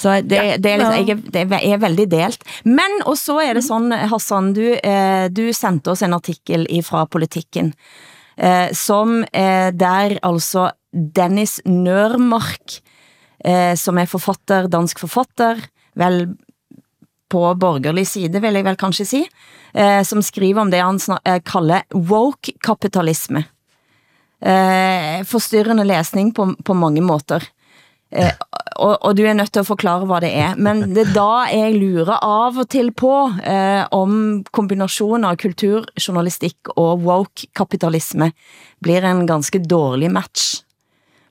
så 0.00 0.16
det, 0.24 0.36
ja, 0.36 0.56
det, 0.56 0.70
er 0.72 0.80
liksom, 0.80 1.08
jeg, 1.08 1.18
det 1.32 1.58
er 1.60 1.80
veldig 1.80 2.06
delt. 2.10 2.44
Men, 2.64 3.00
og 3.04 3.18
så 3.20 3.36
er 3.44 3.58
det 3.58 3.66
sånn, 3.66 3.92
Hassan, 3.92 4.54
du, 4.56 4.64
eh, 4.76 5.26
du 5.28 5.50
sendte 5.56 5.92
oss 5.92 6.02
en 6.06 6.16
artikel 6.16 6.64
fra 6.86 7.04
Politikken, 7.10 7.74
eh, 8.40 8.72
som 8.76 9.20
eh, 9.28 9.68
der 9.76 10.16
altså 10.24 10.70
Dennis 10.90 11.58
Nørmark, 11.68 12.80
eh, 13.44 13.74
som 13.76 14.00
er 14.00 14.08
forfatter, 14.08 14.70
dansk 14.72 15.04
forfatter, 15.04 15.60
vel 16.00 16.22
på 17.30 17.44
borgerlig 17.60 18.06
side, 18.10 18.42
vil 18.42 18.58
jeg 18.58 18.66
vel 18.66 18.78
kanskje 18.80 19.06
si, 19.08 19.22
eh, 19.74 20.02
som 20.06 20.22
skriver 20.24 20.64
om 20.64 20.72
det 20.72 20.82
han 20.82 21.00
eh, 21.24 21.40
kalder 21.46 21.86
woke-kapitalisme. 21.94 23.44
Eh, 24.40 25.22
forstyrrende 25.28 25.84
læsning 25.84 26.34
på, 26.34 26.52
på 26.64 26.74
mange 26.74 27.02
måter. 27.04 27.44
Eh, 28.10 28.32
og, 28.80 28.96
og 29.06 29.14
du 29.14 29.22
er 29.22 29.36
nødt 29.38 29.52
til 29.54 29.62
at 29.62 29.68
forklare, 29.68 30.06
hvad 30.08 30.24
det 30.24 30.32
er. 30.34 30.56
Men 30.58 30.94
det 30.94 31.04
er 31.04 31.12
da 31.14 31.44
jeg 31.52 31.76
lurer 31.78 32.16
av 32.16 32.58
og 32.58 32.68
til 32.72 32.90
på, 32.96 33.12
eh, 33.46 33.84
om 33.94 34.42
kombinationen 34.50 35.28
av 35.28 35.38
kulturjournalistik 35.40 36.72
og 36.76 37.04
woke-kapitalisme 37.06 38.32
blir 38.82 39.06
en 39.06 39.26
ganske 39.28 39.62
dårlig 39.62 40.10
match. 40.10 40.64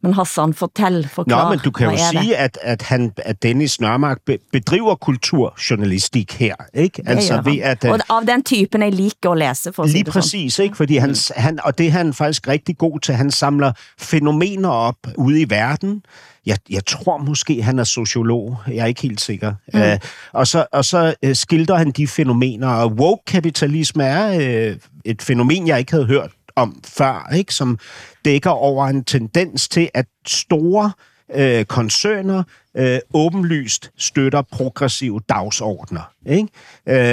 Men 0.03 0.13
Hassan, 0.13 0.53
fortæl, 0.53 1.07
forklar, 1.07 1.43
Nå, 1.43 1.49
men 1.49 1.59
du 1.59 1.71
kan 1.71 1.87
jo 1.87 1.93
er 1.93 2.21
sige, 2.21 2.37
at, 2.37 2.57
at, 2.61 2.81
han, 2.81 3.11
at 3.17 3.43
Dennis 3.43 3.81
Nørmark 3.81 4.17
be, 4.25 4.37
bedriver 4.51 4.95
kulturjournalistik 4.95 6.33
her, 6.33 6.55
ikke? 6.73 7.03
Gør 7.03 7.43
han. 7.43 7.61
at, 7.63 7.85
øh, 7.85 7.91
og 7.91 7.99
av 8.09 8.21
den 8.27 8.43
typen, 8.43 8.81
jeg 8.81 8.93
liker 8.93 9.31
at 9.31 9.37
læse, 9.37 9.73
for 9.73 9.83
Lige 9.83 9.93
det 9.93 10.05
sådan. 10.05 10.11
præcis, 10.11 10.59
ikke? 10.59 10.77
Fordi 10.77 10.97
han, 10.97 11.15
han, 11.35 11.59
og 11.63 11.77
det 11.77 11.87
er 11.87 11.91
han 11.91 12.13
faktisk 12.13 12.47
rigtig 12.47 12.77
god 12.77 12.99
til. 12.99 13.15
Han 13.15 13.31
samler 13.31 13.71
fænomener 13.99 14.69
op 14.69 14.97
ude 15.17 15.41
i 15.41 15.49
verden. 15.49 16.03
Jeg, 16.45 16.57
jeg 16.69 16.85
tror 16.85 17.17
måske, 17.17 17.63
han 17.63 17.79
er 17.79 17.83
sociolog. 17.83 18.57
Jeg 18.67 18.77
er 18.77 18.85
ikke 18.85 19.01
helt 19.01 19.21
sikker. 19.21 19.53
Mm. 19.73 19.81
Uh, 19.81 19.87
og 20.33 20.47
så, 20.47 20.65
og 20.71 20.85
så 20.85 21.13
uh, 21.25 21.33
skildrer 21.33 21.77
han 21.77 21.91
de 21.91 22.07
fænomener. 22.07 22.67
Og 22.67 22.91
woke-kapitalisme 22.91 24.03
er 24.03 24.37
uh, 24.71 24.77
et 25.05 25.21
fænomen, 25.21 25.67
jeg 25.67 25.79
ikke 25.79 25.91
havde 25.91 26.05
hørt 26.05 26.31
om 26.59 26.81
før, 26.85 27.29
ikke? 27.35 27.53
som 27.53 27.79
dækker 28.25 28.49
over 28.49 28.87
en 28.87 29.03
tendens 29.03 29.69
til, 29.69 29.89
at 29.93 30.05
store 30.27 30.91
øh, 31.35 31.65
koncerner 31.65 32.43
øh, 32.77 32.99
åbenlyst 33.13 33.91
støtter 33.97 34.41
progressive 34.41 35.19
dagsordner. 35.29 36.11
Ikke? 36.25 36.47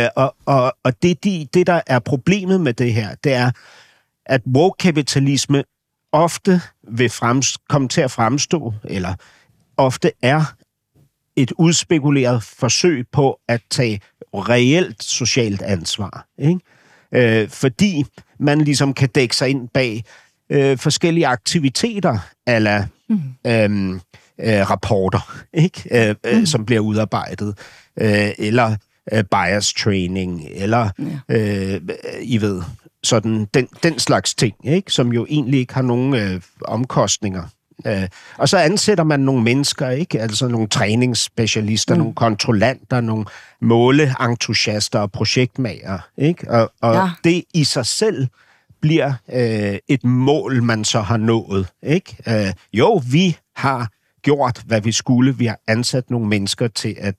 Øh, 0.02 0.08
og 0.16 0.36
og, 0.46 0.76
og 0.82 1.02
det, 1.02 1.24
de, 1.24 1.48
det, 1.54 1.66
der 1.66 1.80
er 1.86 1.98
problemet 1.98 2.60
med 2.60 2.72
det 2.72 2.92
her, 2.92 3.14
det 3.24 3.32
er, 3.32 3.50
at 4.26 4.40
woke-kapitalisme 4.56 5.64
ofte 6.12 6.60
vil 6.88 7.10
frems, 7.10 7.58
komme 7.68 7.88
til 7.88 8.00
at 8.00 8.10
fremstå, 8.10 8.74
eller 8.84 9.14
ofte 9.76 10.12
er 10.22 10.54
et 11.36 11.52
udspekuleret 11.58 12.42
forsøg 12.42 13.06
på 13.12 13.40
at 13.48 13.62
tage 13.70 14.00
reelt 14.34 15.04
socialt 15.04 15.62
ansvar. 15.62 16.26
Ikke? 16.38 16.60
Øh, 17.16 17.48
fordi 17.48 18.04
man 18.38 18.60
ligesom 18.60 18.94
kan 18.94 19.08
dække 19.08 19.36
sig 19.36 19.48
ind 19.48 19.68
bag 19.68 20.04
øh, 20.50 20.78
forskellige 20.78 21.26
aktiviteter, 21.26 22.18
eller 22.46 22.84
mm. 23.08 23.20
øhm, 23.46 24.00
øh, 24.40 24.70
rapporter, 24.70 25.36
ikke? 25.52 26.08
Øh, 26.08 26.14
øh, 26.26 26.38
mm. 26.38 26.46
som 26.46 26.66
bliver 26.66 26.80
udarbejdet, 26.80 27.58
øh, 28.00 28.30
eller 28.38 28.76
øh, 29.12 29.24
bias 29.24 29.72
training, 29.72 30.42
eller 30.50 30.90
ja. 31.28 31.36
øh, 31.36 31.80
I 32.22 32.40
ved, 32.40 32.62
sådan 33.02 33.46
den, 33.54 33.68
den 33.82 33.98
slags 33.98 34.34
ting, 34.34 34.54
ikke? 34.64 34.92
som 34.92 35.12
jo 35.12 35.26
egentlig 35.28 35.60
ikke 35.60 35.74
har 35.74 35.82
nogen 35.82 36.14
øh, 36.14 36.40
omkostninger. 36.64 37.42
Øh, 37.86 38.08
og 38.38 38.48
så 38.48 38.58
ansætter 38.58 39.04
man 39.04 39.20
nogle 39.20 39.42
mennesker, 39.42 39.90
ikke? 39.90 40.20
altså 40.20 40.48
nogle 40.48 40.68
træningsspecialister, 40.68 41.94
mm. 41.94 41.98
nogle 41.98 42.14
kontrollanter, 42.14 43.00
nogle 43.00 43.24
måleentusiaster 43.60 44.98
og 44.98 45.12
projektmager. 45.12 45.98
Ikke? 46.16 46.50
Og, 46.50 46.72
og 46.80 46.94
ja. 46.94 47.10
det 47.24 47.44
i 47.54 47.64
sig 47.64 47.86
selv 47.86 48.26
bliver 48.80 49.12
øh, 49.32 49.78
et 49.88 50.04
mål, 50.04 50.62
man 50.62 50.84
så 50.84 51.00
har 51.00 51.16
nået. 51.16 51.66
Ikke? 51.82 52.16
Øh, 52.28 52.52
jo, 52.72 53.02
vi 53.10 53.36
har 53.56 53.88
gjort, 54.22 54.62
hvad 54.66 54.80
vi 54.80 54.92
skulle. 54.92 55.36
Vi 55.36 55.46
har 55.46 55.58
ansat 55.68 56.10
nogle 56.10 56.28
mennesker 56.28 56.68
til 56.68 56.96
at 56.98 57.14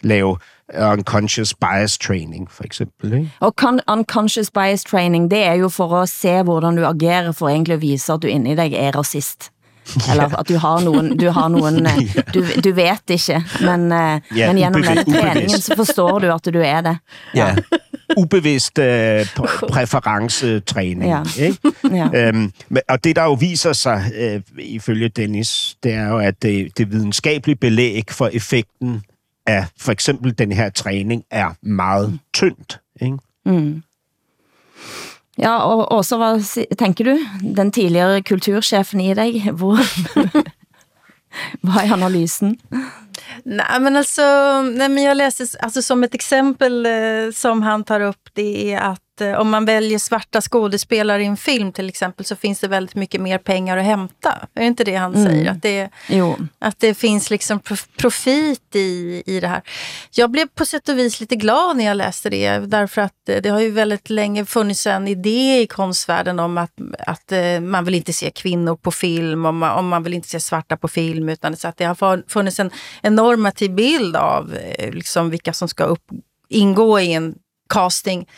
lave 0.00 0.38
unconscious 0.78 1.54
bias 1.54 1.98
training, 1.98 2.50
for 2.50 2.64
eksempel. 2.64 3.12
Ikke? 3.12 3.32
Og 3.40 3.54
unconscious 3.88 4.50
bias 4.50 4.84
training, 4.84 5.30
det 5.30 5.44
er 5.44 5.52
jo 5.52 5.68
for 5.68 6.02
at 6.02 6.08
se, 6.08 6.42
hvordan 6.42 6.76
du 6.76 6.84
agerer, 6.84 7.32
for 7.32 7.48
egentlig 7.48 7.74
at 7.74 7.80
vise, 7.80 8.12
at 8.12 8.22
du 8.22 8.26
inde 8.26 8.52
i 8.52 8.54
dig 8.54 8.74
er 8.74 8.96
racist. 8.96 9.52
Eller 10.10 10.38
at 10.38 10.48
du 10.48 10.56
har 10.56 10.80
nogen, 10.80 11.16
du 11.18 11.30
har 11.30 11.48
nogen, 11.48 11.86
eh, 11.86 12.18
du, 12.34 12.44
du 12.64 12.72
vet 12.74 13.00
ikke, 13.10 13.42
men, 13.60 13.92
eh, 13.92 14.20
Ja, 14.36 14.52
men 14.52 14.62
gennem 14.62 14.82
denne 14.82 15.20
træningen, 15.20 15.60
så 15.60 15.76
forstår 15.76 16.18
du, 16.18 16.32
at 16.32 16.44
du 16.54 16.58
er 16.58 16.80
det. 16.80 16.98
Ja. 17.34 17.56
Ubevidst 18.16 18.78
øh, 18.78 19.20
pr- 19.20 19.66
præferencetræning. 19.72 21.10
Ja. 21.10 21.22
Ikke? 21.38 21.58
Ja. 21.92 22.28
Øhm, 22.28 22.52
og 22.88 23.04
det, 23.04 23.16
der 23.16 23.22
jo 23.22 23.32
viser 23.32 23.72
sig, 23.72 24.12
øh, 24.16 24.40
ifølge 24.58 25.08
Dennis, 25.08 25.76
det 25.82 25.92
er 25.92 26.08
jo, 26.08 26.18
at 26.18 26.42
det, 26.42 26.78
det 26.78 26.90
videnskabelige 26.92 27.56
belæg 27.56 28.04
for 28.10 28.30
effekten 28.32 29.02
af 29.46 29.66
for 29.80 29.92
eksempel 29.92 30.38
den 30.38 30.52
her 30.52 30.70
træning 30.70 31.22
er 31.30 31.50
meget 31.62 32.18
tyndt. 32.34 32.80
Ikke? 33.02 33.16
Mm. 33.46 33.82
Ja, 35.38 35.58
og 35.58 35.92
også, 35.92 36.16
hvad 36.16 36.76
tænker 36.76 37.04
du? 37.04 37.18
Den 37.56 37.72
tidligere 37.72 38.22
kulturchefen 38.22 39.00
i 39.00 39.14
dig, 39.14 39.50
hvor, 39.50 39.78
hvad 41.62 41.82
er 41.84 41.92
analysen? 41.92 42.58
Nej, 43.44 43.78
men 43.78 43.96
alltså, 43.96 44.22
nej, 44.62 44.88
men 44.88 45.04
jag 45.04 45.16
läser, 45.16 45.46
alltså 45.64 45.82
som 45.82 46.04
ett 46.04 46.14
exempel 46.14 46.86
eh, 46.86 47.32
som 47.34 47.62
han 47.62 47.84
tar 47.84 48.00
upp, 48.00 48.28
det 48.34 48.72
är 48.72 48.80
att 48.80 49.11
om 49.22 49.50
man 49.50 49.64
väljer 49.64 49.98
svarta 49.98 50.40
skådespelare 50.40 51.22
i 51.22 51.26
en 51.26 51.36
film 51.36 51.72
till 51.72 51.88
exempel 51.88 52.26
så 52.26 52.36
finns 52.36 52.60
det 52.60 52.68
väldigt 52.68 52.94
mycket 52.94 53.20
mer 53.20 53.38
pengar 53.38 53.76
att 53.76 53.84
hämta. 53.84 54.30
Är 54.54 54.60
det 54.60 54.66
inte 54.66 54.84
det 54.84 54.94
han 54.96 55.14
Mm. 55.14 55.26
säger? 55.26 55.50
Att 55.50 55.62
det, 55.62 55.90
Jo. 56.08 56.36
att 56.58 56.78
det 56.80 56.94
finns 56.94 57.30
liksom 57.30 57.60
prof- 57.60 57.88
profit 57.96 58.76
i, 58.76 59.22
i 59.26 59.40
det 59.40 59.48
här. 59.48 59.62
Jag 60.10 60.30
blev 60.30 60.46
på 60.48 60.66
sätt 60.66 60.88
och 60.88 60.98
vis 60.98 61.20
lite 61.20 61.36
glad 61.36 61.76
när 61.76 61.84
jag 61.84 61.96
läste 61.96 62.30
det. 62.30 62.58
Därför 62.58 63.00
att 63.02 63.28
eh, 63.28 63.36
det 63.42 63.48
har 63.48 63.60
ju 63.60 63.70
väldigt 63.70 64.10
länge 64.10 64.44
funnits 64.44 64.86
en 64.86 65.08
idé 65.08 65.60
i 65.60 65.66
konstvärlden 65.66 66.38
om 66.40 66.58
att, 66.58 66.72
att 66.98 67.32
eh, 67.32 67.60
man 67.60 67.84
vill 67.84 67.94
inte 67.94 68.12
se 68.12 68.30
kvinnor 68.30 68.76
på 68.76 68.90
film, 68.90 69.46
om 69.46 69.58
man, 69.58 69.78
om 69.78 69.88
man 69.88 70.02
vill 70.02 70.14
inte 70.14 70.28
se 70.28 70.40
svarta 70.40 70.76
på 70.76 70.88
film. 70.88 71.28
Utan 71.28 71.56
så 71.56 71.68
att 71.68 71.76
det 71.76 71.84
har 71.84 71.94
fun- 71.94 72.24
funnits 72.28 72.60
en, 72.60 72.70
en 73.02 73.14
normativ 73.14 73.74
bild 73.74 74.16
av 74.16 74.54
eh, 74.54 74.90
liksom 74.92 75.30
vilka 75.30 75.52
som 75.52 75.68
ska 75.68 75.84
upp, 75.84 76.04
ingå 76.48 77.00
i 77.00 77.12
en 77.12 77.34
casting 77.68 78.28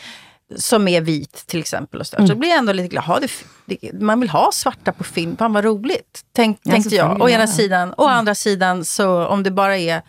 som 0.57 0.88
är 0.88 1.01
vit 1.01 1.47
till 1.47 1.61
exempel. 1.61 2.01
Och 2.01 2.07
så, 2.07 2.16
där. 2.16 2.26
så 2.26 2.34
blir 2.34 2.49
jag 2.49 2.59
ändå 2.59 2.72
lite 2.72 2.88
glad. 2.88 3.05
Ha, 3.05 3.20
det, 3.20 3.30
det, 3.64 3.92
man 3.92 4.20
vill 4.20 4.30
ha 4.30 4.53
svarta 4.53 4.92
på 4.92 5.05
film, 5.05 5.36
fan 5.36 5.53
vad 5.53 5.64
roligt. 5.64 6.24
Tänk, 6.32 6.61
Ja, 6.62 6.72
tänkte 6.72 6.95
jag. 6.95 7.22
Å 7.22 7.28
ena 7.28 7.47
sidan. 7.47 7.95
Å 7.97 8.07
andra 8.07 8.34
sidan, 8.34 8.84
så 8.84 9.26
om 9.26 9.42
det 9.42 9.51
bara 9.51 9.78
är 9.78 10.03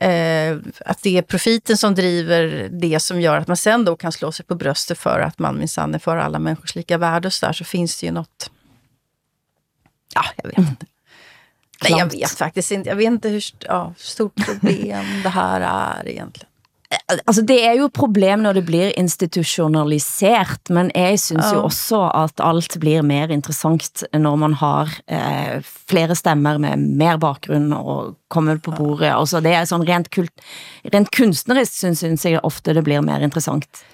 eh, 0.00 0.58
att 0.86 1.02
det 1.02 1.18
är 1.18 1.22
profiten 1.22 1.76
som 1.76 1.94
driver 1.94 2.68
det 2.72 3.00
som 3.00 3.20
gör 3.20 3.38
att 3.38 3.48
man 3.48 3.56
sen 3.56 3.84
då 3.84 3.96
kan 3.96 4.12
slå 4.12 4.32
sig 4.32 4.46
på 4.46 4.54
bröstet 4.54 4.98
för 4.98 5.20
att 5.20 5.38
man 5.38 5.58
minsann 5.58 5.94
är 5.94 5.98
för 5.98 6.16
alla 6.16 6.38
människors 6.38 6.74
lika 6.74 6.98
värde 6.98 7.28
och 7.28 7.32
så 7.32 7.46
där, 7.46 7.52
så 7.52 7.64
finns 7.64 8.00
det 8.00 8.06
ju 8.06 8.12
något... 8.12 8.50
Ja, 10.14 10.24
jag 10.36 10.48
vet 10.48 10.58
inte. 10.58 10.86
Nej, 11.82 11.98
jag 11.98 12.12
vet 12.12 12.30
faktiskt 12.30 12.70
inte. 12.70 12.88
Jag 12.88 12.96
vet 12.96 13.06
inte 13.06 13.28
hur 13.28 13.44
ja, 13.58 13.94
stort 13.96 14.46
problem 14.46 15.22
det 15.22 15.28
här 15.28 15.60
är 15.60 16.08
egentligen. 16.08 16.50
Altså, 17.26 17.42
det 17.46 17.56
er 17.66 17.76
jo 17.78 17.88
et 17.88 17.96
problem 17.96 18.42
når 18.44 18.58
det 18.58 18.64
blir 18.68 18.92
institutionalisert, 19.00 20.70
men 20.74 20.90
jeg 20.94 21.18
synes 21.22 21.52
jo 21.54 21.64
også 21.66 22.00
at 22.14 22.42
alt 22.44 22.76
blir 22.82 23.04
mer 23.06 23.32
interessant 23.34 24.04
når 24.12 24.36
man 24.40 24.56
har 24.60 24.92
eh, 25.06 25.64
flere 25.90 26.16
stemmer 26.18 26.60
med 26.62 26.84
mer 27.00 27.18
bakgrunn 27.22 27.72
og 27.76 28.14
kommer 28.32 28.60
på 28.62 28.74
bordet. 28.76 29.12
Altså, 29.14 29.42
det 29.44 29.54
er 29.56 29.68
sånn 29.70 29.86
rent, 29.88 30.10
kult, 30.14 30.32
rent 30.94 31.12
kunstnerisk 31.14 31.74
synes, 31.84 32.04
synes 32.04 32.26
jeg 32.26 32.42
ofte 32.44 32.76
det 32.76 32.84
blir 32.86 33.04
mer 33.04 33.24
interessant. 33.24 33.84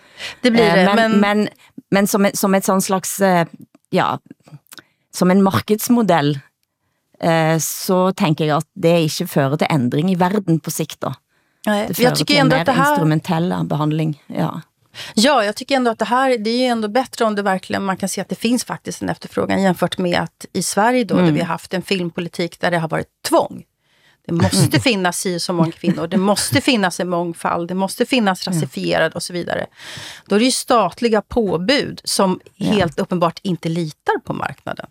Det 0.43 0.53
blir 0.53 0.65
det, 0.65 0.85
Eh, 0.85 0.95
men, 0.95 1.21
men, 1.21 1.21
men, 1.21 1.49
men 1.91 2.07
som, 2.11 2.27
et, 2.29 2.39
som 2.39 2.55
et 2.55 2.67
sånn 2.67 2.83
slags, 2.85 3.17
eh, 3.25 3.47
ja, 3.95 4.13
som 5.15 5.31
en 5.31 5.43
markedsmodell, 5.43 6.39
eh, 7.21 7.59
så 7.59 8.13
tänker 8.13 8.45
jag 8.45 8.57
att 8.57 8.71
det 8.75 8.99
ikke 9.09 9.27
fører 9.27 9.57
til 9.57 9.71
ændring 9.71 10.13
i 10.13 10.19
verden 10.19 10.61
på 10.61 10.71
sikt 10.71 11.01
da. 11.01 11.15
Det 11.65 11.99
jag 11.99 12.17
tycker 12.17 12.41
ändå 12.41 12.57
att 12.57 12.67
det 12.67 12.73
här... 12.73 12.91
instrumentella 12.91 13.65
behandling. 13.65 14.23
Ja. 14.27 14.61
Ja, 15.15 15.45
jag 15.45 15.57
tycker 15.57 15.77
ändå 15.77 15.91
att 15.91 15.99
det 15.99 16.05
här 16.05 16.39
det 16.39 16.51
är 16.51 16.71
ändå 16.73 16.89
bättre 16.89 17.25
om 17.25 17.35
det 17.35 17.43
verkligen 17.43 17.85
man 17.85 17.97
kan 17.97 18.09
se 18.09 18.21
att 18.21 18.29
det 18.29 18.35
finns 18.35 18.65
faktiskt 18.65 19.03
en 19.03 19.09
efterfrågan 19.09 19.63
jämfört 19.63 19.99
med 19.99 20.21
att 20.21 20.47
i 20.53 20.63
Sverige 20.63 21.05
då, 21.05 21.15
Mm. 21.15 21.27
där 21.27 21.33
vi 21.33 21.41
har 21.41 21.47
haft 21.47 21.75
en 21.75 21.83
filmpolitik 21.83 22.61
där 22.61 22.71
det 22.71 22.79
har 22.79 22.89
varit 22.89 23.07
tvång. 23.29 23.63
Det 24.31 24.43
måste 24.43 24.81
finnas 24.81 25.19
si 25.19 25.41
så 25.41 25.53
många 25.53 25.73
kvinnor, 25.73 26.07
det 26.07 26.17
måste 26.19 26.61
finnas 26.61 27.01
en 27.01 27.09
mångfald, 27.09 27.69
det 27.69 27.75
måste 27.75 28.07
finnas 28.07 28.47
rasifierad 28.47 29.13
och 29.13 29.23
så 29.23 29.33
vidare. 29.33 29.67
Då 30.29 30.35
är 30.37 30.39
det 30.39 30.45
ju 30.45 30.51
statliga 30.51 31.23
påbud 31.23 32.01
som 32.05 32.41
helt 32.59 32.99
uppenbart 33.01 33.41
inte 33.43 33.69
litar 33.69 34.21
på 34.27 34.33
marknaden. 34.33 34.87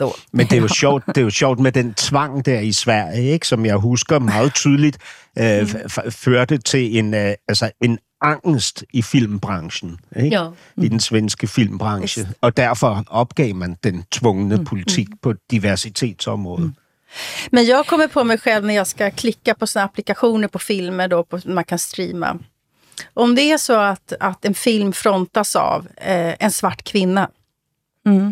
Då. 0.00 0.14
Men 0.32 0.46
det 0.46 0.56
er 0.56 0.60
jo 0.60 0.68
sjovt, 0.68 1.06
det 1.06 1.16
er 1.18 1.22
jo 1.24 1.30
sjovt 1.30 1.58
med 1.60 1.72
den 1.72 1.94
tvang 1.94 2.44
der 2.44 2.60
i 2.60 2.72
Sverige, 2.72 3.32
ikke, 3.32 3.46
som 3.46 3.66
jeg 3.66 3.76
husker 3.76 4.18
meget 4.18 4.54
tydeligt, 4.54 4.98
øh, 5.38 5.62
f- 5.62 5.86
f- 5.98 6.10
førte 6.10 6.58
til 6.58 6.98
en, 6.98 7.14
øh, 7.14 7.34
altså 7.48 7.70
en 7.80 7.98
angst 8.20 8.84
i 8.92 9.02
filmbranchen, 9.02 9.98
ikke? 10.16 10.36
Ja. 10.36 10.48
i 10.76 10.88
den 10.88 11.00
svenske 11.00 11.46
filmbranche. 11.46 12.28
Og 12.40 12.56
derfor 12.56 13.04
opgav 13.10 13.54
man 13.54 13.76
den 13.84 14.04
tvungne 14.12 14.64
politik 14.64 15.08
på 15.22 15.32
diversitetsområdet. 15.50 16.72
Men 17.50 17.64
jag 17.64 17.86
kommer 17.86 18.08
på 18.08 18.24
mig 18.24 18.38
själv 18.38 18.64
när 18.64 18.74
jag 18.74 18.86
ska 18.86 19.10
klicka 19.10 19.54
på 19.54 19.66
såna 19.66 19.84
applikationer 19.84 20.48
på 20.48 20.58
filmer 20.58 21.08
då 21.08 21.24
på, 21.24 21.40
man 21.44 21.64
kan 21.64 21.78
streama. 21.78 22.38
Om 23.14 23.34
det 23.34 23.42
är 23.42 23.58
så 23.58 23.74
att, 23.74 24.12
att 24.20 24.44
en 24.44 24.54
film 24.54 24.92
frontas 24.92 25.56
av 25.56 25.88
eh, 25.96 26.34
en 26.38 26.50
svart 26.50 26.82
kvinna. 26.82 27.30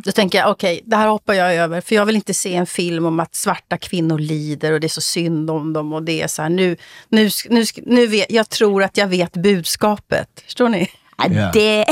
Då 0.05 0.13
tänker 0.13 0.39
jag, 0.39 0.51
okej, 0.51 0.81
det 0.85 0.97
här 0.97 1.09
hoppar 1.09 1.35
jag 1.35 1.55
över. 1.55 1.81
För 1.81 1.95
jag 1.95 2.07
vill 2.07 2.17
inte 2.17 2.35
se 2.35 2.55
en 2.55 2.67
film 2.67 3.07
om 3.07 3.21
att 3.21 3.35
svarta 3.35 3.79
kvinnor 3.79 4.19
lider 4.19 4.73
och 4.73 4.81
det 4.81 4.87
är 4.87 4.89
så 4.89 5.01
synd 5.01 5.51
om 5.51 5.73
dem. 5.73 5.93
Och 5.93 6.03
det 6.03 6.23
är 6.23 6.27
så 6.27 6.43
här, 6.43 6.49
nu, 6.49 6.77
nu, 7.09 7.31
nu, 7.49 7.65
nu 7.77 8.07
vet, 8.07 8.31
jag 8.31 8.49
tror 8.49 8.83
att 8.83 8.97
jag 8.97 9.07
vet 9.07 9.33
budskapet. 9.33 10.29
Förstår 10.45 10.69
ni? 10.69 10.91
Ja. 11.19 11.51
Det, 11.53 11.85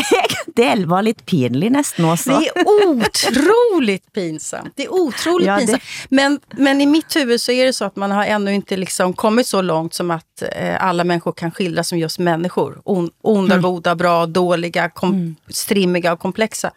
det 0.56 0.84
var 0.86 1.02
lidt 1.02 1.26
pinligt 1.26 1.72
næsten 1.72 2.04
også. 2.04 2.30
Det 2.30 2.46
är 2.46 2.66
otroligt 2.88 4.12
pinsamt. 4.12 4.72
Det 4.76 4.84
är 4.84 4.92
otroligt 4.92 5.46
Ja, 5.46 5.54
det- 5.54 5.60
pinsamt. 5.60 5.82
Men, 6.08 6.40
men 6.50 6.80
i 6.80 6.86
mitt 6.86 7.16
huvud 7.16 7.40
så 7.40 7.52
är 7.52 7.64
det 7.66 7.72
så 7.72 7.84
att 7.84 7.96
man 7.96 8.10
har 8.10 8.24
ännu 8.24 8.54
inte 8.54 8.76
liksom 8.76 9.12
kommit 9.12 9.46
så 9.46 9.62
långt 9.62 9.94
som 9.94 10.10
att 10.10 10.42
eh, 10.56 10.84
alla 10.84 11.04
människor 11.04 11.32
kan 11.32 11.50
skildras 11.50 11.88
som 11.88 11.98
just 11.98 12.18
människor. 12.18 12.80
On, 12.84 13.10
onda, 13.22 13.54
Mm. 13.54 13.62
goda, 13.62 13.94
bra, 13.94 14.26
dåliga, 14.26 14.88
kom, 14.90 15.36
strimmiga 15.48 16.12
och 16.12 16.20
komplexa. 16.20 16.70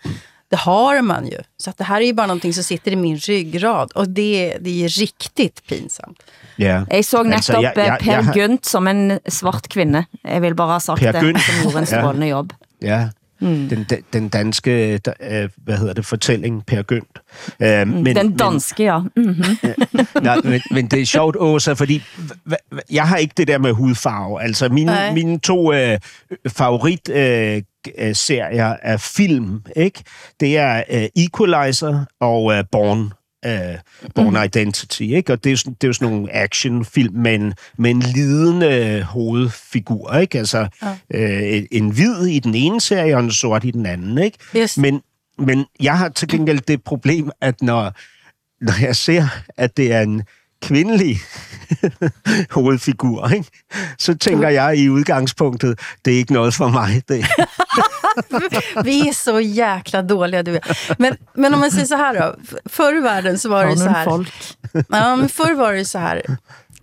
Det 0.49 0.55
har 0.57 1.01
man 1.01 1.27
ju. 1.27 1.37
Så 1.57 1.69
att 1.69 1.77
det 1.77 1.83
här 1.83 2.01
är 2.01 2.05
ju 2.05 2.13
bara 2.13 2.27
någonting 2.27 2.53
som 2.53 2.63
sitter 2.63 2.91
i 2.91 2.95
min 2.95 3.17
ryggrad. 3.17 3.91
Och 3.91 4.09
det, 4.09 4.57
det 4.61 4.83
är 4.85 4.89
riktigt 4.89 5.67
pinsamt. 5.67 6.23
Ja. 6.59 6.83
Jeg 6.91 7.05
så 7.05 7.23
netop 7.23 7.33
Altså, 7.35 7.53
jeg- 7.53 7.73
jeg- 7.75 7.97
Per 8.01 8.11
jeg 8.13 8.25
har- 8.25 8.33
Gynt 8.33 8.67
som 8.67 8.87
en 8.87 9.19
svart 9.29 9.69
kvinde. 9.69 10.05
Jeg 10.27 10.41
vil 10.41 10.55
bare 10.55 10.71
ha 10.73 10.79
sagt 10.79 10.99
Per 10.99 11.11
det, 11.11 11.21
Gynt. 11.21 11.41
som 11.41 11.55
gjorde 11.61 11.77
en 11.79 11.87
Ja. 11.91 12.01
strålende 12.01 12.27
job. 12.27 12.45
Ja, 12.81 13.09
mm. 13.41 13.69
den, 13.69 13.85
den 14.13 14.29
danske, 14.29 14.97
da- 14.97 15.13
øh, 15.43 15.49
hvad 15.57 15.77
hedder 15.77 15.93
det, 15.93 16.05
fortælling, 16.05 16.65
Per 16.65 16.81
Gynt. 16.81 17.19
Øh, 17.59 17.87
men, 17.87 18.05
Den 18.15 18.37
danske, 18.37 18.83
ja. 18.83 18.99
Mm-hmm. 18.99 19.57
Nej, 20.21 20.37
men, 20.43 20.61
men 20.71 20.87
det 20.87 21.01
er 21.01 21.05
sjovt, 21.05 21.35
Åsa, 21.39 21.73
fordi 21.73 22.03
jeg 22.91 23.07
har 23.07 23.17
ikke 23.17 23.33
det 23.37 23.47
der 23.47 23.57
med 23.57 23.71
hudfarve. 23.71 24.43
Altså, 24.43 24.69
mine, 24.69 24.91
Nej. 24.91 25.13
mine 25.13 25.39
to 25.39 25.73
øh, 25.73 25.99
favorit 26.47 27.09
øh, 27.09 27.61
serier 28.13 28.75
af 28.83 28.99
film, 29.01 29.61
ikke? 29.75 30.03
Det 30.39 30.57
er 30.57 30.83
øh, 30.91 31.05
Equalizer 31.15 32.05
og 32.19 32.53
øh, 32.53 32.63
Born. 32.71 33.11
Øh, 33.45 33.77
Born 34.15 34.45
Identity, 34.45 35.01
ikke? 35.01 35.33
Og 35.33 35.43
det 35.43 35.49
er, 35.49 35.51
jo 35.51 35.57
sådan, 35.57 35.73
det 35.73 35.83
er 35.83 35.87
jo 35.87 35.93
sådan 35.93 36.13
nogle 36.13 36.35
actionfilm 36.35 37.15
med 37.15 37.35
en, 37.35 37.53
med 37.77 37.91
en 37.91 37.99
lidende 37.99 39.03
hovedfigur, 39.03 40.13
ikke? 40.13 40.37
Altså, 40.37 40.67
øh, 41.13 41.63
en 41.71 41.89
hvid 41.89 42.25
i 42.27 42.39
den 42.39 42.55
ene 42.55 42.81
serie, 42.81 43.15
og 43.15 43.23
en 43.23 43.31
sort 43.31 43.63
i 43.63 43.71
den 43.71 43.85
anden, 43.85 44.17
ikke? 44.17 44.37
Just. 44.55 44.77
Men, 44.77 45.01
men 45.37 45.65
jeg 45.79 45.97
har 45.97 46.09
til 46.09 46.27
gengæld 46.27 46.59
det 46.59 46.83
problem, 46.83 47.31
at 47.41 47.61
når, 47.61 47.93
når 48.61 48.81
jeg 48.81 48.95
ser, 48.95 49.27
at 49.57 49.77
det 49.77 49.93
er 49.93 50.01
en 50.01 50.23
kvindelig 50.61 51.17
hovedfigur, 52.55 53.29
ikke? 53.29 53.49
så 53.99 54.15
tænker 54.17 54.49
jeg 54.49 54.77
i 54.77 54.89
udgangspunktet, 54.89 55.79
det 56.05 56.13
er 56.13 56.17
ikke 56.17 56.33
noget 56.33 56.53
for 56.53 56.67
mig. 56.69 57.03
Det. 57.09 57.25
Vi 58.83 59.07
är 59.09 59.13
så 59.13 59.39
jäkla 59.39 60.01
dåliga 60.01 60.43
du 60.43 60.59
men, 60.97 61.17
men 61.33 61.53
om 61.53 61.59
man 61.59 61.71
säger 61.71 61.85
så 61.85 61.95
här 61.95 62.21
då. 62.21 62.35
Förr 62.65 62.97
i 62.97 62.99
världen 62.99 63.39
så 63.39 63.49
var 63.49 63.65
det 63.65 63.77
så 63.77 63.89
här. 63.89 64.05
folk. 64.05 64.33
Ja, 64.71 65.15
men 65.15 65.29
förr 65.29 65.53
var 65.53 65.73
det 65.73 65.85
så 65.85 65.99
här. 65.99 66.23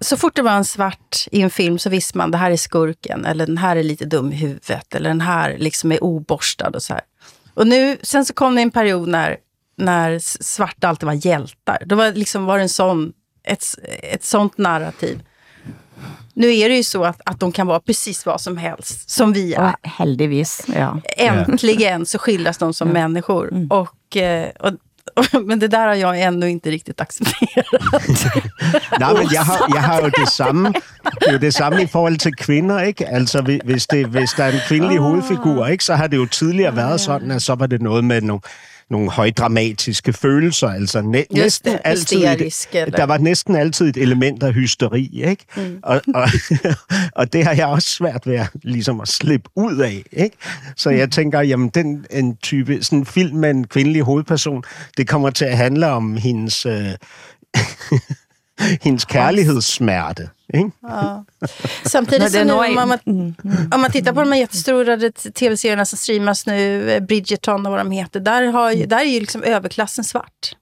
Så 0.00 0.16
fort 0.16 0.36
det 0.36 0.42
var 0.42 0.52
en 0.52 0.64
svart 0.64 1.26
i 1.30 1.42
en 1.42 1.50
film 1.50 1.78
så 1.78 1.90
visste 1.90 2.18
man 2.18 2.30
det 2.30 2.38
här 2.38 2.50
är 2.50 2.56
skurken. 2.56 3.24
Eller 3.24 3.46
den 3.46 3.58
här 3.58 3.76
är 3.76 3.82
lite 3.82 4.04
dum 4.04 4.32
i 4.32 4.36
huvudet. 4.36 4.94
Eller 4.94 5.10
den 5.10 5.20
här 5.20 5.56
liksom 5.58 5.92
är 5.92 6.04
oborstad 6.04 6.70
och 6.70 6.82
så 6.82 6.92
här. 6.92 7.02
Och 7.54 7.66
nu, 7.66 7.96
sen 8.02 8.24
så 8.24 8.34
kom 8.34 8.54
det 8.54 8.62
en 8.62 8.70
period 8.70 9.08
när, 9.08 9.36
när 9.76 10.18
svarta 10.18 10.88
alltid 10.88 11.06
var 11.06 11.26
hjältar. 11.26 11.82
Då 11.86 11.96
var, 11.96 12.12
liksom, 12.12 12.44
var 12.44 12.56
det 12.56 12.62
en 12.62 12.68
sån, 12.68 13.12
ett, 13.44 13.64
ett 14.02 14.24
sånt 14.24 14.58
narrativ. 14.58 15.22
Nu 16.34 16.56
är 16.56 16.68
det 16.68 16.76
ju 16.76 16.82
så 16.82 17.04
att, 17.04 17.20
att 17.24 17.40
de 17.40 17.52
kan 17.52 17.66
vara 17.66 17.80
precis 17.80 18.26
vad 18.26 18.40
som 18.40 18.56
helst, 18.56 19.10
som 19.10 19.32
vi 19.32 19.54
är. 19.54 19.60
Og 19.62 19.74
heldigvis, 19.82 20.62
ja. 20.74 21.00
Äntligen 21.16 22.06
så 22.06 22.18
skildras 22.18 22.58
de 22.58 22.74
som 22.74 22.88
människor. 22.88 23.66
Och, 23.70 24.16
eh, 24.16 24.48
och, 24.60 24.72
och, 25.16 25.42
men 25.46 25.58
det 25.58 25.68
där 25.68 25.86
har 25.86 25.94
jag 25.94 26.20
ännu 26.20 26.50
inte 26.50 26.70
riktigt 26.70 27.00
accepterat. 27.00 27.66
Nej, 29.00 29.14
men 29.14 29.28
jeg 29.32 29.42
har, 29.42 29.66
jeg 29.74 29.82
har 29.82 30.00
jo 30.02 30.08
det 30.08 30.28
samme. 30.28 30.72
Det 31.20 31.32
jo 31.32 31.38
det 31.38 31.54
samme 31.54 31.82
i 31.82 31.86
forhold 31.86 32.18
til 32.18 32.32
kvinder, 32.36 32.80
ikke? 32.82 33.08
Altså, 33.08 33.40
hvi- 33.42 33.60
hvis, 33.64 33.86
det, 33.86 34.06
hvis 34.06 34.30
der 34.32 34.44
er 34.44 34.52
en 34.52 34.60
kvindelig 34.68 34.98
hovedfigur, 34.98 35.66
ikke? 35.66 35.84
så 35.84 35.94
har 35.94 36.06
det 36.06 36.16
jo 36.16 36.26
tidligere 36.26 36.76
været 36.76 37.00
sådan, 37.00 37.30
at 37.30 37.42
så 37.42 37.54
var 37.54 37.66
det 37.66 37.82
noget 37.82 38.04
med 38.04 38.20
nogle, 38.20 38.40
nogle 38.90 39.10
højdramatiske 39.10 40.12
følelser. 40.12 40.68
Altså 40.68 41.02
næ, 41.02 41.22
næsten 41.30 41.72
det, 41.72 41.80
altid 41.84 42.16
et, 42.16 42.40
eller- 42.74 42.96
der 42.96 43.04
var 43.04 43.18
næsten 43.18 43.54
altid 43.56 43.88
et 43.88 43.96
element 43.96 44.42
af 44.42 44.52
hysteri, 44.52 45.22
ikke? 45.24 45.44
Mm. 45.56 45.78
Og, 45.82 46.00
og, 46.14 46.28
og 47.18 47.32
det 47.32 47.44
har 47.44 47.54
jeg 47.54 47.66
også 47.66 47.88
svært 47.88 48.26
ved 48.26 48.34
at, 48.34 48.48
ligesom 48.62 49.00
at 49.00 49.08
slippe 49.08 49.50
ud 49.56 49.76
af, 49.76 50.02
ikke? 50.12 50.36
Så 50.76 50.90
jeg 50.90 51.10
tænker, 51.10 51.40
jamen 51.40 51.68
den 51.68 52.06
en 52.10 52.36
type, 52.36 52.82
sådan 52.82 52.98
en 52.98 53.06
film 53.06 53.36
med 53.36 53.50
en 53.50 53.66
kvindelig 53.66 54.02
hovedperson, 54.02 54.62
det 54.96 55.08
kommer 55.08 55.30
til 55.30 55.44
at 55.44 55.56
handle 55.56 55.86
om 55.86 56.16
hendes... 56.16 56.66
Øh, 56.66 56.88
hendes 58.80 59.04
kærlighedssmerte. 59.04 60.30
Ikke? 60.54 60.70
Ja. 60.82 61.24
Samtidigt 61.84 62.34
är 62.34 62.44
nu, 62.44 62.52
om 62.52 62.74
man, 62.74 62.98
om 63.74 63.80
man 63.80 63.90
tittar 63.90 64.12
på 64.12 64.20
de 64.20 64.32
här 64.32 64.38
jättestora 64.40 64.96
tv-serierna 65.34 65.84
som 65.84 65.98
streamas 65.98 66.46
nu, 66.46 66.90
eh, 66.90 67.00
Bridgerton 67.00 67.66
och 67.66 67.72
vad 67.72 67.80
de 67.80 67.90
heter, 67.90 68.20
där, 68.20 68.42
har, 68.42 68.86
där 68.86 68.98
är 69.00 69.04
ju 69.04 69.20
liksom 69.20 69.42
överklassen 69.42 70.04
svart. 70.04 70.56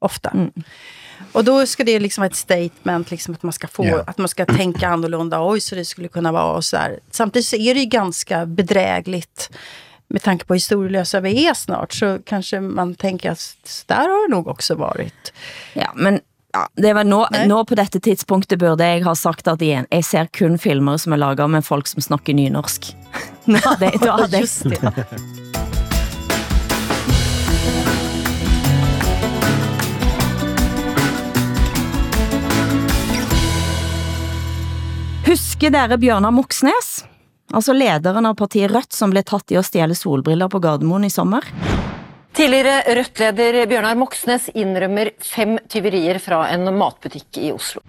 Ofta. 0.00 0.32
Och 1.32 1.44
då 1.44 1.66
ska 1.66 1.84
det 1.84 2.00
liksom 2.00 2.22
vara 2.22 2.30
ett 2.30 2.36
statement, 2.36 3.10
liksom 3.10 3.34
att, 3.34 3.42
man 3.42 3.52
ska 3.52 3.68
få, 3.68 3.84
Ja. 3.86 4.04
att 4.06 4.18
man 4.18 4.28
ska 4.28 4.46
tänka 4.46 4.88
annorlunda. 4.88 5.48
Oj, 5.50 5.60
så 5.60 5.74
det 5.74 5.84
skulle 5.84 6.08
kunna 6.08 6.32
vara 6.32 6.52
och 6.52 6.64
så 6.64 6.76
där. 6.76 6.98
Samtidigt 7.10 7.46
så 7.46 7.56
är 7.56 7.74
det 7.74 7.80
ju 7.80 7.86
ganska 7.86 8.46
bedrägligt. 8.46 9.50
Med 10.08 10.22
tanke 10.22 10.44
på 10.44 10.54
hur 10.54 10.56
historielösa 10.56 11.20
vi 11.20 11.46
är 11.46 11.54
snart, 11.54 11.92
så 11.92 12.18
kanske 12.24 12.60
man 12.60 12.94
tänker 12.94 13.30
att 13.30 13.40
så 13.64 13.84
där 13.86 13.96
har 13.96 14.28
det 14.28 14.34
nog 14.34 14.48
också 14.48 14.74
varit. 14.74 15.32
Ja, 15.72 15.92
men 15.94 16.20
ja, 16.52 16.68
det 16.74 16.92
var 16.92 17.04
nå, 17.04 17.26
Nej. 17.30 17.46
nå 17.48 17.64
på 17.64 17.74
dette 17.76 18.00
tidspunktet 18.00 18.58
burde 18.58 18.86
jeg 18.86 19.02
ha 19.04 19.12
sagt 19.14 19.48
at 19.52 19.60
jeg, 19.60 19.84
jeg 19.92 20.04
ser 20.04 20.30
kun 20.32 20.56
filmer 20.58 20.96
som 20.96 21.12
er 21.12 21.20
laget 21.20 21.50
med 21.52 21.66
folk 21.66 21.86
som 21.90 22.00
snakker 22.00 22.36
nynorsk. 22.36 22.94
Nå 23.52 23.60
hadde 23.64 23.90
da 24.00 24.16
hadde 24.22 24.40
jeg, 24.40 24.48
det. 24.72 24.78
Husker 35.28 35.72
dere 35.74 35.98
Bjørnar 36.00 36.32
Moxnes? 36.32 37.02
Altså 37.52 37.72
lederen 37.76 38.24
av 38.28 38.36
partiet 38.40 38.72
Rødt, 38.72 38.92
som 38.96 39.12
blev 39.12 39.28
tatt 39.28 39.52
i 39.52 39.60
at 39.60 39.68
stjæle 39.68 39.96
solbriller 39.96 40.48
på 40.52 40.60
Gardermoen 40.64 41.04
i 41.04 41.12
sommer. 41.12 41.44
Tidligere 42.38 42.84
Rødt-leder 42.94 43.64
Bjørnar 43.66 43.96
Moxnes 43.98 44.44
innrømmer 44.54 45.08
fem 45.26 45.56
tyverier 45.66 46.20
fra 46.22 46.44
en 46.52 46.68
matbutikk 46.70 47.40
i 47.42 47.48
Oslo. 47.50 47.80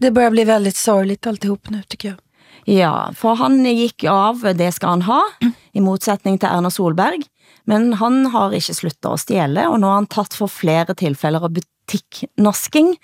Det 0.00 0.10
börjar 0.10 0.30
bli 0.30 0.44
väldigt 0.44 0.76
sorgligt 0.76 1.26
alltihop 1.26 1.70
nu, 1.70 1.82
tycker 1.82 2.08
jag. 2.08 2.18
Ja, 2.64 3.12
for 3.16 3.34
han 3.34 3.64
gik 3.64 4.04
av, 4.04 4.40
det 4.56 4.72
skal 4.72 4.88
han 4.88 5.02
ha, 5.02 5.20
i 5.72 5.84
motsetning 5.84 6.38
til 6.38 6.48
Erna 6.48 6.70
Solberg. 6.70 7.28
Men 7.68 7.92
han 8.00 8.26
har 8.32 8.56
ikke 8.56 8.78
sluttet 8.78 9.10
at 9.12 9.26
stjæle, 9.26 9.68
og 9.68 9.82
nå 9.84 9.90
er 9.90 10.00
han 10.00 10.08
tatt 10.16 10.32
for 10.32 10.48
flere 10.48 10.96
tilfælder 10.96 11.44
av 11.44 11.52
butikknasking. 11.60 12.96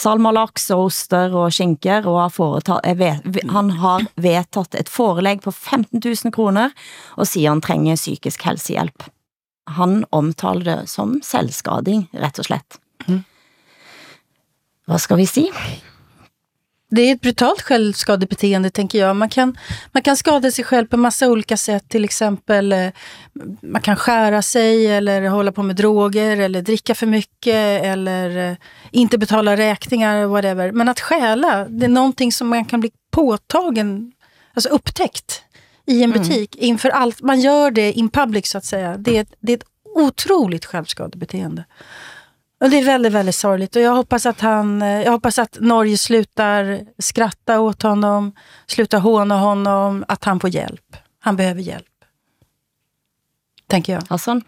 Salmalaks 0.00 0.70
og 0.72 0.86
oster 0.88 1.36
og 1.36 1.52
skinker, 1.52 2.08
og 2.08 2.22
har 2.24 2.96
vet, 2.96 3.44
han 3.52 3.76
har 3.84 4.08
vedtaget 4.16 4.80
et 4.80 4.88
forelæg 4.88 5.44
på 5.44 5.52
15 5.52 6.00
000 6.00 6.32
kroner, 6.32 6.72
og 7.20 7.26
siger 7.26 7.50
han 7.52 7.60
trænger 7.60 8.00
psykisk 8.00 8.48
helsehjælp. 8.48 9.10
Han 9.76 10.04
omtaler 10.10 10.64
det 10.64 10.86
som 10.90 11.20
selvskading, 11.24 12.08
rett 12.12 12.38
og 12.38 12.50
slett. 12.50 12.80
Hvad 14.90 15.00
skal 15.00 15.16
vi 15.16 15.26
sige? 15.26 15.52
Det 16.90 17.02
är 17.02 17.14
ett 17.14 17.20
brutalt 17.20 17.62
självskadebeteende, 17.62 18.70
tänker 18.70 18.98
jag. 18.98 19.16
Man 19.16 19.28
kan, 19.28 19.58
man 19.92 20.02
kan 20.02 20.16
skada 20.16 20.50
sig 20.50 20.64
själv 20.64 20.86
på 20.86 20.96
massa 20.96 21.28
olika 21.28 21.56
sätt. 21.56 21.88
Till 21.88 22.04
exempel, 22.04 22.72
eh, 22.72 22.88
man 23.60 23.82
kan 23.82 23.96
skära 23.96 24.42
sig 24.42 24.86
eller 24.86 25.28
hålla 25.28 25.52
på 25.52 25.62
med 25.62 25.76
droger 25.76 26.36
eller 26.36 26.62
dricka 26.62 26.94
för 26.94 27.06
mycket 27.06 27.84
eller 27.84 28.50
eh, 28.50 28.56
inte 28.90 29.18
betala 29.18 29.56
räkningar, 29.56 30.26
whatever. 30.26 30.72
Men 30.72 30.88
att 30.88 31.00
stjäla, 31.00 31.64
det 31.64 31.86
är 31.86 31.88
någonting 31.88 32.32
som 32.32 32.48
man 32.48 32.64
kan 32.64 32.80
bli 32.80 32.90
påtagen, 33.10 34.12
alltså 34.54 34.68
upptäckt 34.68 35.42
i 35.86 36.02
en 36.02 36.10
butik 36.10 36.56
inför 36.56 36.88
allt. 36.88 37.22
Man 37.22 37.40
gör 37.40 37.70
det 37.70 37.92
in 37.92 38.10
public, 38.10 38.46
så 38.46 38.58
att 38.58 38.64
säga. 38.64 38.96
Det 38.96 39.16
är, 39.16 39.26
det 39.40 39.52
är 39.52 39.56
ett 39.56 39.64
otroligt 39.94 40.64
självskadebeteende. 40.64 41.64
Och 42.60 42.70
det 42.70 42.78
är 42.78 42.84
väldigt, 42.84 43.12
väldigt 43.12 43.34
sorgligt. 43.34 43.76
Och 43.76 43.82
jag 43.82 43.94
hoppas 43.94 44.26
att 44.26 44.40
han, 44.40 44.82
eh, 44.82 45.02
jag 45.02 45.12
hoppas 45.12 45.38
att 45.38 45.56
Norge 45.60 45.98
slutar 45.98 46.80
skratta 46.98 47.60
åt 47.60 47.82
honom, 47.82 48.32
slutar 48.66 48.98
håna 48.98 49.38
honom, 49.38 50.04
att 50.08 50.24
han 50.24 50.40
får 50.40 50.50
hjälp. 50.50 50.96
Han 51.20 51.36
behöver 51.36 51.60
hjälp. 51.60 51.86
Tänker 53.66 53.92
jag. 53.92 54.02
Hassan? 54.08 54.42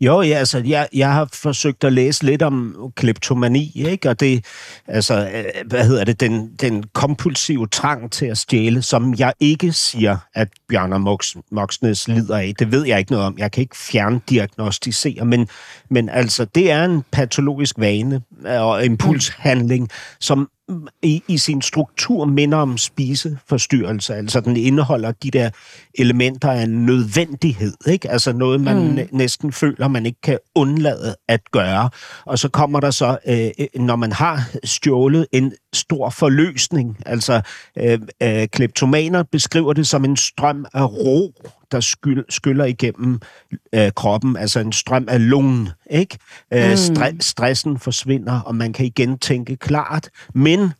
Jo, 0.00 0.22
ja, 0.22 0.34
altså, 0.34 0.62
jeg, 0.66 0.88
jeg 0.92 1.12
har 1.12 1.28
forsøgt 1.32 1.84
at 1.84 1.92
læse 1.92 2.24
lidt 2.24 2.42
om 2.42 2.76
kleptomani, 2.96 3.72
ikke? 3.74 4.10
Og 4.10 4.20
det, 4.20 4.44
altså, 4.86 5.30
øh, 5.34 5.44
hvad 5.66 5.86
hedder 5.86 6.04
det, 6.04 6.20
den, 6.20 6.50
den 6.60 6.84
kompulsive 6.92 7.68
trang 7.68 8.12
til 8.12 8.26
at 8.26 8.38
stjæle, 8.38 8.82
som 8.82 9.14
jeg 9.18 9.32
ikke 9.40 9.72
siger, 9.72 10.16
at 10.34 10.48
Bjørn 10.68 10.92
og 10.92 11.00
Moks, 11.00 11.36
Moksnes 11.50 12.08
lider 12.08 12.36
af. 12.36 12.52
Det 12.58 12.72
ved 12.72 12.86
jeg 12.86 12.98
ikke 12.98 13.12
noget 13.12 13.26
om. 13.26 13.38
Jeg 13.38 13.52
kan 13.52 13.60
ikke 13.60 13.76
fjerndiagnostisere, 13.76 15.24
men, 15.24 15.48
men 15.90 16.08
altså, 16.08 16.44
det 16.44 16.70
er 16.70 16.84
en 16.84 17.02
patologisk 17.12 17.78
vane 17.78 18.22
og 18.44 18.84
impulshandling, 18.84 19.88
som 20.20 20.48
i, 21.02 21.22
i 21.28 21.38
sin 21.38 21.62
struktur 21.62 22.24
minder 22.24 22.58
om 22.58 22.78
spiseforstyrrelse. 22.78 24.14
Altså, 24.14 24.40
den 24.40 24.56
indeholder 24.56 25.12
de 25.12 25.30
der 25.30 25.50
elementer 25.94 26.50
af 26.50 26.62
en 26.62 26.86
nødvendighed, 26.86 27.74
ikke? 27.86 28.10
Altså 28.10 28.32
noget, 28.32 28.60
man 28.60 28.76
mm. 28.76 28.98
næsten 29.12 29.52
føler, 29.52 29.88
man 29.88 30.06
ikke 30.06 30.20
kan 30.20 30.38
undlade 30.54 31.16
at 31.28 31.40
gøre. 31.50 31.90
Og 32.26 32.38
så 32.38 32.48
kommer 32.48 32.80
der 32.80 32.90
så, 32.90 33.18
øh, 33.26 33.66
når 33.74 33.96
man 33.96 34.12
har 34.12 34.50
stjålet, 34.64 35.26
en 35.32 35.52
stor 35.72 36.10
forløsning. 36.10 36.96
Altså, 37.06 37.40
øh, 37.78 37.98
øh, 38.22 38.48
kleptomaner 38.48 39.22
beskriver 39.22 39.72
det 39.72 39.86
som 39.86 40.04
en 40.04 40.16
strøm 40.16 40.66
af 40.74 40.92
ro, 40.92 41.34
der 41.72 41.80
skyld, 41.80 42.24
skyller 42.28 42.64
igennem 42.64 43.20
øh, 43.74 43.90
kroppen, 43.96 44.36
altså 44.36 44.60
en 44.60 44.72
strøm 44.72 45.04
af 45.08 45.28
lungen, 45.30 45.68
ikke? 45.90 46.18
Øh, 46.54 46.70
Mm. 46.70 46.74
stre- 46.74 47.16
stressen 47.20 47.78
forsvinder, 47.78 48.40
og 48.40 48.54
man 48.54 48.72
kan 48.72 48.86
igen 48.86 49.18
tænke 49.18 49.56
klart, 49.56 50.08
men 50.34 50.72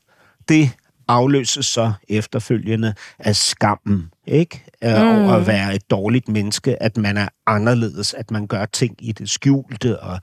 det 0.49 0.71
afløses 1.09 1.67
så 1.67 1.93
efterfølgende 2.09 2.95
af 3.19 3.37
skammen, 3.37 4.11
ikke? 4.27 4.65
Øh, 4.85 4.91
Mm. 4.91 4.97
Over 5.09 5.33
at 5.33 5.47
være 5.47 5.75
et 5.75 5.91
dårligt 5.91 6.29
menneske, 6.29 6.83
at 6.83 6.97
man 6.97 7.17
er 7.17 7.29
anderledes, 7.47 8.15
at 8.15 8.31
man 8.31 8.47
gør 8.47 8.65
ting 8.65 8.97
i 8.99 9.13
det 9.13 9.31
skjulte 9.31 10.01
og, 10.01 10.21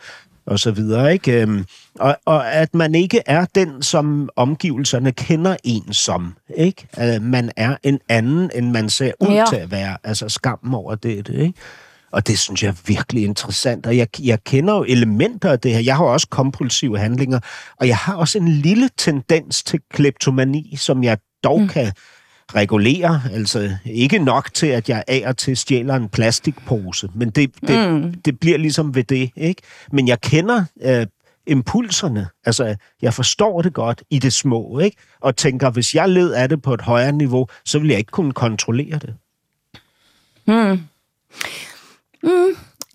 og 0.47 0.59
så 0.59 0.71
videre, 0.71 1.13
ikke? 1.13 1.41
Øhm, 1.41 1.65
Og, 1.99 2.17
og 2.25 2.53
at 2.53 2.75
man 2.75 2.95
ikke 2.95 3.21
er 3.25 3.45
den, 3.55 3.81
som 3.81 4.29
omgivelserne 4.35 5.11
kender 5.11 5.55
en 5.63 5.93
som, 5.93 6.33
ikke? 6.57 6.87
At 6.93 7.21
man 7.21 7.51
er 7.57 7.75
en 7.83 7.99
anden, 8.09 8.49
end 8.55 8.71
man 8.71 8.89
ser 8.89 9.11
ud 9.19 9.27
Ja. 9.27 9.45
til 9.49 9.55
at 9.55 9.71
være. 9.71 9.97
Altså 10.03 10.29
skammen 10.29 10.73
over 10.73 10.95
det, 10.95 11.27
det 11.27 11.33
ikke? 11.39 11.53
Og 12.11 12.27
det 12.27 12.39
synes 12.39 12.63
jeg 12.63 12.69
er 12.69 12.81
virkelig 12.87 13.23
interessant. 13.23 13.85
Og 13.85 13.97
jeg, 13.97 14.07
jeg 14.23 14.43
kender 14.43 14.75
jo 14.75 14.83
elementer 14.87 15.51
af 15.51 15.59
det 15.59 15.73
her. 15.73 15.79
Jeg 15.79 15.95
har 15.97 16.03
også 16.05 16.27
kompulsive 16.29 16.99
handlinger, 16.99 17.39
og 17.79 17.87
jeg 17.87 17.97
har 17.97 18.15
også 18.15 18.37
en 18.37 18.47
lille 18.47 18.89
tendens 18.97 19.63
til 19.63 19.79
kleptomani, 19.93 20.75
som 20.77 21.03
jeg 21.03 21.17
dog 21.43 21.61
mm. 21.61 21.67
kan 21.67 21.91
regulere. 22.55 23.21
Altså 23.31 23.77
ikke 23.85 24.19
nok 24.19 24.53
til, 24.53 24.67
at 24.67 24.89
jeg 24.89 25.03
af 25.07 25.23
og 25.25 25.37
til 25.37 25.57
stjæler 25.57 25.95
en 25.95 26.09
plastikpose, 26.09 27.09
men 27.15 27.29
det, 27.29 27.51
det, 27.67 27.91
mm. 27.91 28.13
det 28.13 28.39
bliver 28.39 28.57
ligesom 28.57 28.95
ved 28.95 29.03
det. 29.03 29.31
ikke. 29.35 29.61
Men 29.91 30.07
jeg 30.07 30.21
kender 30.21 30.63
øh, 30.81 31.07
impulserne. 31.47 32.27
Altså, 32.45 32.75
jeg 33.01 33.13
forstår 33.13 33.61
det 33.61 33.73
godt 33.73 34.03
i 34.09 34.19
det 34.19 34.33
små, 34.33 34.79
ikke? 34.79 34.97
Og 35.21 35.35
tænker, 35.35 35.69
hvis 35.69 35.95
jeg 35.95 36.09
led 36.09 36.31
af 36.31 36.49
det 36.49 36.61
på 36.61 36.73
et 36.73 36.81
højere 36.81 37.11
niveau, 37.11 37.47
så 37.65 37.79
vil 37.79 37.89
jeg 37.89 37.97
ikke 37.97 38.11
kunne 38.11 38.33
kontrollere 38.33 38.99
det. 38.99 39.15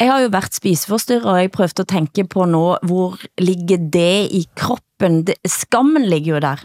Jeg 0.01 0.13
har 0.13 0.21
jo 0.21 0.29
været 0.29 0.55
spiseforstyrret, 0.55 1.25
og 1.25 1.41
jeg 1.41 1.51
prøvde 1.51 1.81
at 1.81 1.89
tænke 1.89 2.25
på 2.25 2.45
nå, 2.45 2.79
hvor 2.83 3.19
ligger 3.39 3.77
det 3.77 4.29
i 4.31 4.47
kroppen? 4.57 5.27
Det, 5.27 5.35
skammen 5.47 6.05
ligger 6.05 6.35
jo 6.35 6.41
der. 6.41 6.65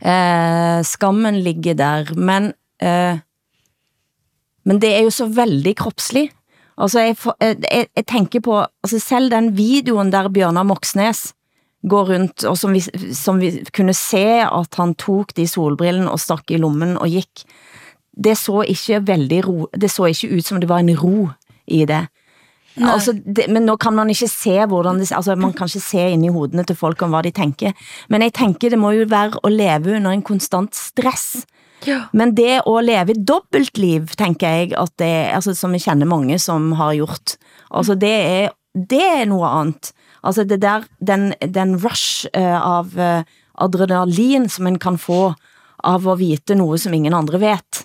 Eh, 0.00 0.80
skammen 0.86 1.42
ligger 1.44 1.74
der, 1.76 2.14
men, 2.16 2.52
eh, 2.80 3.18
men 4.64 4.78
det 4.80 4.94
er 4.96 5.02
jo 5.04 5.10
så 5.12 5.26
veldig 5.28 5.74
kropslig. 5.76 6.30
Altså, 6.80 7.00
jeg, 7.04 7.16
eh, 7.40 7.56
jeg, 7.60 7.86
jeg 7.96 8.06
tænker 8.06 8.40
på, 8.40 8.62
altså 8.82 8.98
selv 8.98 9.30
den 9.30 9.56
videoen 9.56 10.12
der 10.12 10.28
Bjørnar 10.28 10.64
Moxnes 10.64 11.34
går 11.88 12.12
rundt, 12.12 12.44
og 12.44 12.56
som 12.58 12.72
vi, 12.72 12.80
som 13.16 13.40
vi 13.40 13.52
kunne 13.76 13.94
se 13.96 14.24
at 14.44 14.74
han 14.76 14.94
tog 14.94 15.32
de 15.36 15.46
solbrillen 15.48 16.08
og 16.08 16.20
stak 16.20 16.50
i 16.50 16.60
lommen 16.60 16.96
og 16.96 17.08
gik, 17.08 17.44
det 18.16 18.36
så 18.38 18.62
ikke 18.68 19.06
veldig 19.06 19.44
ro, 19.46 19.68
det 19.76 19.90
så 19.90 20.08
ikke 20.10 20.32
ut 20.36 20.46
som 20.46 20.60
det 20.60 20.68
var 20.68 20.80
en 20.80 20.96
ro 20.96 21.28
i 21.66 21.84
det. 21.88 22.06
Altså, 22.76 23.12
det, 23.12 23.50
men 23.50 23.66
nå 23.66 23.76
kan 23.76 23.92
man 23.92 24.10
ikke 24.12 24.28
se 24.28 24.66
hvordan 24.66 25.00
det, 25.00 25.12
altså 25.12 25.34
man 25.34 25.52
kan 25.52 25.66
ikke 25.66 25.80
se 25.80 26.10
ind 26.10 26.24
i 26.24 26.28
hodene 26.28 26.64
til 26.64 26.76
folk 26.76 27.02
om 27.02 27.10
hvad 27.10 27.22
de 27.22 27.30
tænker. 27.30 27.72
Men 28.08 28.22
jeg 28.22 28.32
tænker, 28.32 28.70
det 28.70 28.78
må 28.78 28.90
jo 28.90 29.06
være 29.08 29.32
at 29.44 29.52
leve 29.52 29.96
under 29.96 30.10
en 30.10 30.22
konstant 30.22 30.76
stress. 30.76 31.46
Ja. 31.86 32.02
Men 32.12 32.36
det 32.36 32.60
at 32.66 32.84
leve 32.84 33.10
et 33.10 33.28
dobbeltliv, 33.28 34.06
tænker 34.06 34.48
jeg, 34.48 34.72
at 34.78 34.90
det, 34.98 35.34
altså, 35.34 35.54
som 35.54 35.72
jeg 35.72 35.82
kender 35.82 36.06
mange 36.06 36.38
som 36.38 36.72
har 36.72 36.94
gjort, 36.94 37.36
altså 37.70 37.94
det 37.94 38.12
er, 38.12 38.48
det 38.74 39.02
er 39.16 39.24
noget 39.24 39.60
andet. 39.60 39.92
Altså 40.22 40.44
det 40.44 40.62
der, 40.62 40.82
den, 41.00 41.34
den 41.54 41.76
rush 41.80 42.26
uh, 42.36 42.76
av 42.76 42.86
uh, 42.96 43.22
adrenalin, 43.58 44.48
som 44.48 44.64
man 44.64 44.78
kan 44.78 44.98
få 44.98 45.32
av 45.84 46.08
at 46.08 46.18
vite 46.18 46.54
noget, 46.54 46.80
som 46.80 46.92
ingen 46.92 47.14
andre 47.14 47.40
vet. 47.40 47.84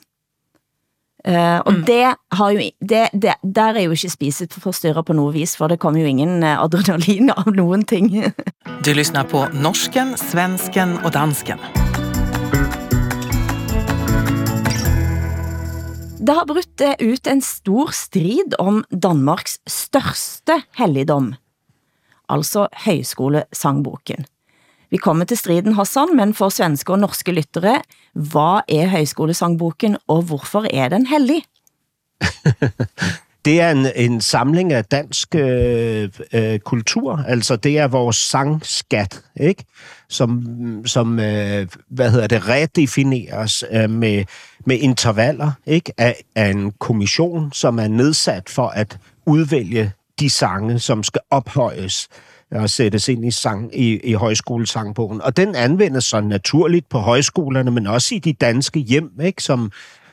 Uh, 1.25 1.57
og 1.65 1.73
mm. 1.73 1.85
det 1.87 2.13
har 2.37 2.49
jo, 2.53 2.59
det, 2.85 3.07
det, 3.17 3.33
der 3.41 3.73
er 3.73 3.87
jo 3.87 3.95
ikke 3.95 4.09
spiseforstyrrer 4.13 5.01
på 5.01 5.13
noget 5.17 5.33
vis, 5.33 5.55
for 5.57 5.67
det 5.67 5.79
kommer 5.81 6.03
jo 6.03 6.05
ingen 6.05 6.43
uh, 6.43 6.61
adrenalin 6.61 7.31
av 7.33 7.49
nogen 7.49 7.85
ting. 7.89 8.11
du 8.85 8.91
lyssnar 8.93 9.25
på 9.25 9.47
norsken, 9.53 10.13
svensken 10.21 10.99
og 11.01 11.15
dansken. 11.17 11.57
Det 16.25 16.33
har 16.33 16.45
brudt 16.45 16.85
ut 17.01 17.27
en 17.27 17.41
stor 17.41 17.89
strid 17.93 18.53
om 18.61 18.83
Danmarks 18.89 19.57
største 19.69 20.61
helligdom, 20.77 21.33
altså 22.29 22.67
højskolesangboken. 22.85 24.29
Vi 24.95 24.97
kommer 24.97 25.25
til 25.25 25.37
striden, 25.37 25.73
Hassan, 25.75 26.15
men 26.15 26.33
for 26.33 26.49
svenske 26.49 26.93
og 26.93 26.99
norske 26.99 27.31
lyttere, 27.31 27.81
hvad 28.13 28.61
er 28.69 28.87
højskolesangboken, 28.87 29.97
og 30.07 30.21
hvorfor 30.21 30.65
er 30.73 30.89
den 30.89 31.05
hellig? 31.05 31.43
det 33.45 33.61
er 33.61 33.71
en, 33.71 33.87
en 33.95 34.21
samling 34.21 34.73
af 34.73 34.85
dansk 34.85 35.35
øh, 35.35 36.09
øh, 36.33 36.59
kultur, 36.59 37.23
altså 37.27 37.55
det 37.55 37.77
er 37.77 37.87
vores 37.87 38.15
sangskat, 38.15 39.23
ikke? 39.35 39.65
Som, 40.09 40.45
som 40.85 41.19
øh, 41.19 41.67
hvad 41.89 42.11
hedder 42.11 42.27
det, 42.27 42.47
redefineres 42.49 43.63
øh, 43.71 43.89
med, 43.89 44.23
med 44.65 44.77
intervaller, 44.79 45.51
ikke? 45.65 45.93
Af, 45.97 46.15
af 46.35 46.49
en 46.49 46.71
kommission, 46.71 47.51
som 47.53 47.79
er 47.79 47.87
nedsat 47.87 48.49
for 48.49 48.67
at 48.67 48.97
udvælge 49.25 49.91
de 50.19 50.29
sange, 50.29 50.79
som 50.79 51.03
skal 51.03 51.21
ophøjes 51.29 52.07
og 52.51 52.69
sættes 52.69 53.07
ind 53.07 53.25
i, 53.25 53.31
sang, 53.31 53.79
i, 53.79 53.99
i 54.03 54.13
højskolesangbogen. 54.13 55.21
Og 55.21 55.37
den 55.37 55.55
anvendes 55.55 56.03
så 56.03 56.21
naturligt 56.21 56.89
på 56.89 56.99
højskolerne, 56.99 57.71
men 57.71 57.87
også 57.87 58.15
i 58.15 58.19
de 58.19 58.33
danske 58.33 58.79
hjem, 58.79 59.11
ikke? 59.23 59.43
Som, 59.43 59.71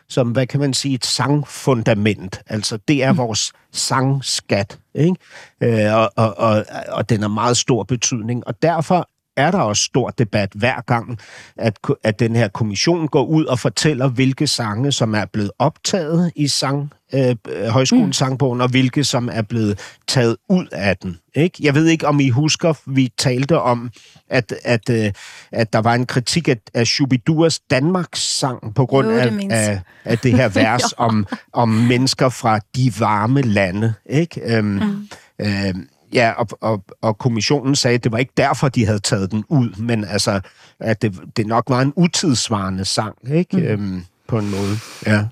som, 0.08 0.28
hvad 0.28 0.46
kan 0.46 0.60
man 0.60 0.74
sige, 0.74 0.94
et 0.94 1.04
sangfundament. 1.04 2.40
Altså, 2.46 2.78
det 2.88 3.02
er 3.02 3.12
mm. 3.12 3.18
vores 3.18 3.52
sangskat, 3.72 4.78
ikke? 4.94 5.16
Øh, 5.62 5.94
og, 5.94 6.12
og, 6.16 6.38
og, 6.38 6.64
og 6.88 7.08
den 7.08 7.20
har 7.20 7.28
meget 7.28 7.56
stor 7.56 7.82
betydning. 7.82 8.46
Og 8.46 8.62
derfor 8.62 9.08
er 9.36 9.50
der 9.50 9.58
også 9.58 9.82
stor 9.82 10.10
debat 10.10 10.52
hver 10.54 10.80
gang, 10.80 11.18
at, 11.56 11.78
at 12.04 12.20
den 12.20 12.36
her 12.36 12.48
kommission 12.48 13.08
går 13.08 13.24
ud 13.24 13.44
og 13.44 13.58
fortæller, 13.58 14.08
hvilke 14.08 14.46
sange, 14.46 14.92
som 14.92 15.14
er 15.14 15.24
blevet 15.24 15.50
optaget 15.58 16.32
i 16.36 16.48
sang, 16.48 16.92
øh, 17.14 17.36
højskolesangbogen, 17.68 18.56
mm. 18.56 18.62
og 18.62 18.68
hvilke, 18.68 19.04
som 19.04 19.28
er 19.32 19.42
blevet 19.42 19.78
taget 20.08 20.36
ud 20.48 20.66
af 20.72 20.96
den. 20.96 21.18
Ikke? 21.34 21.58
Jeg 21.60 21.74
ved 21.74 21.86
ikke, 21.86 22.06
om 22.06 22.20
I 22.20 22.28
husker, 22.28 22.74
vi 22.86 23.12
talte 23.18 23.60
om, 23.60 23.90
at, 24.30 24.54
at, 24.64 24.90
øh, 24.90 25.12
at 25.52 25.72
der 25.72 25.78
var 25.78 25.94
en 25.94 26.06
kritik 26.06 26.48
af, 26.48 26.56
af 26.74 26.86
Shubiduras 26.86 27.58
Danmarks 27.58 28.38
sang 28.38 28.74
på 28.74 28.86
grund 28.86 29.08
jo, 29.08 29.16
af, 29.16 29.32
af, 29.50 29.80
af 30.04 30.18
det 30.18 30.32
her 30.32 30.48
vers 30.62 30.94
om, 30.96 31.26
om 31.52 31.68
mennesker 31.68 32.28
fra 32.28 32.60
de 32.76 32.92
varme 32.98 33.42
lande. 33.42 33.94
Ikke? 34.06 34.56
Øhm, 34.56 34.66
mm. 34.66 35.08
øhm, 35.38 35.88
Ja, 36.12 36.30
og, 36.30 36.46
og, 36.60 36.84
og 37.02 37.18
kommissionen 37.18 37.76
sagde, 37.76 37.94
at 37.94 38.04
det 38.04 38.12
var 38.12 38.18
ikke 38.18 38.32
derfor, 38.36 38.68
de 38.68 38.86
havde 38.86 38.98
taget 38.98 39.30
den 39.30 39.44
ud, 39.48 39.68
men 39.78 40.04
altså, 40.04 40.40
at 40.80 41.02
det, 41.02 41.20
det 41.36 41.46
nok 41.46 41.64
var 41.68 41.80
en 41.80 41.92
utidsvarende 41.96 42.84
sang, 42.84 43.14
ikke? 43.32 43.56
Mm. 43.56 43.62
Øhm, 43.62 44.04
på 44.28 44.38
en 44.38 44.50
måde, 44.50 44.76
ja. 45.06 45.24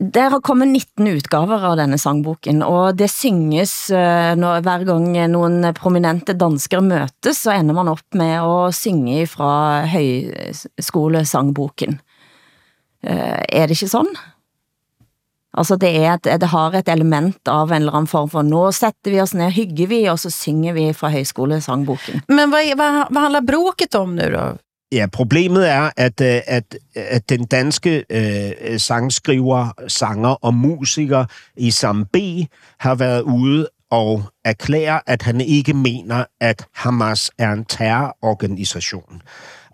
Der 0.00 0.32
har 0.32 0.40
kommet 0.40 0.68
19 0.68 1.08
utgaver 1.12 1.64
av 1.68 1.74
denne 1.76 1.98
sangboken, 2.00 2.62
og 2.64 2.96
det 2.96 3.10
synges 3.12 3.90
eh, 3.92 4.32
når, 4.32 4.64
hver 4.64 4.80
gang 4.88 5.12
nogle 5.28 5.74
prominente 5.76 6.32
danskere 6.40 6.80
møtes, 6.80 7.44
så 7.44 7.52
ender 7.52 7.76
man 7.76 7.92
op 7.92 8.08
med 8.16 8.40
at 8.40 8.72
synge 8.78 9.26
fra 9.28 9.84
højskolesangboken. 9.92 12.00
Eh, 13.04 13.44
er 13.44 13.68
det 13.68 13.76
ikke 13.76 13.92
sådan? 13.92 14.16
Altså 15.52 15.76
det, 15.76 15.92
er 15.92 16.14
et, 16.14 16.24
det 16.40 16.48
har 16.48 16.72
et 16.78 16.88
element 16.88 17.48
av 17.48 17.68
en 17.68 17.82
eller 17.82 17.96
anden 18.00 18.08
form 18.08 18.28
for, 18.32 18.42
nå 18.46 18.72
sätter 18.72 19.10
vi 19.12 19.20
oss 19.20 19.34
ned, 19.36 19.52
hygger 19.52 19.86
vi, 19.90 20.08
og 20.08 20.18
så 20.22 20.30
synger 20.32 20.72
vi 20.78 20.92
fra 20.96 21.10
højskolesangboken. 21.12 22.22
Men 22.28 22.48
hvad, 22.48 22.72
hvad, 22.72 23.04
hvad 23.10 23.22
handler 23.22 23.40
bråket 23.52 23.94
om 24.00 24.16
nu 24.16 24.30
då? 24.32 24.56
Ja, 24.92 25.06
problemet 25.12 25.68
er, 25.68 25.90
at, 25.96 26.20
øh, 26.20 26.40
at, 26.46 26.78
at 26.94 27.28
den 27.28 27.44
danske 27.44 28.04
øh, 28.10 28.80
sangskriver, 28.80 29.72
sanger 29.88 30.28
og 30.28 30.54
musiker 30.54 31.24
Isam 31.56 32.06
B. 32.12 32.16
har 32.78 32.94
været 32.94 33.22
ude 33.22 33.68
og 33.90 34.22
erklære, 34.44 35.00
at 35.06 35.22
han 35.22 35.40
ikke 35.40 35.74
mener, 35.74 36.24
at 36.40 36.66
Hamas 36.74 37.30
er 37.38 37.52
en 37.52 37.64
terrororganisation. 37.64 39.22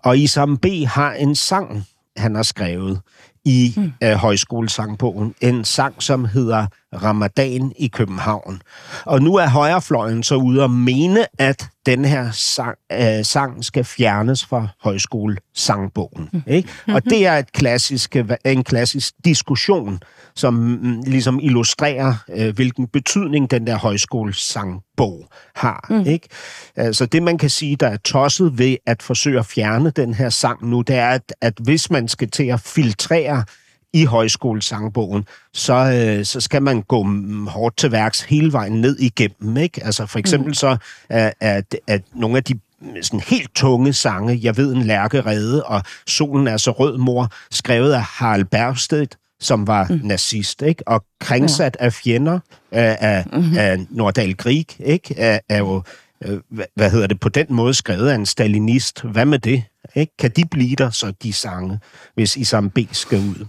Og 0.03 0.17
Isam 0.17 0.57
B. 0.57 0.65
har 0.85 1.13
en 1.13 1.35
sang, 1.35 1.83
han 2.17 2.35
har 2.35 2.43
skrevet, 2.43 3.01
i 3.45 3.73
mm. 3.77 3.91
øh, 4.03 4.13
højskolesangbogen. 4.13 5.35
En 5.41 5.65
sang, 5.65 6.03
som 6.03 6.25
hedder 6.25 6.67
Ramadan 6.93 7.73
i 7.79 7.87
København. 7.87 8.61
Og 9.05 9.21
nu 9.21 9.35
er 9.35 9.47
højrefløjen 9.47 10.23
så 10.23 10.35
ude 10.35 10.63
og 10.63 10.71
mene, 10.71 11.25
at 11.39 11.65
den 11.85 12.05
her 12.05 12.31
sang, 12.31 12.77
øh, 12.91 13.25
sang 13.25 13.65
skal 13.65 13.83
fjernes 13.83 14.45
fra 14.45 14.67
højskolesangbogen. 14.81 16.29
Mm. 16.33 16.41
Ikke? 16.47 16.69
Og 16.87 17.05
det 17.05 17.25
er 17.25 17.37
et 17.37 17.51
klassisk, 17.51 18.15
en 18.45 18.63
klassisk 18.63 19.13
diskussion, 19.25 19.99
som 20.35 20.53
mm, 20.53 21.01
ligesom 21.05 21.39
illustrerer, 21.39 22.13
øh, 22.35 22.55
hvilken 22.55 22.87
betydning 22.87 23.51
den 23.51 23.67
der 23.67 23.77
højskolesangbog 23.77 25.27
har. 25.55 25.85
Mm. 25.89 26.05
Ikke? 26.05 26.27
Altså 26.75 27.05
det, 27.05 27.23
man 27.23 27.37
kan 27.37 27.49
sige, 27.49 27.75
der 27.75 27.87
er 27.87 27.97
tosset 27.97 28.57
ved 28.57 28.77
at 28.85 29.03
forsøge 29.03 29.39
at 29.39 29.45
fjerne 29.45 29.89
den 29.89 30.13
her 30.13 30.29
sang 30.29 30.69
nu, 30.69 30.81
det 30.81 30.95
er, 30.95 31.09
at, 31.09 31.33
at 31.41 31.53
hvis 31.63 31.89
man 31.91 32.07
skal 32.07 32.29
til 32.31 32.43
at 32.43 32.59
filtrere 32.59 33.43
i 33.93 34.05
højskolesangbogen, 34.05 35.25
så, 35.53 35.73
øh, 35.73 36.25
så 36.25 36.41
skal 36.41 36.63
man 36.63 36.81
gå 36.81 37.07
hårdt 37.47 37.77
til 37.77 37.91
værks 37.91 38.21
hele 38.21 38.53
vejen 38.53 38.81
ned 38.81 38.99
igennem. 38.99 39.57
Ikke? 39.57 39.83
Altså 39.83 40.05
for 40.05 40.19
eksempel 40.19 40.47
mm. 40.47 40.53
så 40.53 40.77
er, 41.09 41.31
er, 41.41 41.61
er 41.87 41.99
nogle 42.15 42.37
af 42.37 42.43
de 42.43 42.59
sådan 43.01 43.19
helt 43.19 43.55
tunge 43.55 43.93
sange, 43.93 44.39
Jeg 44.41 44.57
ved 44.57 44.73
en 44.73 44.81
lærke 44.81 45.21
redde, 45.21 45.63
og 45.63 45.81
Solen 46.07 46.47
er 46.47 46.57
så 46.57 46.71
rød 46.71 46.97
mor, 46.97 47.31
skrevet 47.51 47.93
af 47.93 48.01
Harald 48.01 48.45
Bergstedt, 48.45 49.17
som 49.39 49.67
var 49.67 49.87
mm. 49.89 49.99
nazist, 50.03 50.61
ikke? 50.61 50.87
og 50.87 51.03
kringsat 51.19 51.77
ja. 51.79 51.85
af 51.85 51.93
fjender 51.93 52.39
af, 52.71 52.97
af, 52.99 53.25
mm-hmm. 53.33 53.57
af 53.57 53.85
Nordal 53.89 54.35
Grieg, 54.35 54.81
ikke? 54.81 55.19
Er, 55.19 55.39
er 55.49 55.57
jo, 55.57 55.83
øh, 56.25 56.39
hvad 56.75 56.91
hedder 56.91 57.07
det, 57.07 57.19
på 57.19 57.29
den 57.29 57.45
måde 57.49 57.73
skrevet 57.73 58.09
af 58.09 58.15
en 58.15 58.25
stalinist. 58.25 59.01
Hvad 59.01 59.25
med 59.25 59.39
det? 59.39 59.63
Ikke? 59.95 60.17
Kan 60.19 60.31
de 60.35 60.45
blive 60.45 60.75
der, 60.75 60.89
så 60.89 61.13
de 61.23 61.33
sange, 61.33 61.79
hvis 62.15 62.37
Isam 62.37 62.69
B. 62.69 62.79
skal 62.91 63.17
ud? 63.17 63.45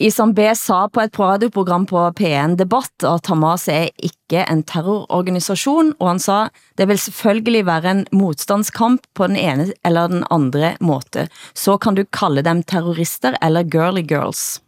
Isam 0.00 0.32
B. 0.32 0.54
sa 0.56 0.86
på 0.88 1.02
et 1.02 1.18
radioprogram 1.20 1.84
på 1.86 2.00
P1 2.16 2.54
Debatt 2.56 3.04
at 3.04 3.28
Hamas 3.28 3.66
er 3.68 3.90
ikke 4.00 4.46
en 4.48 4.62
terrororganisation, 4.64 5.92
og 6.00 6.08
han 6.08 6.22
sa, 6.24 6.38
det 6.80 6.86
vil 6.88 7.00
selvfølgelig 7.02 7.66
være 7.68 7.92
en 7.92 8.00
modstandskamp 8.16 9.04
på 9.12 9.28
den 9.28 9.36
ene 9.36 9.68
eller 9.84 10.08
den 10.08 10.24
andre 10.32 10.72
måte. 10.80 11.26
Så 11.52 11.76
kan 11.76 12.00
du 12.00 12.06
kalde 12.16 12.46
dem 12.48 12.62
terrorister 12.64 13.36
eller 13.44 13.68
girly 13.68 14.00
girls. 14.00 14.62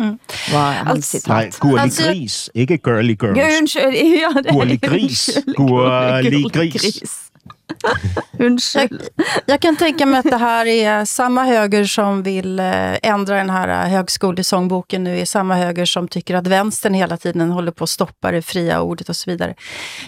Mm. 0.00 0.16
Var 0.48 0.84
hans 0.88 1.12
citat. 1.12 1.28
Nej, 1.28 1.50
gurlig 1.60 1.82
altså, 1.82 2.08
gris, 2.08 2.38
ikke 2.54 2.78
girly 2.78 3.18
girls. 3.20 3.36
Ja, 3.36 3.50
undskyld, 3.60 4.00
ja, 4.16 4.32
det, 4.40 4.54
gurlig 4.54 4.80
gris. 4.80 5.26
Gurlig 5.60 6.72
gris. 6.72 7.29
Undskyld. 8.38 9.08
Jag, 9.16 9.26
jag 9.46 9.60
kan 9.60 9.76
tänka 9.76 10.06
mig 10.06 10.18
att 10.18 10.30
det 10.30 10.36
här 10.36 10.66
är 10.66 11.04
samma 11.04 11.44
höger 11.44 11.84
som 11.84 12.22
vill 12.22 12.58
eh, 12.58 12.98
ändra 13.02 13.36
den 13.36 13.50
här 13.50 13.68
eh, 13.68 13.90
högskolesångboken 13.90 15.04
nu, 15.04 15.18
är 15.18 15.24
samma 15.24 15.54
höger 15.54 15.84
som 15.84 16.08
tycker 16.08 16.34
att 16.34 16.46
vänstern 16.46 16.94
hela 16.94 17.16
tiden 17.16 17.50
håller 17.50 17.72
på 17.72 17.84
att 17.84 17.90
stoppa 17.90 18.30
det 18.30 18.42
fria 18.42 18.80
ordet 18.80 19.08
och 19.08 19.16
så 19.16 19.30
vidare. 19.30 19.54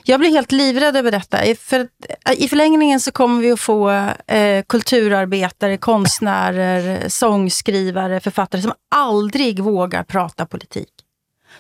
Jag 0.04 0.20
blir 0.20 0.30
helt 0.30 0.52
livrädd 0.52 0.96
över 0.96 1.10
detta. 1.10 1.44
I, 1.44 1.54
för, 1.54 1.80
eh, 1.80 2.32
I 2.36 2.48
förlängningen 2.48 3.00
så 3.00 3.12
kommer 3.12 3.42
vi 3.42 3.52
att 3.52 3.60
få 3.60 3.90
eh, 4.26 4.62
kulturarbetare, 4.68 5.76
konstnärer, 5.76 7.08
sångskrivare, 7.08 8.20
författare 8.20 8.62
som 8.62 8.72
aldrig 8.94 9.60
vågar 9.60 10.02
prata 10.02 10.46
politik 10.46 11.01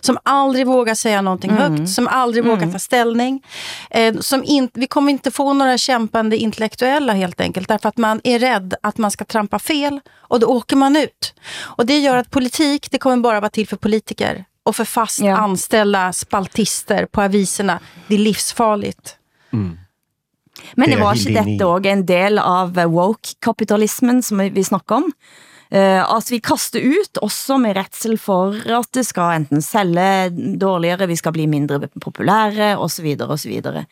som 0.00 0.18
aldrig 0.22 0.66
vågar 0.66 0.94
säga 0.94 1.22
någonting 1.22 1.50
mm. 1.50 1.62
högt, 1.62 1.90
som 1.90 2.08
aldrig 2.08 2.44
mm. 2.44 2.56
vågar 2.56 2.72
ta 2.72 2.78
ställning. 2.78 3.42
Eh, 3.90 4.14
som 4.18 4.44
in, 4.44 4.68
vi 4.74 4.86
kommer 4.86 5.12
inte 5.12 5.30
få 5.30 5.52
några 5.52 5.78
kämpande 5.78 6.36
intellektuella 6.36 7.12
helt 7.12 7.40
enkelt, 7.40 7.68
därför 7.68 7.88
att 7.88 7.96
man 7.96 8.20
är 8.24 8.38
rädd 8.38 8.74
att 8.82 8.98
man 8.98 9.10
ska 9.10 9.24
trampa 9.24 9.58
fel 9.58 10.00
och 10.16 10.40
då 10.40 10.46
åker 10.46 10.76
man 10.76 10.96
ut. 10.96 11.34
Och 11.60 11.86
det 11.86 11.98
gör 11.98 12.16
att 12.16 12.30
politik, 12.30 12.90
det 12.90 12.98
kommer 12.98 13.16
bara 13.16 13.40
vara 13.40 13.50
till 13.50 13.68
för 13.68 13.76
politiker 13.76 14.44
och 14.64 14.76
för 14.76 14.84
fast 14.84 15.20
ja. 15.20 15.36
anställda 15.36 16.12
spaltister 16.12 17.06
på 17.06 17.22
aviserna. 17.22 17.80
Det 18.08 18.14
är 18.14 18.18
livsfarligt. 18.18 19.16
Mm. 19.52 19.78
Men 20.74 20.90
det 20.90 20.98
var 21.00 21.16
ikke 21.16 21.34
dette 21.34 21.66
også 21.66 21.90
en 21.90 22.04
del 22.06 22.38
av 22.38 22.76
woke-kapitalismen 22.92 24.22
som 24.22 24.38
vi 24.38 24.64
snakker 24.64 24.94
om? 24.94 25.12
Uh, 25.72 26.16
at 26.16 26.26
vi 26.30 26.38
kaster 26.38 26.80
ut, 26.84 27.18
også 27.22 27.56
med 27.56 27.76
retsel 27.76 28.18
for 28.18 28.52
at 28.78 28.86
det 28.94 29.06
skal 29.06 29.36
enten 29.36 29.62
sælge 29.62 30.58
dårligere, 30.60 31.06
vi 31.08 31.16
skal 31.16 31.32
bli 31.32 31.46
mindre 31.46 31.80
populære, 32.00 32.78
og 32.78 32.90
så 32.90 33.02
videre, 33.02 33.28
og 33.28 33.38
så 33.38 33.48
videre. 33.48 33.84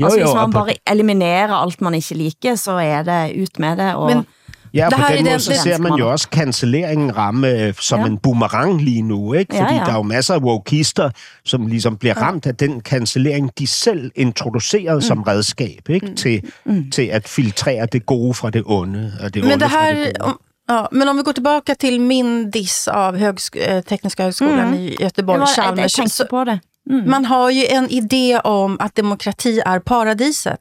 Jo, 0.00 0.06
altså, 0.06 0.20
hvis 0.20 0.34
man 0.34 0.52
bare 0.52 0.74
eliminerer 0.86 1.52
alt 1.52 1.80
man 1.80 1.94
ikke 1.94 2.14
liker, 2.14 2.54
så 2.54 2.72
er 2.72 3.02
det 3.02 3.42
ut 3.42 3.58
med 3.58 3.76
det, 3.76 3.94
og, 3.94 4.06
Men, 4.14 4.26
Ja, 4.74 4.88
Det 4.90 4.96
på 4.96 5.02
här 5.02 5.12
är 5.12 5.16
den 5.16 5.24
måde, 5.24 5.40
så 5.40 5.52
ser 5.62 5.78
man 5.78 5.94
jo 5.98 6.10
også 6.12 6.28
cancelleringen 6.30 7.16
ramme 7.16 7.48
øh, 7.48 7.74
som 7.80 8.00
Ja. 8.00 8.06
en 8.06 8.18
boomerang 8.18 8.80
lige 8.82 9.02
nu, 9.02 9.32
ikke? 9.32 9.56
Ja, 9.56 9.62
Fordi 9.62 9.74
ja. 9.74 9.80
der 9.80 9.90
er 9.90 9.96
jo 9.96 10.02
masser 10.02 10.34
af 10.34 10.40
wokister, 10.40 11.10
som 11.44 11.66
ligesom 11.66 11.96
bliver 11.96 12.14
ramt 12.14 12.46
af 12.46 12.54
den 12.54 12.80
cancellering, 12.80 13.50
de 13.58 13.66
selv 13.66 14.10
introducerede 14.14 15.02
som 15.02 15.22
redskab, 15.22 15.88
ikke? 15.88 16.14
Til, 16.14 16.42
til 16.92 17.02
at 17.02 17.28
filtrere 17.28 17.86
det 17.86 18.06
gode 18.06 18.34
fra 18.34 18.50
det 18.50 18.62
onde, 18.66 19.12
og 19.20 19.34
det 19.34 19.42
Men 19.42 19.52
onde 19.52 19.64
det 19.64 19.72
fra 19.72 19.90
det 19.90 19.96
här, 19.96 20.12
gode. 20.20 20.34
Ja, 20.66 20.88
men 20.92 21.08
om 21.08 21.16
vi 21.16 21.22
går 21.22 21.32
tillbaka 21.32 21.74
till 21.74 22.00
min 22.00 22.50
diss 22.50 22.88
av 22.88 23.16
högsk 23.16 23.56
eh, 23.56 23.80
Tekniska 23.82 24.22
högskolan 24.22 24.58
Mm. 24.60 24.74
i 24.74 24.96
Göteborg, 25.00 25.38
var, 25.38 25.46
Chalmers, 25.46 25.92
tænkte 25.94 26.16
så, 26.16 26.26
på 26.26 26.44
det. 26.44 26.60
Mm. 26.90 27.10
man 27.10 27.24
har 27.24 27.50
ju 27.50 27.66
en 27.66 27.90
idé 27.90 28.40
om 28.44 28.76
att 28.80 28.94
demokrati 28.94 29.60
är 29.60 29.78
paradiset. 29.80 30.60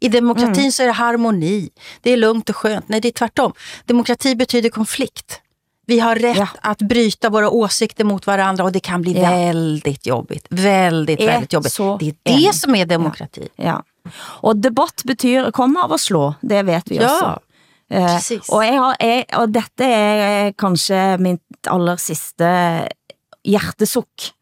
I 0.00 0.08
demokratin 0.08 0.54
Mm. 0.54 0.72
så 0.72 0.82
är 0.82 0.86
det 0.86 0.92
harmoni, 0.92 1.70
det 2.02 2.10
är 2.12 2.16
lugnt 2.16 2.50
och 2.50 2.56
skönt. 2.56 2.88
Nej, 2.88 3.00
det 3.00 3.08
är 3.08 3.12
tvärtom. 3.12 3.52
Demokrati 3.86 4.34
betyder 4.34 4.68
konflikt. 4.70 5.40
Vi 5.86 6.00
har 6.00 6.16
rätt 6.16 6.36
Ja. 6.38 6.48
att 6.60 6.78
bryta 6.78 7.30
våra 7.30 7.50
åsikter 7.50 8.04
mot 8.04 8.26
varandra 8.26 8.64
och 8.64 8.72
det 8.72 8.80
kan 8.80 9.02
bli 9.02 9.12
Ja. 9.12 9.30
väldigt 9.30 10.06
jobbigt. 10.06 10.46
Väldigt, 10.50 11.20
Är 11.20 11.26
väldigt 11.26 11.52
jobbigt. 11.52 11.76
Det 11.76 12.06
är 12.08 12.14
det 12.22 12.30
enig. 12.32 12.54
som 12.54 12.74
är 12.74 12.86
demokrati. 12.86 13.48
Ja. 13.56 13.82
Og 14.40 14.56
debatt 14.56 15.02
betyr, 15.04 15.50
kommer 15.50 15.80
av 15.80 15.92
at 15.92 16.00
slå, 16.00 16.34
det 16.40 16.62
vet 16.62 16.90
vi 16.90 16.96
Ja, 16.96 17.02
også. 17.04 17.40
Eh, 17.90 18.06
precis. 18.16 18.48
og, 18.50 18.64
jeg 18.66 18.78
har, 18.82 18.96
jeg, 19.00 19.26
og 19.38 19.52
dette 19.54 19.90
er 19.90 20.54
kanskje 20.58 21.02
mitt 21.22 21.70
aller 21.70 22.00
sidste 22.02 22.48
hjertesukk. 23.46 24.32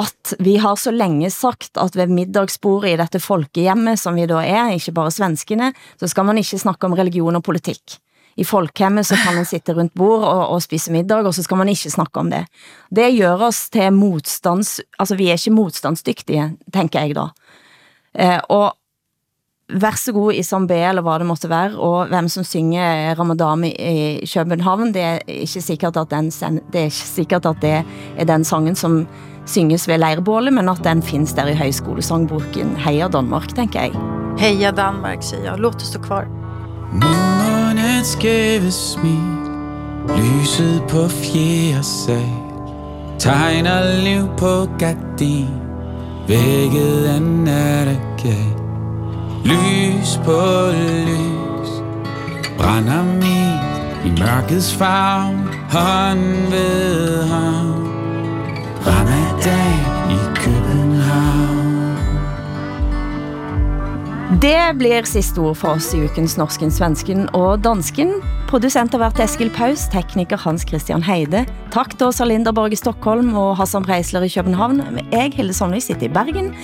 At 0.00 0.32
vi 0.40 0.54
har 0.56 0.78
så 0.80 0.92
længe 0.94 1.28
sagt, 1.30 1.76
at 1.76 1.96
ved 1.98 2.08
middagsbordet 2.08 2.94
i 2.94 3.00
dette 3.00 3.20
folkehjemmet, 3.20 4.00
som 4.00 4.16
vi 4.16 4.24
da 4.30 4.40
er, 4.40 4.72
ikke 4.72 4.94
bare 4.96 5.12
svenskene, 5.12 5.74
så 6.00 6.08
skal 6.08 6.24
man 6.24 6.40
ikke 6.40 6.58
snakke 6.58 6.88
om 6.88 6.96
religion 6.96 7.36
og 7.36 7.44
politik. 7.44 7.98
I 8.40 8.46
folkehjemmet 8.46 9.04
så 9.06 9.18
kan 9.20 9.36
man 9.36 9.44
sitte 9.44 9.74
rundt 9.76 9.92
bord 9.98 10.24
og, 10.24 10.42
og 10.54 10.62
spise 10.64 10.92
middag, 10.94 11.26
og 11.28 11.34
så 11.36 11.44
skal 11.44 11.60
man 11.60 11.68
ikke 11.68 11.92
snakke 11.92 12.22
om 12.22 12.30
det. 12.32 12.46
Det 12.88 13.12
gør 13.18 13.46
os 13.50 13.68
til 13.70 13.92
modstands... 13.92 14.80
Altså, 14.98 15.18
vi 15.18 15.28
er 15.28 15.36
ikke 15.36 15.52
modstandsdygtige, 15.58 16.46
tænker 16.72 17.00
jeg 17.00 17.18
da. 17.18 17.28
Eh, 18.14 18.40
og 18.48 18.72
vær 19.72 19.96
så 19.96 20.12
god 20.12 20.32
i 20.32 20.42
Zombie, 20.42 20.88
eller 20.88 21.02
hvad 21.02 21.18
det 21.18 21.26
måtte 21.26 21.48
være, 21.48 21.78
og 21.78 22.06
hvem 22.08 22.28
som 22.28 22.44
synger 22.44 23.14
Ramadan 23.18 23.64
i, 23.64 23.72
i 24.18 24.26
København, 24.34 24.94
det 24.94 25.02
er 25.02 25.18
ikke 25.28 25.60
sikkert 25.60 25.96
at 25.96 26.10
den, 26.10 26.30
det 26.72 26.80
er 26.80 26.84
ikke 26.84 26.96
sikkert 26.96 27.46
at 27.46 27.56
det 27.62 27.82
er 28.18 28.24
den 28.24 28.44
sangen 28.44 28.76
som 28.76 29.06
synges 29.46 29.88
ved 29.88 29.98
leirbålet, 29.98 30.52
men 30.52 30.68
at 30.68 30.80
den 30.84 31.02
findes 31.02 31.32
der 31.32 31.46
i 31.46 31.54
højskolesangboken 31.54 32.76
Heia 32.76 33.08
Danmark, 33.08 33.54
tænker 33.54 33.80
jeg. 33.80 33.92
Heja 34.38 34.70
Danmark, 34.70 35.22
säger 35.22 35.44
jag. 35.44 35.58
Låt 35.58 35.78
det 35.78 35.86
stå 35.86 35.98
kvar. 35.98 36.26
Månens 36.92 38.06
skæve 38.06 38.70
smil 38.70 39.40
Lyset 40.16 40.82
på 40.88 41.08
fjerde 41.08 41.82
sal 41.82 42.22
Tegner 43.18 44.02
liv 44.02 44.28
på 44.38 44.66
gardin 44.78 45.48
Vækket 46.28 47.04
af 47.04 47.22
nattergal 47.22 48.59
Lys 49.44 50.20
på 50.24 50.70
lys. 50.72 51.70
Brænder 52.58 53.04
min 53.04 53.60
i 54.04 54.20
mørkets 54.20 54.74
farve 54.74 55.48
Hånd 55.70 56.50
ved 56.50 57.28
hånd. 57.28 57.86
Ramadan. 58.86 59.99
Det 64.40 64.78
blir 64.80 65.04
sidste 65.04 65.42
ord 65.44 65.58
for 65.60 65.76
oss 65.76 65.90
i 65.92 65.98
ukens 66.00 66.38
Norsken, 66.40 66.70
Svensken 66.72 67.26
og 67.36 67.60
Dansken. 67.60 68.14
Producent 68.48 68.94
har 68.96 69.02
været 69.02 69.18
Eskil 69.20 69.50
Paus, 69.52 69.82
tekniker 69.92 70.40
Hans 70.40 70.64
Christian 70.64 71.02
Heide. 71.04 71.42
Tak 71.74 71.92
til 71.98 72.06
Åsa 72.06 72.24
Linderborg 72.24 72.72
i 72.72 72.78
Stockholm 72.80 73.34
og 73.36 73.58
Hassan 73.58 73.84
Reisler 73.84 74.24
i 74.24 74.30
København. 74.32 74.80
Jeg, 75.12 75.34
Hilde 75.36 75.52
Sonny, 75.52 75.78
sitter 75.84 76.08
i 76.08 76.12
Bergen. 76.14 76.54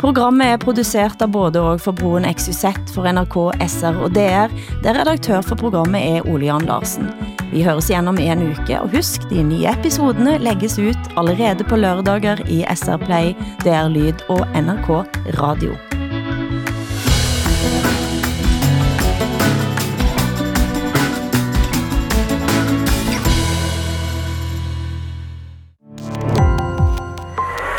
Programmet 0.00 0.54
er 0.54 0.62
produceret 0.64 1.20
av 1.20 1.28
både 1.34 1.60
og 1.60 1.82
for 1.84 1.92
Broen 1.92 2.24
XYZ 2.24 2.72
for 2.94 3.04
NRK, 3.04 3.36
SR 3.68 4.00
og 4.06 4.16
DR, 4.16 4.48
der 4.86 4.96
redaktør 5.02 5.44
for 5.44 5.60
programmet 5.60 6.00
er 6.16 6.24
Ole 6.24 6.48
Jan 6.48 6.64
Larsen. 6.64 7.12
Vi 7.52 7.66
høres 7.68 7.90
igen 7.92 8.08
om 8.08 8.16
en 8.16 8.46
uke, 8.48 8.80
og 8.80 8.96
husk, 8.96 9.28
de 9.28 9.44
nye 9.44 9.68
episoderne 9.76 10.38
lægges 10.40 10.78
ut 10.80 11.12
allerede 11.20 11.68
på 11.68 11.76
lørdager 11.76 12.40
i 12.48 12.64
SR 12.72 12.96
Play, 13.04 13.36
DR 13.60 13.92
Lyd 13.92 14.24
og 14.32 14.48
NRK 14.56 14.90
Radio. 15.36 15.76